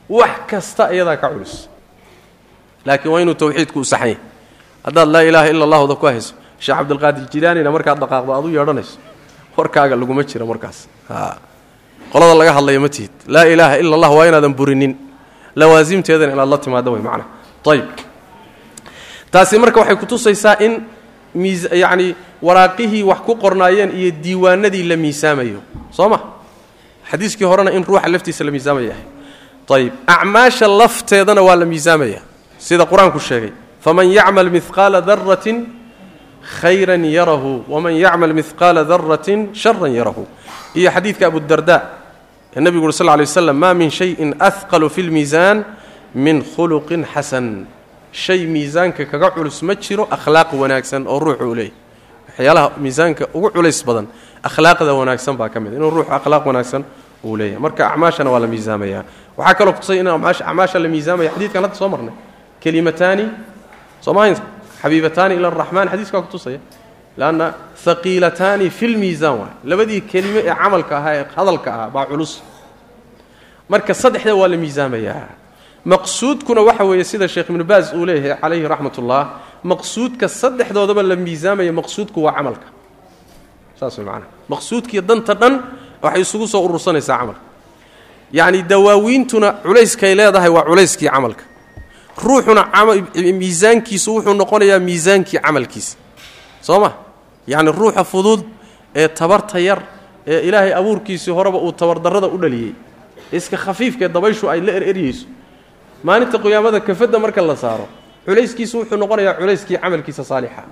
[0.10, 1.70] wax kasta iyadaa ka culus.
[2.86, 4.18] Laakiin waa inuu tawxiidku u saxan yahy
[4.86, 8.98] haddaad laa ilaaha ila allahda ku hayso sheekh cabdilqaadir jilaanina markaad dhaqaaqdo aad u yeedhanayso
[9.58, 10.88] warkaaga laguma jiro markaas.
[12.12, 13.12] Qolada laga hadlaya ma tihid.
[13.28, 14.94] Laa ilaaha ila allah waa inaadan burinin.
[15.56, 17.26] Lawaasimteedana inaad la timaado way macna.
[17.68, 17.88] Ayb
[19.32, 20.74] taasi marka waxay kutusaysaa in
[21.74, 25.60] yacni waraaqihii wax ku qornaayeen iyo diiwaanadii la miisaamayo.
[25.92, 26.20] Soo ma?
[27.12, 28.94] Xadiiskii horena in ruuxa laftiisa la miisaamaya.
[29.70, 32.22] Ahay ayib acmaasha lafteedana waa la miisaamaya.
[32.58, 33.52] Sida qur'aanku sheegay
[33.82, 35.66] faman yacmal mihqaala daratin
[36.62, 40.26] khayran yarahu waman yacmal mihqaala daratin sharan yarahu.
[40.76, 41.78] Iyo xadiidka abudarda
[42.56, 45.64] ee nebigu uri sal ly waslam maa min shayin ahqalu fi lmiisaan
[46.16, 47.66] min khuluqin xasan
[48.24, 51.74] shay miisaanka kaga culus ma jiro akhlaaq wanaagsan oo ruuxu uu leeyahy
[52.30, 54.06] waxyaalaha miisaanka ugu culays badan
[54.48, 56.84] akhlaaqda wanaagsan baa ka mid inuu ruuxu akhlaaq wanaagsan
[57.28, 57.60] uu leeyahay.
[57.66, 59.04] Marka acmaashana waa la miisaamayaa.
[59.38, 61.30] Waxaa kaloo kutusay in acmaasha la miisaamaya.
[61.34, 62.14] Xadiidkan hadda soo marnay.
[62.62, 63.26] Kelimataani
[64.06, 64.36] soomahayn
[64.82, 66.60] xabiibataani ila araxmaan xadiiskaa kutusaya
[67.20, 67.46] leanna
[67.86, 72.32] haqiilataani fi lmiisaan waay labadii kelime ee camalka ahaa ee hadalka ahaa baa culus.
[73.72, 75.28] Marka saddexda waa la miisaamayaa
[75.86, 79.24] maqsuudkuna waxa weeye sida sheekh ibnu baas uu leeyahay calayhi raxmat ullah
[79.64, 82.68] maqsuudka saddexdoodaba la miisaamaya maqsuudku waa camalka.
[83.80, 85.54] Saas way macanaha maqsuudkiiyo danta dhan
[86.02, 87.42] waxay isugu soo urursanaysaa camalka.
[88.34, 91.44] Yacni dawaawiintuna culayskay leedahay waa culayskii camalka.
[92.18, 92.64] Ruuxuna
[93.16, 95.98] miisaankiisu wuxuu noqonayaa miisaankii camalkiisa.
[96.62, 96.92] Soo ma?
[97.48, 98.42] Yacni ruuxa fudud
[98.96, 99.80] ee tabarta yar
[100.28, 102.74] ee ilaahay abuurkiisii horeba uu tabardarrada u dhaliyey.
[103.32, 105.26] Iska khafiifkaee dabayshu ay la ereryeyso
[106.04, 107.88] maalinta qiyaamada kafadda marka la saaro
[108.26, 110.64] culayskiisu wuxuu noqonayaa culayskii camalkiisa saalixa.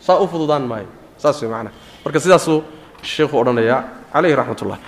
[0.00, 0.86] Saa u fududaan maayo.
[1.18, 1.74] Saas way macnaha
[2.04, 2.62] marka sidaasuu
[3.02, 4.78] sheekhu odhanayaa calayhi raxmat ullah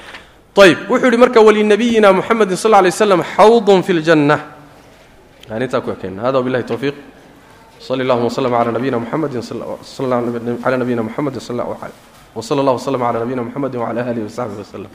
[0.60, 4.36] ayb wuxuu yidhi marka walinabiyina muxamedin sal lay slam xawdun fi ljanna
[5.50, 6.94] yani intaa ku ekeyna hada wabillahi towfiiq
[7.80, 9.42] sali allahuma wslm cala nabiyina muxamedin
[10.62, 11.60] cala nabiyina muxamedin sal
[12.36, 14.92] wsala allah wslm cala nabiyina muxamedin wcala alihi wasaxbihi waslem